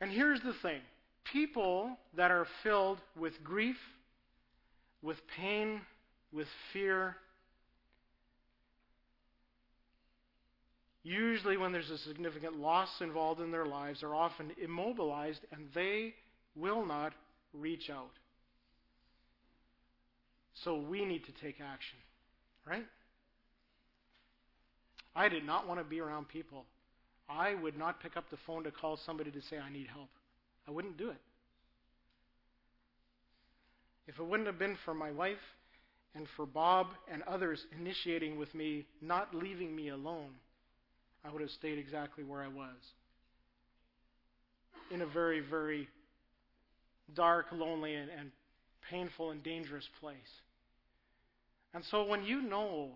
And 0.01 0.11
here's 0.11 0.41
the 0.43 0.55
thing 0.63 0.81
people 1.33 1.97
that 2.17 2.31
are 2.31 2.47
filled 2.63 2.99
with 3.19 3.33
grief, 3.43 3.77
with 5.03 5.17
pain, 5.37 5.81
with 6.37 6.47
fear. 6.73 7.17
Usually, 11.03 11.57
when 11.57 11.73
there's 11.73 11.91
a 11.91 11.99
significant 11.99 12.61
loss 12.61 12.91
involved 13.01 13.41
in 13.41 13.51
their 13.51 13.65
lives, 13.65 14.03
are 14.03 14.15
often 14.15 14.53
immobilized 14.63 15.41
and 15.51 15.69
they 15.75 16.15
will 16.55 16.85
not 16.85 17.13
reach 17.55 17.89
out. 17.91 18.11
So 20.65 20.77
we 20.77 21.05
need 21.05 21.25
to 21.25 21.33
take 21.33 21.61
action, 21.61 21.99
right? 22.67 22.87
I 25.15 25.29
did 25.29 25.45
not 25.45 25.67
want 25.67 25.81
to 25.81 25.85
be 25.85 26.01
around 26.01 26.29
people. 26.29 26.65
I 27.29 27.55
would 27.55 27.79
not 27.79 28.03
pick 28.03 28.17
up 28.17 28.25
the 28.31 28.37
phone 28.47 28.65
to 28.65 28.71
call 28.71 28.99
somebody 29.07 29.31
to 29.31 29.41
say, 29.43 29.59
I 29.59 29.73
need 29.73 29.87
help. 29.87 30.09
I 30.69 30.71
wouldn't 30.71 30.99
do 30.99 31.11
it. 31.11 31.17
If 34.07 34.19
it 34.19 34.25
wouldn't 34.25 34.47
have 34.47 34.59
been 34.59 34.77
for 34.85 34.95
my 34.95 35.11
wife 35.11 35.39
and 36.15 36.27
for 36.37 36.47
Bob 36.47 36.89
and 37.11 37.23
others 37.25 37.65
initiating 37.79 38.39
with 38.39 38.55
me, 38.55 38.87
not 39.01 39.35
leaving 39.35 39.75
me 39.75 39.89
alone, 39.89 40.31
I 41.25 41.31
would 41.31 41.43
have 41.43 41.51
stayed 41.51 41.79
exactly 41.79 42.25
where 42.25 42.43
I 42.43 42.49
was. 42.49 42.77
In 44.91 45.03
a 45.03 45.07
very, 45.07 45.41
very 45.41 45.89
dark, 47.15 47.47
lonely, 47.53 47.95
and, 47.95 48.11
and 48.11 48.31
painful 48.91 49.31
and 49.31 49.43
dangerous 49.43 49.89
place. 50.01 50.17
And 51.75 51.85
so 51.91 52.07
when 52.07 52.25
you 52.25 52.41
know 52.41 52.93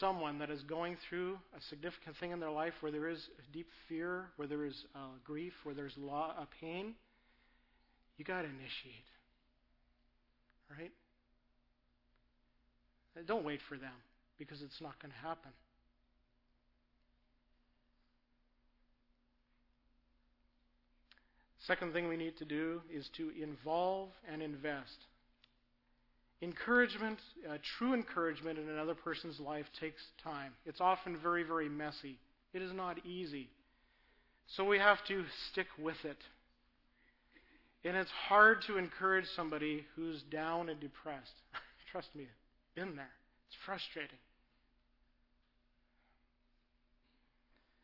someone 0.00 0.38
that 0.38 0.50
is 0.50 0.62
going 0.62 0.96
through 1.08 1.38
a 1.56 1.60
significant 1.68 2.16
thing 2.18 2.32
in 2.32 2.40
their 2.40 2.50
life 2.50 2.72
where 2.80 2.90
there 2.90 3.08
is 3.08 3.20
deep 3.52 3.68
fear, 3.88 4.26
where 4.36 4.48
there 4.48 4.64
is 4.64 4.84
uh, 4.94 4.98
grief, 5.24 5.52
where 5.64 5.74
there's 5.74 5.96
pain, 6.60 6.94
you 8.16 8.24
got 8.24 8.42
to 8.42 8.48
initiate. 8.48 9.06
Right? 10.70 10.92
Don't 13.24 13.44
wait 13.44 13.60
for 13.68 13.76
them 13.76 13.92
because 14.38 14.62
it's 14.62 14.80
not 14.80 15.00
going 15.00 15.12
to 15.12 15.26
happen. 15.26 15.50
Second 21.66 21.92
thing 21.92 22.08
we 22.08 22.16
need 22.16 22.36
to 22.38 22.44
do 22.44 22.80
is 22.92 23.08
to 23.16 23.32
involve 23.42 24.10
and 24.30 24.40
invest. 24.40 25.06
Encouragement, 26.42 27.18
uh, 27.48 27.56
true 27.78 27.94
encouragement 27.94 28.58
in 28.58 28.68
another 28.68 28.94
person's 28.94 29.40
life 29.40 29.66
takes 29.80 30.00
time. 30.22 30.52
It's 30.64 30.80
often 30.80 31.16
very, 31.20 31.42
very 31.42 31.68
messy. 31.68 32.18
It 32.52 32.62
is 32.62 32.72
not 32.72 33.04
easy. 33.04 33.48
So 34.54 34.64
we 34.64 34.78
have 34.78 34.98
to 35.08 35.24
stick 35.50 35.66
with 35.78 36.04
it. 36.04 36.18
And 37.84 37.96
it's 37.96 38.10
hard 38.10 38.62
to 38.66 38.78
encourage 38.78 39.26
somebody 39.34 39.86
who's 39.96 40.22
down 40.22 40.68
and 40.68 40.78
depressed. 40.78 41.34
Trust 41.90 42.14
me, 42.14 42.26
been 42.76 42.94
there. 42.94 43.10
It's 43.48 43.56
frustrating. 43.64 44.18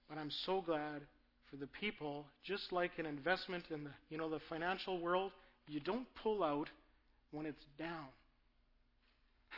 But 0.09 0.19
I'm 0.19 0.31
so 0.45 0.61
glad 0.61 1.01
for 1.51 1.57
the 1.57 1.67
people, 1.67 2.27
just 2.45 2.71
like 2.71 2.93
an 2.99 3.07
investment 3.07 3.65
in 3.71 3.85
the 3.85 3.91
you 4.11 4.19
know 4.19 4.29
the 4.29 4.41
financial 4.49 5.01
world, 5.01 5.33
you 5.67 5.81
don't 5.81 6.07
pull 6.23 6.45
out 6.45 6.69
when 7.33 7.47
it's 7.47 7.65
down. 7.79 8.07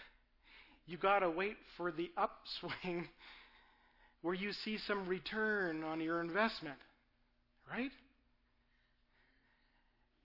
You 0.87 0.99
got 0.99 1.20
to 1.20 1.30
wait 1.30 1.57
for 1.78 1.91
the 1.91 2.11
upswing 2.14 3.09
where 4.22 4.35
you 4.35 4.53
see 4.53 4.76
some 4.87 5.09
return 5.09 5.82
on 5.82 5.99
your 5.99 6.20
investment. 6.20 6.76
Right? 7.70 7.91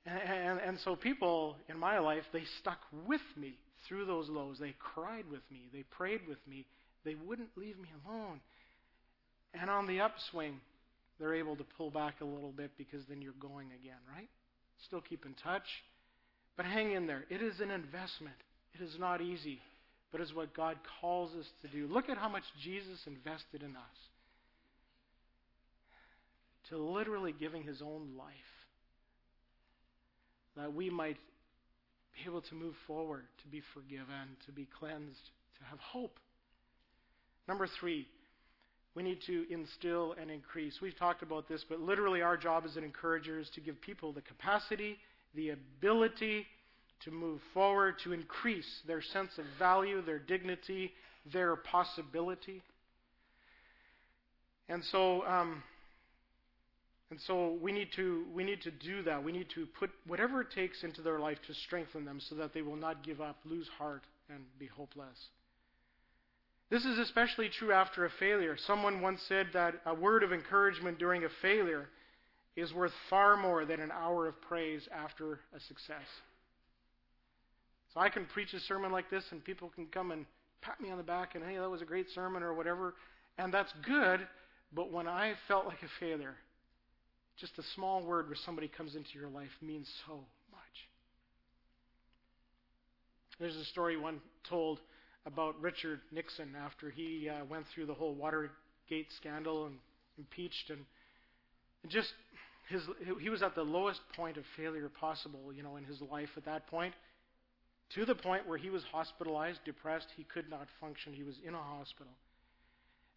And, 0.06 0.20
and, 0.20 0.60
and, 0.60 0.80
so 0.84 0.98
people 0.98 1.56
in 1.70 1.80
my 1.80 2.00
life, 2.00 2.24
they 2.34 2.44
stuck 2.60 2.80
with 3.08 3.22
me 3.38 3.56
through 3.88 4.06
those 4.06 4.30
lows. 4.30 4.58
They 4.60 4.76
cried 4.80 5.26
with 5.32 5.42
me. 5.52 5.70
They 5.74 5.84
prayed 5.84 6.22
with 6.28 6.40
me. 6.48 6.66
They 7.06 7.16
wouldn't 7.16 7.50
leave 7.56 7.80
me 7.80 7.90
alone. 8.06 8.40
And 9.54 9.70
on 9.70 9.88
the 9.88 10.02
upswing, 10.02 10.60
they're 11.20 11.36
able 11.36 11.56
to 11.56 11.64
pull 11.78 11.90
back 11.90 12.22
a 12.22 12.26
little 12.26 12.52
bit 12.52 12.72
because 12.78 13.06
then 13.08 13.22
you're 13.22 13.34
going 13.40 13.68
again, 13.68 14.00
right? 14.16 14.30
Still 14.88 15.02
keep 15.02 15.26
in 15.26 15.34
touch. 15.44 15.68
But 16.56 16.66
hang 16.66 16.92
in 16.94 17.08
there. 17.08 17.26
It 17.30 17.42
is 17.42 17.60
an 17.60 17.72
investment. 17.72 18.36
It 18.74 18.84
is 18.84 18.98
not 19.00 19.22
easy, 19.22 19.60
but 20.12 20.22
it's 20.22 20.34
what 20.34 20.54
God 20.54 20.78
calls 21.02 21.32
us 21.36 21.46
to 21.62 21.68
do. 21.68 21.88
Look 21.88 22.10
at 22.10 22.18
how 22.18 22.30
much 22.30 22.44
Jesus 22.62 23.00
invested 23.08 23.64
in 23.64 23.76
us. 23.76 23.98
To 26.70 26.78
literally 26.78 27.34
giving 27.38 27.64
his 27.64 27.82
own 27.82 28.10
life 28.18 28.36
that 30.56 30.74
we 30.74 30.90
might 30.90 31.18
be 32.20 32.30
able 32.30 32.42
to 32.42 32.56
move 32.56 32.76
forward, 32.86 33.24
to 33.42 33.48
be 33.48 33.62
forgiven, 33.74 34.36
to 34.46 34.52
be 34.52 34.68
cleansed, 34.78 35.30
to 35.58 35.66
have 35.70 35.80
hope. 35.80 36.20
Number 37.48 37.68
three, 37.80 38.08
we 38.96 39.04
need 39.04 39.20
to 39.28 39.46
instill 39.52 40.16
and 40.20 40.30
increase. 40.30 40.80
We've 40.82 40.98
talked 40.98 41.24
about 41.24 41.48
this, 41.48 41.64
but 41.70 41.80
literally 41.80 42.22
our 42.22 42.38
job 42.38 42.64
as 42.66 42.76
an 42.76 42.84
encourager 42.84 43.40
is 43.40 43.50
to 43.52 43.62
give 43.62 43.80
people 43.82 44.12
the 44.12 44.22
capacity, 44.22 44.98
the 45.36 45.52
ability 45.52 46.46
to 47.06 47.12
move 47.12 47.40
forward, 47.54 47.96
to 48.04 48.12
increase 48.12 48.82
their 48.86 49.02
sense 49.02 49.32
of 49.38 49.46
value, 49.58 50.02
their 50.02 50.20
dignity, 50.20 50.92
their 51.32 51.56
possibility. 51.56 52.62
And 54.68 54.84
so, 54.92 55.26
um, 55.26 55.64
and 57.12 57.20
so 57.22 57.58
we 57.62 57.72
need 57.72 57.90
to 57.96 58.26
we 58.34 58.44
need 58.44 58.62
to 58.62 58.72
do 58.72 59.02
that. 59.04 59.24
We 59.24 59.32
need 59.32 59.48
to 59.56 59.66
put 59.80 59.90
whatever 60.06 60.42
it 60.42 60.52
takes 60.54 60.84
into 60.84 61.02
their 61.02 61.20
life 61.20 61.38
to 61.48 61.54
strengthen 61.54 62.06
them, 62.06 62.20
so 62.20 62.36
that 62.36 62.54
they 62.54 62.62
will 62.62 62.76
not 62.76 63.04
give 63.04 63.20
up, 63.20 63.38
lose 63.46 63.68
heart, 63.78 64.04
and 64.30 64.44
be 64.60 64.68
hopeless. 64.68 65.18
This 66.70 66.86
is 66.86 67.00
especially 67.00 67.50
true 67.50 67.72
after 67.72 68.06
a 68.06 68.12
failure. 68.20 68.56
Someone 68.68 69.02
once 69.02 69.22
said 69.28 69.48
that 69.54 69.76
a 69.88 69.94
word 69.96 70.22
of 70.22 70.32
encouragement 70.32 71.00
during 71.00 71.24
a 71.24 71.30
failure 71.42 71.88
is 72.56 72.72
worth 72.74 72.92
far 73.10 73.36
more 73.38 73.66
than 73.66 73.80
an 73.80 73.92
hour 73.92 74.28
of 74.28 74.40
praise 74.42 74.88
after 74.96 75.40
a 75.56 75.60
success. 75.60 76.06
So 77.94 78.00
I 78.00 78.10
can 78.10 78.26
preach 78.26 78.54
a 78.54 78.60
sermon 78.60 78.92
like 78.92 79.10
this, 79.10 79.24
and 79.32 79.44
people 79.44 79.72
can 79.74 79.88
come 79.88 80.12
and 80.12 80.28
pat 80.62 80.80
me 80.80 80.92
on 80.92 80.98
the 80.98 81.04
back 81.04 81.36
and, 81.36 81.44
hey, 81.44 81.58
that 81.58 81.70
was 81.70 81.82
a 81.82 81.86
great 81.86 82.08
sermon 82.14 82.44
or 82.44 82.54
whatever, 82.54 82.94
and 83.38 83.54
that's 83.54 83.74
good, 83.86 84.20
but 84.74 84.92
when 84.92 85.08
I 85.08 85.34
felt 85.48 85.66
like 85.66 85.82
a 85.82 86.00
failure, 86.00 86.36
just 87.40 87.58
a 87.58 87.64
small 87.76 88.04
word 88.04 88.28
where 88.28 88.38
somebody 88.46 88.68
comes 88.68 88.96
into 88.96 89.10
your 89.16 89.30
life 89.30 89.50
means 89.62 89.88
so 90.06 90.14
much. 90.52 90.62
There's 93.40 93.56
a 93.56 93.66
story 93.66 93.98
one 93.98 94.20
told 94.50 94.80
about 95.26 95.60
Richard 95.62 96.02
Nixon 96.12 96.56
after 96.56 96.90
he 96.90 97.30
uh, 97.30 97.46
went 97.46 97.66
through 97.74 97.86
the 97.86 97.94
whole 97.94 98.14
Watergate 98.14 99.08
scandal 99.18 99.68
and 99.68 99.76
impeached 100.18 100.70
and, 100.70 100.80
and 101.84 101.92
just 101.92 102.12
his 102.70 102.82
he 103.20 103.30
was 103.30 103.42
at 103.42 103.56
the 103.56 103.64
lowest 103.64 104.02
point 104.16 104.38
of 104.38 104.44
failure 104.56 104.90
possible, 104.90 105.52
you 105.54 105.64
know, 105.64 105.78
in 105.78 105.86
his 105.86 106.02
life 106.02 106.30
at 106.38 106.46
that 106.46 106.68
point, 106.68 106.94
to 107.96 108.06
the 108.06 108.16
point 108.16 108.48
where 108.48 108.58
he 108.58 108.70
was 108.70 108.84
hospitalized, 108.92 109.60
depressed, 109.66 110.08
he 110.16 110.24
could 110.24 110.50
not 110.50 110.68
function, 110.80 111.14
he 111.14 111.24
was 111.24 111.36
in 111.46 111.56
a 111.56 111.58
hospital. 111.58 112.12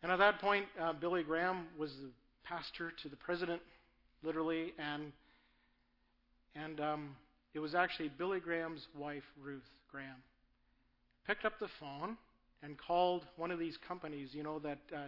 And 0.02 0.10
at 0.10 0.18
that 0.18 0.40
point, 0.40 0.66
uh, 0.80 0.94
Billy 0.94 1.22
Graham 1.22 1.66
was 1.78 1.90
the 1.96 2.10
pastor 2.44 2.92
to 3.02 3.08
the 3.08 3.16
president, 3.16 3.60
literally, 4.22 4.72
and 4.78 5.12
and 6.54 6.80
um, 6.80 7.16
it 7.54 7.58
was 7.58 7.74
actually 7.74 8.10
Billy 8.16 8.40
Graham's 8.40 8.86
wife, 8.96 9.22
Ruth 9.42 9.62
Graham, 9.90 10.22
picked 11.26 11.44
up 11.44 11.58
the 11.58 11.68
phone 11.80 12.16
and 12.62 12.76
called 12.78 13.24
one 13.36 13.50
of 13.50 13.58
these 13.58 13.76
companies, 13.88 14.30
you 14.32 14.42
know, 14.42 14.58
that 14.60 14.78
uh, 14.94 14.98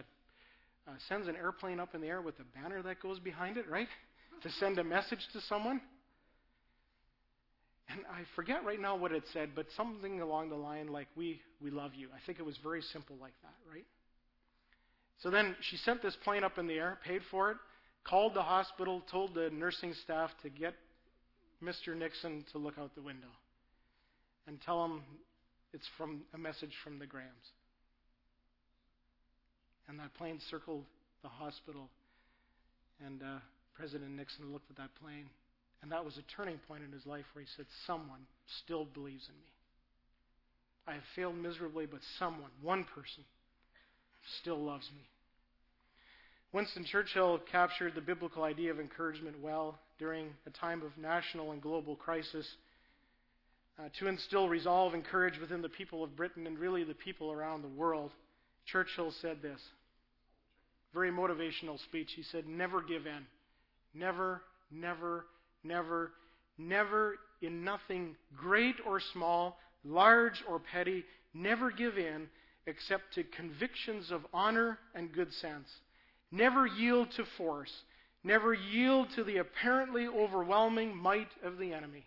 uh, 0.87 0.91
sends 1.07 1.27
an 1.27 1.35
airplane 1.35 1.79
up 1.79 1.95
in 1.95 2.01
the 2.01 2.07
air 2.07 2.21
with 2.21 2.35
a 2.39 2.59
banner 2.59 2.81
that 2.83 3.01
goes 3.01 3.19
behind 3.19 3.57
it, 3.57 3.69
right? 3.69 3.87
To 4.43 4.51
send 4.59 4.77
a 4.77 4.83
message 4.83 5.25
to 5.31 5.39
someone. 5.47 5.79
And 7.89 8.01
I 8.11 8.23
forget 8.35 8.65
right 8.65 8.79
now 8.79 8.97
what 8.97 9.13
it 9.13 9.23
said, 9.31 9.51
but 9.55 9.65
something 9.77 10.19
along 10.19 10.49
the 10.49 10.55
line 10.55 10.89
like, 10.89 11.07
we, 11.15 11.39
we 11.61 11.71
love 11.71 11.91
you. 11.95 12.09
I 12.13 12.17
think 12.25 12.37
it 12.37 12.45
was 12.45 12.57
very 12.61 12.81
simple 12.81 13.15
like 13.19 13.33
that, 13.43 13.55
right? 13.73 13.85
So 15.23 15.29
then 15.29 15.55
she 15.61 15.77
sent 15.77 16.01
this 16.01 16.15
plane 16.25 16.43
up 16.43 16.57
in 16.57 16.67
the 16.67 16.73
air, 16.73 16.99
paid 17.05 17.21
for 17.31 17.51
it, 17.51 17.57
called 18.05 18.33
the 18.33 18.41
hospital, 18.41 19.01
told 19.11 19.33
the 19.33 19.49
nursing 19.51 19.93
staff 20.03 20.29
to 20.43 20.49
get 20.49 20.73
Mr. 21.63 21.95
Nixon 21.97 22.45
to 22.51 22.57
look 22.57 22.77
out 22.77 22.93
the 22.95 23.01
window 23.01 23.27
and 24.47 24.61
tell 24.61 24.85
him 24.85 25.01
it's 25.73 25.87
from 25.97 26.21
a 26.33 26.37
message 26.37 26.73
from 26.83 26.99
the 26.99 27.05
Grahams. 27.05 27.51
And 29.87 29.99
that 29.99 30.13
plane 30.15 30.39
circled 30.49 30.83
the 31.21 31.29
hospital, 31.29 31.89
and 33.05 33.21
uh, 33.21 33.39
President 33.75 34.11
Nixon 34.11 34.51
looked 34.51 34.69
at 34.69 34.77
that 34.77 34.89
plane, 35.01 35.29
and 35.81 35.91
that 35.91 36.03
was 36.03 36.17
a 36.17 36.35
turning 36.35 36.59
point 36.67 36.83
in 36.83 36.91
his 36.91 37.05
life 37.05 37.25
where 37.33 37.43
he 37.43 37.49
said, 37.55 37.65
Someone 37.85 38.21
still 38.63 38.85
believes 38.85 39.27
in 39.27 39.35
me. 39.35 39.51
I 40.87 40.93
have 40.93 41.03
failed 41.15 41.35
miserably, 41.35 41.85
but 41.85 41.99
someone, 42.19 42.51
one 42.61 42.83
person, 42.83 43.23
still 44.39 44.57
loves 44.57 44.89
me. 44.95 45.03
Winston 46.55 46.85
Churchill 46.85 47.41
captured 47.51 47.95
the 47.95 48.01
biblical 48.01 48.43
idea 48.43 48.71
of 48.71 48.79
encouragement 48.79 49.35
well 49.41 49.77
during 49.99 50.29
a 50.47 50.49
time 50.51 50.83
of 50.83 50.97
national 50.97 51.51
and 51.51 51.61
global 51.61 51.97
crisis 51.97 52.47
uh, 53.77 53.89
to 53.99 54.07
instill 54.07 54.47
resolve 54.47 54.93
and 54.93 55.03
courage 55.03 55.37
within 55.37 55.61
the 55.61 55.67
people 55.67 56.01
of 56.01 56.15
Britain 56.15 56.47
and 56.47 56.57
really 56.57 56.85
the 56.85 56.93
people 56.93 57.29
around 57.29 57.61
the 57.61 57.67
world, 57.67 58.11
Churchill 58.65 59.11
said 59.21 59.41
this. 59.41 59.59
Very 60.93 61.11
motivational 61.11 61.77
speech. 61.83 62.11
He 62.15 62.23
said, 62.23 62.47
Never 62.47 62.81
give 62.81 63.05
in. 63.05 63.25
Never, 63.93 64.41
never, 64.71 65.25
never, 65.61 66.13
never 66.57 67.15
in 67.41 67.65
nothing 67.65 68.15
great 68.33 68.75
or 68.87 69.01
small, 69.11 69.57
large 69.83 70.41
or 70.47 70.61
petty, 70.61 71.03
never 71.33 71.69
give 71.69 71.97
in 71.97 72.27
except 72.65 73.13
to 73.15 73.25
convictions 73.25 74.09
of 74.09 74.21
honor 74.33 74.79
and 74.93 75.11
good 75.11 75.33
sense. 75.33 75.67
Never 76.31 76.65
yield 76.65 77.11
to 77.11 77.25
force. 77.37 77.71
Never 78.23 78.53
yield 78.53 79.09
to 79.15 79.23
the 79.23 79.37
apparently 79.37 80.07
overwhelming 80.07 80.95
might 80.97 81.29
of 81.43 81.57
the 81.57 81.73
enemy. 81.73 82.05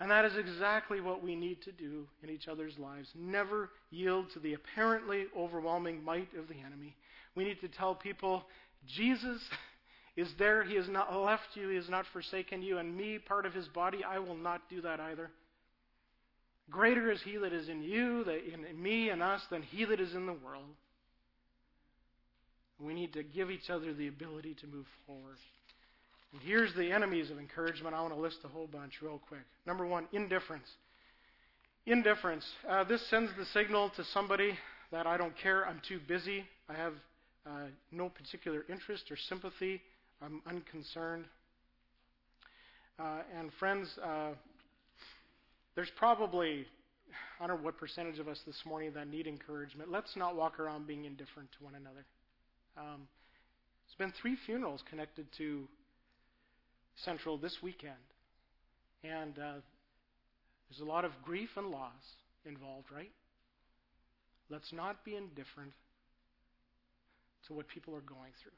And 0.00 0.10
that 0.10 0.24
is 0.24 0.36
exactly 0.36 1.00
what 1.00 1.22
we 1.22 1.36
need 1.36 1.62
to 1.62 1.70
do 1.70 2.08
in 2.24 2.30
each 2.30 2.48
other's 2.48 2.76
lives. 2.76 3.08
Never 3.14 3.70
yield 3.90 4.30
to 4.30 4.40
the 4.40 4.54
apparently 4.54 5.26
overwhelming 5.36 6.02
might 6.02 6.34
of 6.36 6.48
the 6.48 6.58
enemy. 6.66 6.96
We 7.36 7.44
need 7.44 7.60
to 7.60 7.68
tell 7.68 7.94
people 7.94 8.42
Jesus 8.84 9.40
is 10.16 10.28
there. 10.40 10.64
He 10.64 10.74
has 10.74 10.88
not 10.88 11.16
left 11.16 11.54
you, 11.54 11.68
He 11.68 11.76
has 11.76 11.88
not 11.88 12.04
forsaken 12.12 12.62
you. 12.62 12.78
And 12.78 12.96
me, 12.96 13.18
part 13.18 13.46
of 13.46 13.54
His 13.54 13.68
body, 13.68 14.02
I 14.02 14.18
will 14.18 14.36
not 14.36 14.68
do 14.68 14.80
that 14.80 14.98
either. 14.98 15.30
Greater 16.68 17.12
is 17.12 17.22
He 17.22 17.36
that 17.36 17.52
is 17.52 17.68
in 17.68 17.82
you, 17.82 18.24
in 18.24 18.82
me 18.82 19.10
and 19.10 19.22
us, 19.22 19.42
than 19.50 19.62
He 19.62 19.84
that 19.84 20.00
is 20.00 20.14
in 20.14 20.26
the 20.26 20.32
world. 20.32 20.64
We 22.80 22.94
need 22.94 23.12
to 23.12 23.22
give 23.22 23.50
each 23.50 23.70
other 23.70 23.92
the 23.92 24.08
ability 24.08 24.56
to 24.60 24.66
move 24.66 24.86
forward. 25.06 25.36
And 26.32 26.40
here's 26.42 26.74
the 26.74 26.90
enemies 26.90 27.30
of 27.30 27.38
encouragement. 27.38 27.94
I 27.94 28.00
want 28.00 28.14
to 28.14 28.20
list 28.20 28.38
a 28.44 28.48
whole 28.48 28.66
bunch 28.66 28.94
real 29.02 29.20
quick. 29.28 29.44
Number 29.66 29.86
one, 29.86 30.06
indifference. 30.12 30.66
Indifference. 31.86 32.44
Uh, 32.68 32.84
this 32.84 33.06
sends 33.10 33.30
the 33.36 33.44
signal 33.46 33.90
to 33.96 34.04
somebody 34.04 34.56
that 34.92 35.06
I 35.06 35.16
don't 35.16 35.36
care, 35.36 35.66
I'm 35.66 35.80
too 35.88 35.98
busy, 36.06 36.44
I 36.68 36.74
have 36.74 36.92
uh, 37.46 37.66
no 37.90 38.10
particular 38.10 38.64
interest 38.68 39.10
or 39.10 39.16
sympathy, 39.16 39.80
I'm 40.20 40.42
unconcerned. 40.46 41.24
Uh, 42.98 43.22
and 43.36 43.50
friends, 43.58 43.88
uh, 44.04 44.32
there's 45.74 45.90
probably, 45.96 46.66
I 47.40 47.46
don't 47.46 47.58
know 47.58 47.64
what 47.64 47.78
percentage 47.78 48.18
of 48.18 48.28
us 48.28 48.38
this 48.46 48.60
morning 48.66 48.92
that 48.94 49.08
need 49.08 49.26
encouragement. 49.26 49.90
Let's 49.90 50.14
not 50.14 50.36
walk 50.36 50.60
around 50.60 50.86
being 50.86 51.06
indifferent 51.06 51.48
to 51.58 51.64
one 51.64 51.74
another. 51.74 52.04
Um, 52.76 53.08
there's 53.86 54.10
been 54.10 54.14
three 54.20 54.36
funerals 54.46 54.82
connected 54.88 55.26
to 55.38 55.68
Central 56.96 57.38
this 57.38 57.58
weekend. 57.62 57.94
And 59.04 59.38
uh, 59.38 59.60
there's 60.68 60.80
a 60.80 60.84
lot 60.84 61.04
of 61.04 61.12
grief 61.24 61.50
and 61.56 61.68
loss 61.68 61.92
involved, 62.44 62.86
right? 62.94 63.10
Let's 64.48 64.72
not 64.72 65.04
be 65.04 65.16
indifferent 65.16 65.72
to 67.46 67.54
what 67.54 67.68
people 67.68 67.94
are 67.94 68.00
going 68.00 68.32
through. 68.42 68.52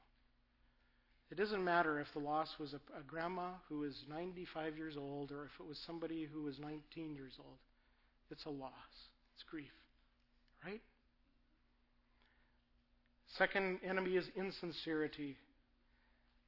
It 1.31 1.37
doesn't 1.37 1.65
matter 1.65 1.99
if 1.99 2.07
the 2.13 2.21
loss 2.21 2.49
was 2.61 2.75
a, 2.75 2.99
a 2.99 3.03
grandma 3.07 3.53
who 3.69 3.85
is 3.85 4.05
95 4.09 4.77
years 4.77 4.97
old 4.97 5.33
or 5.33 5.45
if 5.47 5.53
it 5.59 5.67
was 5.67 5.79
somebody 5.87 6.29
who 6.31 6.43
was 6.43 6.59
19 6.59 7.15
years 7.15 7.33
old. 7.39 7.59
It's 8.31 8.45
a 8.45 8.51
loss. 8.51 8.73
It's 9.35 9.45
grief, 9.51 9.73
right? 10.65 10.81
Second 13.39 13.81
enemy 13.89 14.13
is 14.13 14.27
insincerity. 14.37 15.37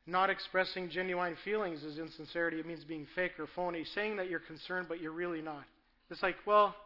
Not 0.06 0.30
expressing 0.30 0.88
genuine 0.88 1.36
feelings 1.44 1.82
is 1.82 1.98
insincerity. 1.98 2.60
It 2.60 2.66
means 2.66 2.84
being 2.84 3.06
fake 3.14 3.32
or 3.38 3.48
phony, 3.56 3.84
saying 3.94 4.16
that 4.16 4.30
you're 4.30 4.40
concerned, 4.40 4.86
but 4.88 5.00
you're 5.00 5.12
really 5.12 5.42
not. 5.42 5.64
It's 6.10 6.22
like, 6.22 6.36
well, 6.46 6.76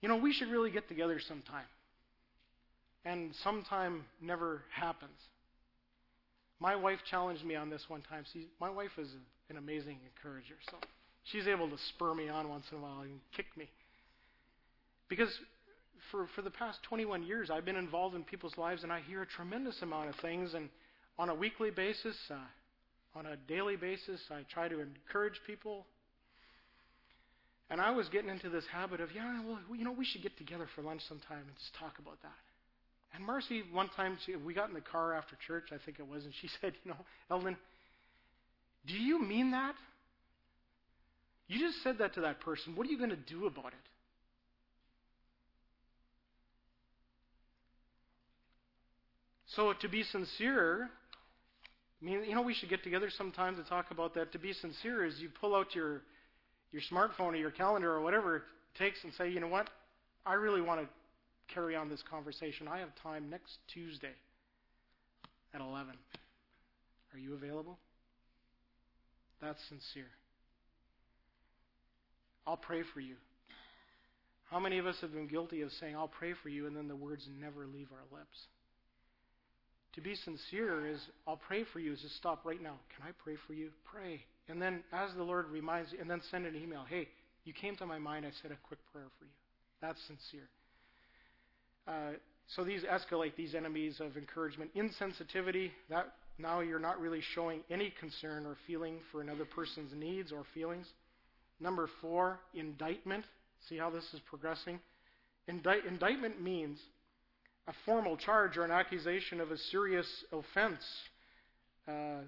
you 0.00 0.08
know, 0.08 0.16
we 0.16 0.32
should 0.32 0.48
really 0.48 0.70
get 0.70 0.88
together 0.88 1.20
sometime. 1.28 1.66
And 3.04 3.34
sometime 3.42 4.04
never 4.22 4.62
happens. 4.74 5.18
My 6.58 6.74
wife 6.76 7.00
challenged 7.10 7.44
me 7.44 7.56
on 7.56 7.68
this 7.68 7.82
one 7.88 8.00
time. 8.00 8.24
See, 8.32 8.46
my 8.58 8.70
wife 8.70 8.92
is 8.96 9.08
an 9.50 9.58
amazing 9.58 9.98
encourager, 10.16 10.54
so 10.70 10.78
she's 11.24 11.46
able 11.46 11.68
to 11.68 11.76
spur 11.90 12.14
me 12.14 12.30
on 12.30 12.48
once 12.48 12.64
in 12.72 12.78
a 12.78 12.80
while 12.80 13.00
and 13.02 13.20
kick 13.36 13.46
me. 13.56 13.68
Because 15.10 15.28
for, 16.10 16.26
for 16.34 16.42
the 16.42 16.50
past 16.50 16.78
21 16.84 17.22
years, 17.22 17.50
I've 17.50 17.64
been 17.64 17.76
involved 17.76 18.14
in 18.14 18.24
people's 18.24 18.56
lives, 18.56 18.82
and 18.82 18.92
I 18.92 19.00
hear 19.00 19.22
a 19.22 19.26
tremendous 19.26 19.80
amount 19.82 20.08
of 20.08 20.16
things, 20.16 20.54
and 20.54 20.68
on 21.18 21.28
a 21.28 21.34
weekly 21.34 21.70
basis, 21.70 22.16
uh, 22.30 22.36
on 23.14 23.26
a 23.26 23.36
daily 23.48 23.76
basis. 23.76 24.20
I 24.30 24.42
try 24.52 24.68
to 24.68 24.80
encourage 24.80 25.40
people. 25.46 25.86
And 27.70 27.80
I 27.80 27.90
was 27.90 28.08
getting 28.08 28.30
into 28.30 28.50
this 28.50 28.64
habit 28.72 29.00
of, 29.00 29.10
yeah, 29.14 29.40
well, 29.44 29.58
you 29.76 29.84
know, 29.84 29.92
we 29.92 30.04
should 30.04 30.22
get 30.22 30.36
together 30.36 30.68
for 30.74 30.82
lunch 30.82 31.02
sometime 31.08 31.38
and 31.38 31.56
just 31.56 31.74
talk 31.78 31.98
about 31.98 32.20
that. 32.22 32.32
And 33.14 33.24
Marcy, 33.24 33.62
one 33.72 33.88
time, 33.96 34.18
she, 34.26 34.36
we 34.36 34.54
got 34.54 34.68
in 34.68 34.74
the 34.74 34.80
car 34.80 35.14
after 35.14 35.36
church, 35.46 35.68
I 35.72 35.76
think 35.84 35.98
it 35.98 36.08
was, 36.08 36.24
and 36.24 36.32
she 36.40 36.48
said, 36.60 36.74
you 36.84 36.90
know, 36.90 36.98
Eldon, 37.30 37.56
do 38.86 38.94
you 38.94 39.22
mean 39.22 39.52
that? 39.52 39.74
You 41.46 41.58
just 41.60 41.82
said 41.82 41.98
that 41.98 42.14
to 42.14 42.22
that 42.22 42.40
person. 42.40 42.74
What 42.74 42.86
are 42.86 42.90
you 42.90 42.98
going 42.98 43.10
to 43.10 43.16
do 43.16 43.46
about 43.46 43.68
it? 43.68 43.93
So 49.56 49.72
to 49.72 49.88
be 49.88 50.02
sincere, 50.02 50.88
I 52.00 52.04
mean, 52.04 52.24
you 52.24 52.34
know, 52.34 52.42
we 52.42 52.54
should 52.54 52.68
get 52.68 52.82
together 52.82 53.08
sometime 53.16 53.56
to 53.56 53.62
talk 53.64 53.90
about 53.90 54.14
that. 54.14 54.32
To 54.32 54.38
be 54.38 54.52
sincere 54.52 55.04
is 55.04 55.18
you 55.20 55.28
pull 55.40 55.54
out 55.54 55.74
your 55.74 56.02
your 56.72 56.82
smartphone 56.90 57.32
or 57.32 57.36
your 57.36 57.52
calendar 57.52 57.92
or 57.92 58.00
whatever 58.00 58.36
it 58.36 58.42
takes 58.76 58.98
and 59.04 59.12
say, 59.14 59.30
you 59.30 59.38
know 59.38 59.46
what, 59.46 59.70
I 60.26 60.34
really 60.34 60.60
want 60.60 60.80
to 60.80 60.88
carry 61.54 61.76
on 61.76 61.88
this 61.88 62.02
conversation. 62.10 62.66
I 62.66 62.80
have 62.80 62.88
time 63.00 63.30
next 63.30 63.58
Tuesday 63.72 64.14
at 65.54 65.60
11. 65.60 65.94
Are 67.12 67.18
you 67.18 67.34
available? 67.34 67.78
That's 69.40 69.60
sincere. 69.68 70.10
I'll 72.44 72.56
pray 72.56 72.82
for 72.92 72.98
you. 72.98 73.14
How 74.50 74.58
many 74.58 74.78
of 74.78 74.86
us 74.86 74.96
have 75.00 75.12
been 75.12 75.28
guilty 75.28 75.62
of 75.62 75.70
saying, 75.80 75.94
I'll 75.94 76.08
pray 76.08 76.32
for 76.42 76.48
you, 76.48 76.66
and 76.66 76.76
then 76.76 76.88
the 76.88 76.96
words 76.96 77.26
never 77.40 77.66
leave 77.66 77.88
our 77.92 78.18
lips? 78.18 78.36
To 79.94 80.00
be 80.00 80.16
sincere 80.16 80.86
is, 80.86 81.00
I'll 81.26 81.36
pray 81.36 81.64
for 81.72 81.78
you, 81.78 81.92
is 81.92 82.00
just 82.00 82.16
stop 82.16 82.44
right 82.44 82.60
now. 82.60 82.74
Can 82.96 83.06
I 83.06 83.12
pray 83.22 83.36
for 83.46 83.52
you? 83.52 83.70
Pray. 83.84 84.20
And 84.48 84.60
then, 84.60 84.82
as 84.92 85.10
the 85.16 85.22
Lord 85.22 85.48
reminds 85.50 85.92
you, 85.92 86.00
and 86.00 86.10
then 86.10 86.20
send 86.30 86.46
an 86.46 86.56
email. 86.56 86.84
Hey, 86.88 87.08
you 87.44 87.52
came 87.52 87.76
to 87.76 87.86
my 87.86 87.98
mind. 87.98 88.26
I 88.26 88.30
said 88.42 88.50
a 88.50 88.56
quick 88.66 88.80
prayer 88.92 89.06
for 89.18 89.24
you. 89.24 89.30
That's 89.80 90.00
sincere. 90.06 90.48
Uh, 91.86 92.18
so 92.56 92.64
these 92.64 92.82
escalate 92.82 93.36
these 93.36 93.54
enemies 93.54 94.00
of 94.00 94.16
encouragement. 94.16 94.70
Insensitivity, 94.74 95.70
that 95.90 96.12
now 96.38 96.60
you're 96.60 96.80
not 96.80 97.00
really 97.00 97.20
showing 97.34 97.60
any 97.70 97.92
concern 98.00 98.46
or 98.46 98.56
feeling 98.66 98.98
for 99.12 99.20
another 99.20 99.44
person's 99.44 99.92
needs 99.94 100.32
or 100.32 100.42
feelings. 100.54 100.86
Number 101.60 101.88
four, 102.00 102.40
indictment. 102.52 103.24
See 103.68 103.76
how 103.76 103.90
this 103.90 104.04
is 104.12 104.20
progressing? 104.28 104.80
Indict, 105.46 105.86
indictment 105.86 106.42
means 106.42 106.78
a 107.66 107.72
formal 107.84 108.16
charge 108.16 108.56
or 108.56 108.64
an 108.64 108.70
accusation 108.70 109.40
of 109.40 109.50
a 109.50 109.58
serious 109.58 110.06
offense. 110.32 110.84
Uh, 111.88 112.20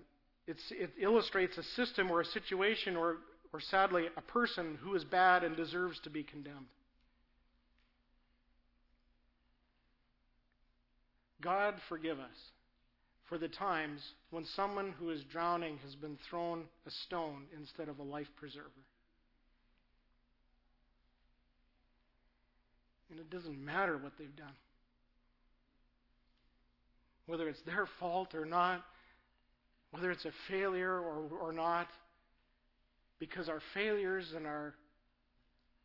it 0.46 0.90
illustrates 1.00 1.58
a 1.58 1.62
system 1.62 2.10
or 2.10 2.20
a 2.20 2.24
situation 2.24 2.96
or, 2.96 3.16
or 3.52 3.60
sadly, 3.60 4.06
a 4.16 4.22
person 4.22 4.78
who 4.82 4.94
is 4.94 5.04
bad 5.04 5.42
and 5.42 5.56
deserves 5.56 5.98
to 6.04 6.10
be 6.10 6.22
condemned. 6.22 6.66
God 11.40 11.74
forgive 11.88 12.18
us 12.18 12.36
for 13.28 13.38
the 13.38 13.48
times 13.48 14.00
when 14.30 14.44
someone 14.44 14.94
who 14.98 15.10
is 15.10 15.22
drowning 15.24 15.78
has 15.84 15.94
been 15.94 16.16
thrown 16.30 16.64
a 16.86 16.90
stone 16.90 17.44
instead 17.56 17.88
of 17.88 17.98
a 17.98 18.02
life 18.02 18.28
preserver. 18.36 18.68
And 23.10 23.20
it 23.20 23.30
doesn't 23.30 23.64
matter 23.64 23.98
what 23.98 24.12
they've 24.18 24.34
done. 24.36 24.54
Whether 27.26 27.48
it's 27.48 27.60
their 27.66 27.86
fault 27.98 28.34
or 28.34 28.44
not, 28.44 28.82
whether 29.90 30.10
it's 30.10 30.24
a 30.24 30.32
failure 30.48 30.98
or, 30.98 31.28
or 31.40 31.52
not, 31.52 31.88
because 33.18 33.48
our 33.48 33.60
failures 33.74 34.32
and 34.36 34.46
our, 34.46 34.74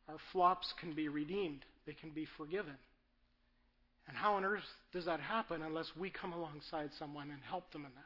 our 0.07 0.17
flops 0.31 0.73
can 0.79 0.93
be 0.93 1.07
redeemed, 1.07 1.65
they 1.85 1.93
can 1.93 2.09
be 2.09 2.27
forgiven. 2.37 2.75
And 4.07 4.17
how 4.17 4.33
on 4.35 4.43
earth 4.43 4.63
does 4.91 5.05
that 5.05 5.19
happen 5.19 5.61
unless 5.61 5.87
we 5.97 6.09
come 6.09 6.33
alongside 6.33 6.89
someone 6.99 7.31
and 7.31 7.39
help 7.47 7.71
them 7.71 7.85
in 7.85 7.91
that? 7.95 8.05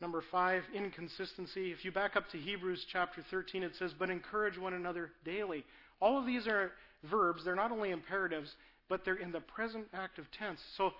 Number 0.00 0.22
five, 0.30 0.62
inconsistency. 0.74 1.72
If 1.72 1.84
you 1.84 1.90
back 1.90 2.16
up 2.16 2.28
to 2.30 2.38
Hebrews 2.38 2.84
chapter 2.92 3.24
13, 3.30 3.62
it 3.62 3.72
says, 3.78 3.92
But 3.98 4.10
encourage 4.10 4.58
one 4.58 4.74
another 4.74 5.10
daily. 5.24 5.64
All 6.00 6.18
of 6.18 6.26
these 6.26 6.46
are 6.46 6.72
verbs. 7.10 7.44
They're 7.44 7.54
not 7.54 7.72
only 7.72 7.92
imperatives, 7.92 8.50
but 8.88 9.04
they're 9.04 9.16
in 9.16 9.32
the 9.32 9.40
present 9.40 9.86
active 9.92 10.26
tense. 10.38 10.60
So 10.76 10.92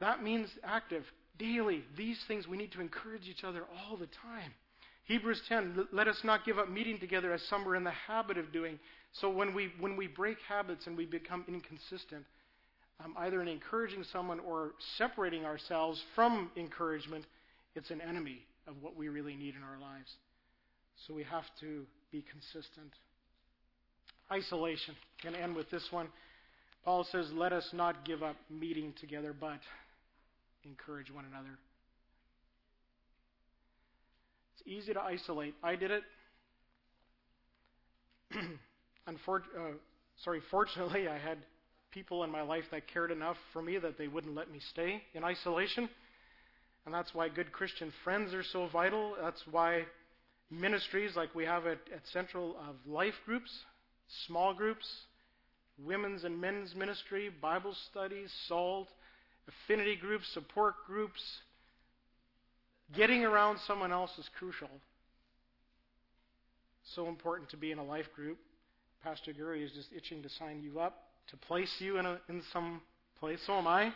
that 0.00 0.22
means 0.22 0.48
active, 0.62 1.04
daily. 1.38 1.84
These 1.96 2.18
things 2.28 2.46
we 2.46 2.56
need 2.56 2.72
to 2.72 2.80
encourage 2.80 3.28
each 3.28 3.44
other 3.44 3.62
all 3.62 3.96
the 3.96 4.08
time. 4.22 4.52
Hebrews 5.04 5.42
10, 5.48 5.88
let 5.92 6.08
us 6.08 6.18
not 6.24 6.46
give 6.46 6.58
up 6.58 6.70
meeting 6.70 6.98
together 6.98 7.32
as 7.32 7.42
some 7.42 7.68
are 7.68 7.76
in 7.76 7.84
the 7.84 7.90
habit 7.90 8.38
of 8.38 8.52
doing. 8.52 8.78
So 9.12 9.28
when 9.30 9.54
we, 9.54 9.70
when 9.78 9.96
we 9.96 10.06
break 10.06 10.38
habits 10.48 10.86
and 10.86 10.96
we 10.96 11.04
become 11.04 11.44
inconsistent, 11.46 12.24
um, 13.04 13.14
either 13.18 13.42
in 13.42 13.48
encouraging 13.48 14.04
someone 14.12 14.40
or 14.40 14.72
separating 14.96 15.44
ourselves 15.44 16.02
from 16.14 16.50
encouragement, 16.56 17.26
it's 17.74 17.90
an 17.90 18.00
enemy 18.00 18.46
of 18.66 18.76
what 18.80 18.96
we 18.96 19.08
really 19.08 19.36
need 19.36 19.54
in 19.56 19.62
our 19.62 19.78
lives. 19.78 20.10
So 21.06 21.12
we 21.12 21.24
have 21.24 21.44
to 21.60 21.84
be 22.10 22.24
consistent. 22.30 22.92
Isolation. 24.32 24.94
Can 25.20 25.34
end 25.34 25.54
with 25.54 25.70
this 25.70 25.86
one. 25.90 26.08
Paul 26.84 27.06
says, 27.10 27.26
Let 27.32 27.52
us 27.52 27.68
not 27.72 28.04
give 28.04 28.22
up 28.22 28.36
meeting 28.50 28.92
together, 29.00 29.34
but 29.38 29.60
encourage 30.64 31.10
one 31.10 31.24
another. 31.24 31.58
It's 34.54 34.68
easy 34.68 34.92
to 34.92 35.00
isolate. 35.00 35.54
I 35.62 35.76
did 35.76 35.90
it. 35.90 36.02
Unfor- 39.08 39.42
uh, 39.58 39.76
sorry, 40.22 40.40
fortunately, 40.50 41.08
I 41.08 41.18
had 41.18 41.38
people 41.90 42.24
in 42.24 42.30
my 42.30 42.42
life 42.42 42.64
that 42.70 42.88
cared 42.88 43.10
enough 43.10 43.36
for 43.52 43.62
me 43.62 43.78
that 43.78 43.96
they 43.96 44.08
wouldn't 44.08 44.34
let 44.34 44.50
me 44.50 44.60
stay 44.70 45.02
in 45.14 45.24
isolation. 45.24 45.88
And 46.84 46.94
that's 46.94 47.14
why 47.14 47.28
good 47.30 47.50
Christian 47.50 47.92
friends 48.02 48.34
are 48.34 48.42
so 48.42 48.68
vital. 48.70 49.14
That's 49.22 49.42
why 49.50 49.84
ministries 50.50 51.12
like 51.16 51.34
we 51.34 51.44
have 51.44 51.66
at, 51.66 51.78
at 51.94 52.06
Central 52.12 52.56
of 52.68 52.76
life 52.86 53.14
groups, 53.24 53.50
small 54.26 54.52
groups, 54.52 54.86
women's 55.82 56.24
and 56.24 56.40
men's 56.40 56.74
ministry, 56.74 57.30
Bible 57.42 57.74
studies, 57.90 58.32
SALT, 58.48 58.88
affinity 59.48 59.96
groups, 59.96 60.26
support 60.32 60.74
groups, 60.86 61.20
Getting 62.92 63.24
around 63.24 63.58
someone 63.66 63.92
else 63.92 64.10
is 64.18 64.28
crucial. 64.38 64.68
So 66.94 67.08
important 67.08 67.48
to 67.50 67.56
be 67.56 67.72
in 67.72 67.78
a 67.78 67.84
life 67.84 68.06
group. 68.14 68.38
Pastor 69.02 69.32
Gary 69.32 69.64
is 69.64 69.72
just 69.72 69.88
itching 69.94 70.22
to 70.22 70.28
sign 70.28 70.60
you 70.62 70.80
up, 70.80 71.08
to 71.30 71.36
place 71.36 71.74
you 71.78 71.98
in, 71.98 72.06
a, 72.06 72.20
in 72.28 72.42
some 72.52 72.82
place. 73.18 73.40
So 73.46 73.54
am 73.54 73.66
I. 73.66 73.92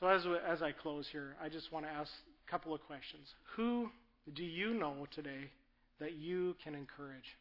So 0.00 0.08
as, 0.08 0.22
as 0.46 0.62
I 0.62 0.72
close 0.72 1.08
here, 1.10 1.34
I 1.42 1.48
just 1.48 1.72
want 1.72 1.86
to 1.86 1.90
ask 1.90 2.10
a 2.46 2.50
couple 2.50 2.74
of 2.74 2.82
questions. 2.82 3.26
Who 3.56 3.88
do 4.34 4.44
you 4.44 4.74
know 4.74 5.06
today 5.14 5.50
that 5.98 6.12
you 6.14 6.56
can 6.62 6.74
encourage? 6.74 7.36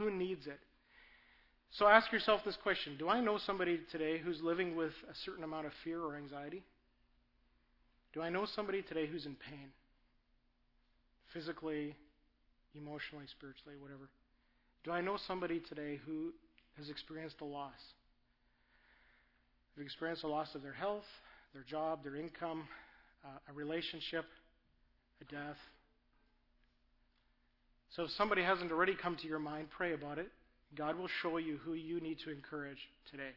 Who 0.00 0.10
needs 0.10 0.46
it? 0.46 0.58
So 1.72 1.86
ask 1.86 2.10
yourself 2.10 2.40
this 2.42 2.56
question 2.62 2.96
Do 2.98 3.10
I 3.10 3.20
know 3.20 3.36
somebody 3.36 3.80
today 3.92 4.16
who's 4.16 4.40
living 4.40 4.74
with 4.74 4.92
a 5.10 5.14
certain 5.26 5.44
amount 5.44 5.66
of 5.66 5.72
fear 5.84 6.02
or 6.02 6.16
anxiety? 6.16 6.62
Do 8.14 8.22
I 8.22 8.30
know 8.30 8.46
somebody 8.46 8.80
today 8.80 9.06
who's 9.06 9.26
in 9.26 9.36
pain? 9.36 9.68
Physically, 11.34 11.94
emotionally, 12.74 13.26
spiritually, 13.30 13.76
whatever. 13.78 14.08
Do 14.84 14.90
I 14.90 15.02
know 15.02 15.18
somebody 15.26 15.60
today 15.68 16.00
who 16.06 16.32
has 16.78 16.88
experienced 16.88 17.36
a 17.42 17.44
loss? 17.44 17.78
They've 19.76 19.84
experienced 19.84 20.24
a 20.24 20.28
loss 20.28 20.54
of 20.54 20.62
their 20.62 20.72
health, 20.72 21.04
their 21.52 21.62
job, 21.62 22.04
their 22.04 22.16
income, 22.16 22.66
uh, 23.22 23.50
a 23.50 23.52
relationship, 23.52 24.24
a 25.20 25.30
death. 25.30 25.58
So 27.96 28.04
if 28.04 28.10
somebody 28.12 28.42
hasn't 28.42 28.70
already 28.70 28.94
come 28.94 29.16
to 29.16 29.26
your 29.26 29.38
mind, 29.38 29.68
pray 29.70 29.94
about 29.94 30.18
it. 30.18 30.28
God 30.76 30.96
will 30.96 31.08
show 31.22 31.38
you 31.38 31.58
who 31.64 31.74
you 31.74 32.00
need 32.00 32.18
to 32.24 32.30
encourage 32.30 32.78
today. 33.10 33.30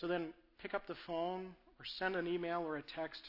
So 0.00 0.06
then 0.06 0.28
pick 0.60 0.74
up 0.74 0.86
the 0.86 0.96
phone 1.06 1.54
or 1.78 1.86
send 1.98 2.16
an 2.16 2.26
email 2.26 2.60
or 2.60 2.76
a 2.76 2.82
text. 2.82 3.22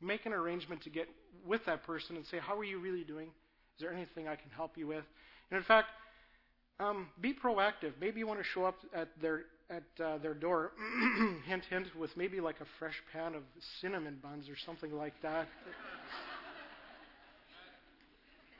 Make 0.00 0.24
an 0.24 0.32
arrangement 0.32 0.82
to 0.82 0.90
get 0.90 1.08
with 1.46 1.64
that 1.66 1.84
person 1.84 2.16
and 2.16 2.24
say, 2.26 2.38
How 2.38 2.58
are 2.58 2.64
you 2.64 2.78
really 2.78 3.04
doing? 3.04 3.26
Is 3.26 3.80
there 3.80 3.92
anything 3.92 4.26
I 4.26 4.36
can 4.36 4.50
help 4.56 4.78
you 4.78 4.86
with? 4.86 5.04
And 5.50 5.58
in 5.58 5.64
fact, 5.64 5.88
um, 6.80 7.08
be 7.20 7.34
proactive. 7.34 7.92
Maybe 8.00 8.20
you 8.20 8.26
want 8.26 8.40
to 8.40 8.44
show 8.44 8.64
up 8.64 8.76
at 8.94 9.08
their 9.20 9.42
at 9.70 10.04
uh, 10.04 10.18
their 10.18 10.34
door, 10.34 10.72
hint 11.46 11.64
hint, 11.70 11.86
with 11.96 12.14
maybe 12.16 12.40
like 12.40 12.60
a 12.60 12.66
fresh 12.78 13.00
pan 13.12 13.34
of 13.34 13.42
cinnamon 13.80 14.18
buns 14.22 14.48
or 14.48 14.56
something 14.66 14.92
like 14.92 15.14
that. 15.22 15.48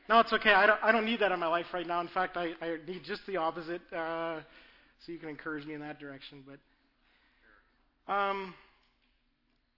No, 0.09 0.21
it's 0.21 0.33
okay. 0.33 0.53
I 0.53 0.67
don't, 0.67 0.79
I 0.83 0.93
don't 0.93 1.05
need 1.05 1.21
that 1.21 1.33
in 1.33 1.41
my 1.41 1.47
life 1.47 1.67
right 1.73 1.87
now. 1.87 2.01
In 2.01 2.09
fact, 2.09 2.37
I, 2.37 2.53
I 2.61 2.79
need 2.87 3.03
just 3.05 3.23
the 3.27 3.37
opposite. 3.39 3.81
Uh, 3.93 4.41
so 5.05 5.13
you 5.13 5.19
can 5.19 5.29
encourage 5.29 5.67
me 5.67 5.75
in 5.75 5.81
that 5.81 5.99
direction. 5.99 6.45
But 6.47 8.13
um, 8.13 8.55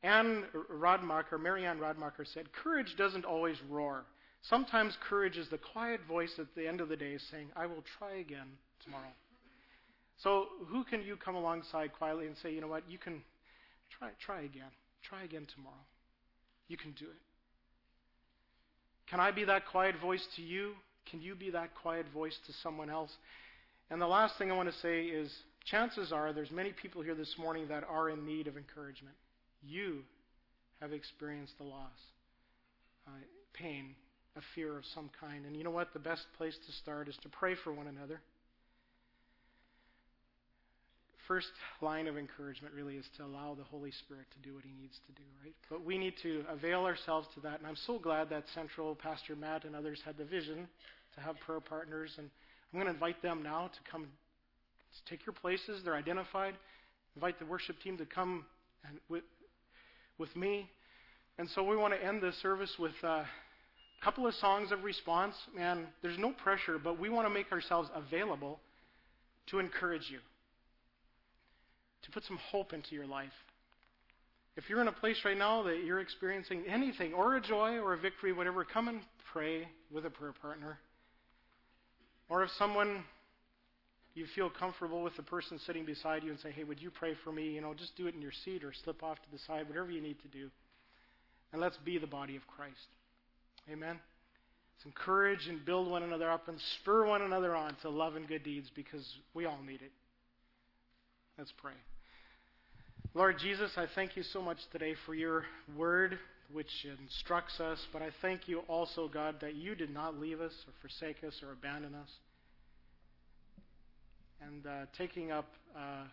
Anne 0.03 0.45
Radmacher, 0.73 1.41
Mary 1.41 1.67
Ann 1.67 1.79
Radmacher 1.79 2.27
said, 2.33 2.53
Courage 2.53 2.95
doesn't 2.97 3.25
always 3.25 3.57
roar. 3.69 4.05
Sometimes 4.43 4.97
courage 5.09 5.37
is 5.37 5.49
the 5.49 5.59
quiet 5.59 6.01
voice 6.07 6.33
at 6.39 6.47
the 6.55 6.69
end 6.69 6.81
of 6.81 6.89
the 6.89 6.97
day 6.97 7.19
saying, 7.31 7.49
I 7.57 7.67
will 7.67 7.83
try 7.99 8.17
again 8.17 8.47
tomorrow. 8.85 9.03
So, 10.19 10.47
who 10.69 10.85
can 10.85 11.03
you 11.03 11.17
come 11.17 11.35
alongside 11.35 11.93
quietly 11.93 12.27
and 12.27 12.37
say, 12.43 12.55
you 12.55 12.61
know 12.61 12.69
what, 12.69 12.85
you 12.89 12.97
can 12.97 13.23
try, 13.99 14.11
try 14.25 14.43
again. 14.43 14.71
Try 15.03 15.25
again 15.25 15.47
tomorrow. 15.53 15.75
You 16.69 16.77
can 16.77 16.93
do 16.93 17.05
it. 17.05 17.21
Can 19.11 19.21
I 19.21 19.31
be 19.31 19.45
that 19.45 19.67
quiet 19.67 19.97
voice 20.01 20.27
to 20.37 20.43
you? 20.43 20.73
Can 21.11 21.21
you 21.21 21.35
be 21.35 21.51
that 21.51 21.75
quiet 21.75 22.07
voice 22.13 22.37
to 22.47 22.53
someone 22.63 22.91
else? 22.91 23.13
And 23.91 24.01
the 24.01 24.07
last 24.07 24.37
thing 24.37 24.51
I 24.51 24.57
want 24.57 24.69
to 24.69 24.79
say 24.81 25.05
is 25.05 25.33
chances 25.65 26.13
are 26.13 26.33
there's 26.33 26.51
many 26.51 26.73
people 26.73 27.03
here 27.03 27.15
this 27.15 27.35
morning 27.39 27.69
that 27.69 27.85
are 27.89 28.11
in 28.11 28.27
need 28.27 28.49
of 28.49 28.57
encouragement. 28.57 29.15
You 29.63 30.03
have 30.81 30.93
experienced 30.93 31.57
the 31.59 31.65
loss, 31.65 31.99
uh, 33.07 33.11
pain, 33.55 33.95
a 34.37 34.41
fear 34.55 34.77
of 34.77 34.85
some 34.95 35.11
kind. 35.21 35.47
And 35.47 35.57
you 35.57 35.65
know 35.65 35.71
what? 35.71 35.93
The 35.93 35.99
best 35.99 36.27
place 36.37 36.57
to 36.67 36.73
start 36.73 37.09
is 37.09 37.17
to 37.23 37.29
pray 37.29 37.55
for 37.63 37.73
one 37.73 37.87
another. 37.87 38.21
First 41.27 41.51
line 41.81 42.07
of 42.07 42.17
encouragement 42.17 42.75
really 42.75 42.97
is 42.97 43.07
to 43.17 43.25
allow 43.25 43.55
the 43.55 43.65
Holy 43.65 43.91
Spirit 43.91 44.27
to 44.33 44.49
do 44.49 44.55
what 44.55 44.65
He 44.65 44.73
needs 44.81 44.99
to 45.07 45.13
do, 45.13 45.23
right? 45.43 45.55
But 45.69 45.85
we 45.85 45.99
need 45.99 46.15
to 46.23 46.45
avail 46.49 46.85
ourselves 46.85 47.27
to 47.35 47.41
that. 47.41 47.59
And 47.59 47.67
I'm 47.67 47.77
so 47.87 47.99
glad 47.99 48.31
that 48.31 48.45
Central 48.55 48.95
Pastor 48.95 49.35
Matt 49.35 49.65
and 49.65 49.75
others 49.75 50.01
had 50.05 50.17
the 50.17 50.25
vision 50.25 50.69
to 51.17 51.21
have 51.21 51.37
prayer 51.41 51.61
partners. 51.61 52.13
And 52.19 52.31
I'm 52.73 52.79
going 52.79 52.87
to 52.87 52.95
invite 52.95 53.23
them 53.23 53.43
now 53.43 53.69
to 53.69 53.91
come 53.91 54.03
to 54.05 55.11
take 55.11 55.27
your 55.27 55.33
places. 55.33 55.83
They're 55.85 55.97
identified. 55.97 56.55
Invite 57.17 57.39
the 57.39 57.47
worship 57.47 57.77
team 57.83 57.99
to 57.99 58.07
come 58.07 58.45
and 58.87 58.99
with, 59.09 59.25
with 60.19 60.35
me. 60.37 60.71
And 61.39 61.49
so 61.55 61.65
we 61.65 61.77
want 61.77 61.93
to 61.95 62.03
end 62.03 62.23
this 62.23 62.37
service 62.41 62.73
with 62.79 62.95
a 63.03 63.27
couple 64.03 64.27
of 64.27 64.35
songs 64.35 64.71
of 64.73 64.85
response. 64.85 65.35
Man, 65.55 65.87
there's 66.03 66.19
no 66.19 66.31
pressure, 66.31 66.79
but 66.83 66.99
we 66.99 67.09
want 67.09 67.27
to 67.27 67.35
make 67.35 67.51
ourselves 67.53 67.89
available 67.95 68.61
to 69.49 69.59
encourage 69.59 70.09
you, 70.11 70.19
to 72.03 72.11
put 72.11 72.25
some 72.25 72.39
hope 72.51 72.73
into 72.73 72.95
your 72.95 73.07
life. 73.07 73.33
If 74.57 74.71
you're 74.71 74.81
in 74.81 74.89
a 74.89 74.93
place 74.93 75.19
right 75.25 75.37
now 75.37 75.65
that 75.65 75.85
you're 75.85 76.01
experiencing 76.01 76.65
anything, 76.67 77.13
or 77.13 77.37
a 77.37 77.41
joy, 77.41 77.79
or 77.79 77.93
a 77.93 77.99
victory, 77.99 78.33
whatever, 78.33 78.65
come 78.65 78.89
and 78.89 79.01
pray 79.33 79.69
with 79.93 80.07
a 80.07 80.11
prayer 80.11 80.33
partner. 80.33 80.79
Or 82.29 82.43
if 82.43 82.51
someone 82.59 83.05
you 84.17 84.25
feel 84.35 84.49
comfortable 84.49 85.03
with 85.03 85.15
the 85.17 85.23
person 85.23 85.61
sitting 85.67 85.85
beside 85.85 86.25
you 86.25 86.31
and 86.31 86.41
say, 86.41 86.51
hey, 86.51 86.65
would 86.65 86.81
you 86.81 86.91
pray 86.91 87.13
for 87.23 87.31
me? 87.31 87.51
You 87.51 87.61
know, 87.61 87.75
just 87.75 87.97
do 87.97 88.07
it 88.07 88.15
in 88.15 88.23
your 88.23 88.33
seat 88.45 88.65
or 88.65 88.73
slip 88.83 89.03
off 89.03 89.19
to 89.19 89.31
the 89.31 89.39
side, 89.47 89.69
whatever 89.69 89.91
you 89.91 90.01
need 90.01 90.17
to 90.23 90.29
do. 90.29 90.49
And 91.53 91.61
let's 91.61 91.77
be 91.85 91.99
the 91.99 92.07
body 92.07 92.35
of 92.35 92.47
Christ. 92.47 92.75
Amen. 93.71 93.99
Let's 94.77 94.87
encourage 94.87 95.47
and 95.49 95.65
build 95.65 95.91
one 95.91 96.03
another 96.03 96.31
up 96.31 96.49
and 96.49 96.59
spur 96.81 97.07
one 97.07 97.21
another 97.21 97.55
on 97.55 97.77
to 97.83 97.91
love 97.91 98.17
and 98.17 98.27
good 98.27 98.43
deeds 98.43 98.71
because 98.75 99.07
we 99.35 99.45
all 99.45 99.61
need 99.67 99.83
it. 99.83 99.93
Let's 101.39 101.53
pray. 101.59 101.73
Lord 103.15 103.39
Jesus, 103.39 103.71
I 103.77 103.87
thank 103.95 104.17
you 104.17 104.23
so 104.23 104.41
much 104.41 104.59
today 104.73 104.95
for 105.05 105.15
your 105.15 105.45
word 105.77 106.19
which 106.53 106.87
instructs 107.03 107.61
us, 107.61 107.79
but 107.93 108.03
I 108.03 108.09
thank 108.23 108.49
you 108.49 108.61
also, 108.69 109.09
God, 109.09 109.37
that 109.41 109.55
you 109.55 109.75
did 109.75 109.93
not 109.93 110.19
leave 110.19 110.41
us 110.41 110.53
or 110.67 110.73
forsake 110.81 111.25
us 111.25 111.35
or 111.43 111.53
abandon 111.53 111.95
us 111.95 112.09
and 114.41 114.67
uh, 114.67 114.87
taking 114.97 115.31
up 115.31 115.49
uh, 115.77 116.05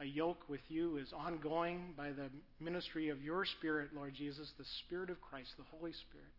a 0.00 0.04
yoke 0.04 0.48
with 0.48 0.60
you 0.68 0.96
is 0.96 1.12
ongoing 1.12 1.92
by 1.96 2.10
the 2.10 2.28
ministry 2.60 3.08
of 3.08 3.22
your 3.22 3.44
Spirit, 3.44 3.90
Lord 3.94 4.14
Jesus, 4.14 4.50
the 4.58 4.64
Spirit 4.86 5.10
of 5.10 5.20
Christ, 5.20 5.50
the 5.58 5.64
Holy 5.76 5.92
Spirit, 5.92 6.32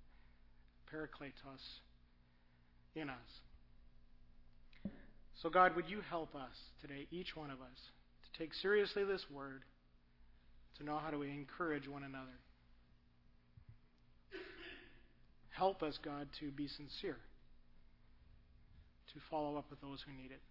Parakletos, 0.92 1.62
in 2.96 3.10
us. 3.10 3.18
So, 5.42 5.50
God, 5.50 5.76
would 5.76 5.90
you 5.90 6.02
help 6.10 6.36
us 6.36 6.56
today, 6.82 7.08
each 7.12 7.36
one 7.36 7.50
of 7.50 7.62
us, 7.62 7.80
to 8.32 8.40
take 8.40 8.54
seriously 8.54 9.04
this 9.04 9.26
word, 9.32 9.64
to 10.78 10.84
know 10.84 10.98
how 10.98 11.10
to 11.10 11.22
encourage 11.22 11.88
one 11.88 12.04
another. 12.04 12.38
Help 15.50 15.84
us, 15.84 15.98
God, 16.04 16.28
to 16.40 16.52
be 16.52 16.68
sincere, 16.68 17.18
to 19.14 19.20
follow 19.30 19.58
up 19.58 19.66
with 19.70 19.82
those 19.82 20.00
who 20.06 20.14
need 20.14 20.32
it. 20.32 20.42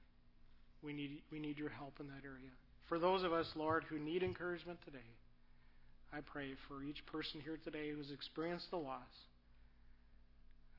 We 0.83 0.93
need, 0.93 1.23
we 1.33 1.41
need 1.41 1.59
your 1.59 1.71
help 1.71 1.95
in 1.99 2.07
that 2.09 2.25
area. 2.25 2.51
For 2.89 2.99
those 2.99 3.25
of 3.25 3.33
us, 3.33 3.47
Lord, 3.57 3.85
who 3.89 3.99
need 3.99 4.23
encouragement 4.23 4.79
today, 4.85 5.09
I 6.13 6.21
pray 6.21 6.53
for 6.69 6.83
each 6.83 7.05
person 7.07 7.41
here 7.41 7.59
today 7.63 7.91
who's 7.91 8.11
experienced 8.11 8.71
the 8.71 8.77
loss, 8.77 9.13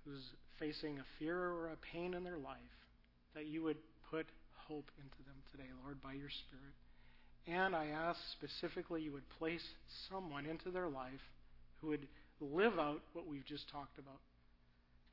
who's 0.05 0.23
facing 0.59 0.99
a 0.99 1.05
fear 1.17 1.37
or 1.37 1.69
a 1.69 1.77
pain 1.93 2.13
in 2.13 2.23
their 2.23 2.37
life, 2.37 2.77
that 3.35 3.45
you 3.45 3.63
would 3.63 3.77
put 4.09 4.25
hope 4.67 4.89
into 4.97 5.17
them 5.25 5.37
today, 5.51 5.69
Lord, 5.83 6.01
by 6.01 6.13
your 6.13 6.29
Spirit. 6.29 6.73
And 7.49 7.75
I 7.75 7.87
ask 7.87 8.19
specifically 8.31 9.01
you 9.01 9.11
would 9.13 9.29
place 9.39 9.63
someone 10.09 10.45
into 10.45 10.69
their 10.69 10.87
life 10.87 11.23
who 11.81 11.87
would 11.87 12.07
live 12.39 12.77
out 12.77 13.01
what 13.13 13.27
we've 13.27 13.45
just 13.45 13.69
talked 13.69 13.97
about. 13.97 14.19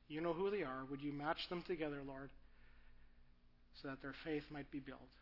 You 0.07 0.21
know 0.21 0.33
who 0.33 0.49
they 0.49 0.63
are. 0.63 0.85
Would 0.89 1.01
you 1.01 1.11
match 1.11 1.49
them 1.49 1.63
together, 1.67 1.97
Lord? 2.05 2.29
so 3.81 3.87
that 3.89 4.01
their 4.01 4.15
faith 4.25 4.43
might 4.49 4.69
be 4.71 4.79
built. 4.79 5.13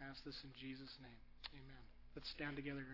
I 0.00 0.08
ask 0.08 0.24
this 0.24 0.36
in 0.44 0.50
Jesus' 0.56 0.92
name. 1.00 1.20
Amen. 1.52 1.84
Let's 2.14 2.30
stand 2.30 2.56
together. 2.56 2.84